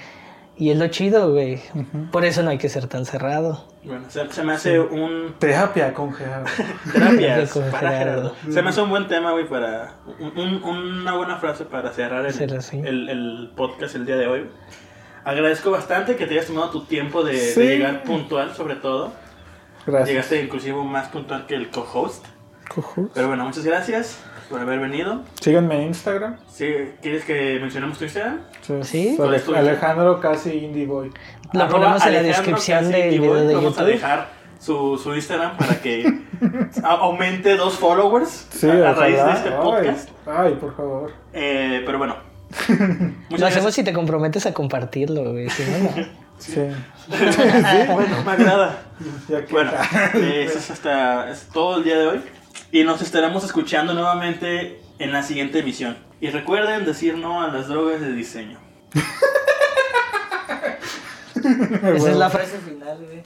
Y 0.58 0.70
es 0.70 0.78
lo 0.78 0.86
chido, 0.88 1.32
güey. 1.32 1.60
Por 2.10 2.24
eso 2.24 2.42
no 2.42 2.48
hay 2.48 2.56
que 2.56 2.70
ser 2.70 2.86
tan 2.86 3.04
cerrado. 3.04 3.66
Bueno, 3.84 4.06
se, 4.08 4.26
se 4.32 4.42
me 4.42 4.54
hace 4.54 4.80
un... 4.80 5.34
Terapia 5.38 5.92
con 5.92 6.14
Gerardo. 6.14 6.46
Terapias 6.94 7.52
Con 7.52 7.64
para 7.70 7.90
Gerardo. 7.90 8.30
Gerardo. 8.30 8.52
Se 8.54 8.62
me 8.62 8.70
hace 8.70 8.80
un 8.80 8.88
buen 8.88 9.06
tema, 9.06 9.32
güey, 9.32 9.46
para... 9.46 9.96
un- 10.18 10.32
un- 10.38 10.62
una 10.64 11.14
buena 11.14 11.36
frase 11.36 11.66
para 11.66 11.92
cerrar 11.92 12.24
el 12.26 13.52
podcast 13.54 13.96
el 13.96 14.06
día 14.06 14.16
de 14.16 14.26
hoy. 14.28 14.46
Agradezco 15.26 15.72
bastante 15.72 16.14
que 16.14 16.24
te 16.26 16.34
hayas 16.34 16.46
tomado 16.46 16.70
tu 16.70 16.84
tiempo 16.84 17.24
de, 17.24 17.32
de 17.32 17.38
Sí. 17.38 17.60
llegar 17.62 18.04
puntual, 18.04 18.54
sobre 18.54 18.76
todo. 18.76 19.12
Gracias. 19.84 20.08
Llegaste 20.08 20.40
inclusive 20.42 20.82
más 20.84 21.08
puntual 21.08 21.46
que 21.46 21.56
el 21.56 21.68
co-host. 21.70 22.24
Cojú. 22.72 23.10
Pero 23.12 23.26
bueno, 23.28 23.44
muchas 23.44 23.64
gracias 23.64 24.20
por 24.48 24.60
haber 24.60 24.78
venido. 24.78 25.22
Síganme 25.40 25.74
en 25.76 25.82
Instagram. 25.88 26.36
Sí, 26.48 26.72
¿Quieres 27.02 27.24
que 27.24 27.58
mencionemos 27.60 27.98
tu 27.98 28.04
Instagram? 28.04 28.38
Sí. 28.82 29.08
Soy 29.08 29.16
¿Cuál 29.16 29.34
es 29.34 29.44
tu 29.44 29.54
Alejandro 29.54 30.20
Casi 30.20 30.50
Indie 30.58 30.86
Boy. 30.86 31.10
Lo 31.52 31.60
Arroba 31.64 31.70
ponemos 31.80 32.06
en 32.06 32.12
la 32.12 32.18
Alejandro 32.20 32.52
descripción 32.52 32.92
del 32.92 33.10
video 33.10 33.34
de 33.34 33.54
Vamos 33.54 33.78
a 33.78 33.84
dejar 33.84 34.28
su, 34.60 34.96
su 34.96 35.12
Instagram 35.14 35.56
para 35.56 35.80
que 35.80 36.06
aumente 36.84 37.56
dos 37.56 37.74
followers 37.74 38.46
Sí, 38.50 38.68
a, 38.70 38.90
a 38.90 38.94
raíz 38.94 39.22
de 39.24 39.30
este 39.32 39.48
Ay, 39.48 39.60
podcast. 39.60 40.08
Ay, 40.26 40.54
por 40.54 40.76
favor. 40.76 41.12
Eh, 41.32 41.82
pero 41.84 41.98
bueno. 41.98 42.25
Lo 42.68 42.76
hacemos 42.76 43.38
gracias. 43.38 43.74
si 43.74 43.84
te 43.84 43.92
comprometes 43.92 44.46
a 44.46 44.54
compartirlo, 44.54 45.32
güey. 45.32 45.50
Si 45.50 45.62
no, 45.64 45.78
no. 45.78 46.26
Sí. 46.38 46.60
bueno, 47.10 48.22
me 48.22 48.30
agrada. 48.30 48.82
Bueno, 49.50 49.72
eh, 50.14 50.44
eso 50.46 50.58
es, 50.58 50.70
hasta, 50.70 51.30
es 51.30 51.46
todo 51.52 51.78
el 51.78 51.84
día 51.84 51.98
de 51.98 52.06
hoy. 52.08 52.20
Y 52.72 52.84
nos 52.84 53.00
estaremos 53.00 53.42
escuchando 53.42 53.94
nuevamente 53.94 54.82
en 54.98 55.12
la 55.12 55.22
siguiente 55.22 55.60
emisión. 55.60 55.96
Y 56.20 56.28
recuerden 56.28 56.84
decir 56.84 57.16
no 57.16 57.42
a 57.42 57.48
las 57.48 57.68
drogas 57.68 58.02
de 58.02 58.12
diseño. 58.12 58.58
Esa 61.36 62.10
es 62.10 62.16
la 62.16 62.28
frase 62.28 62.58
final, 62.58 62.98
güey. 62.98 63.22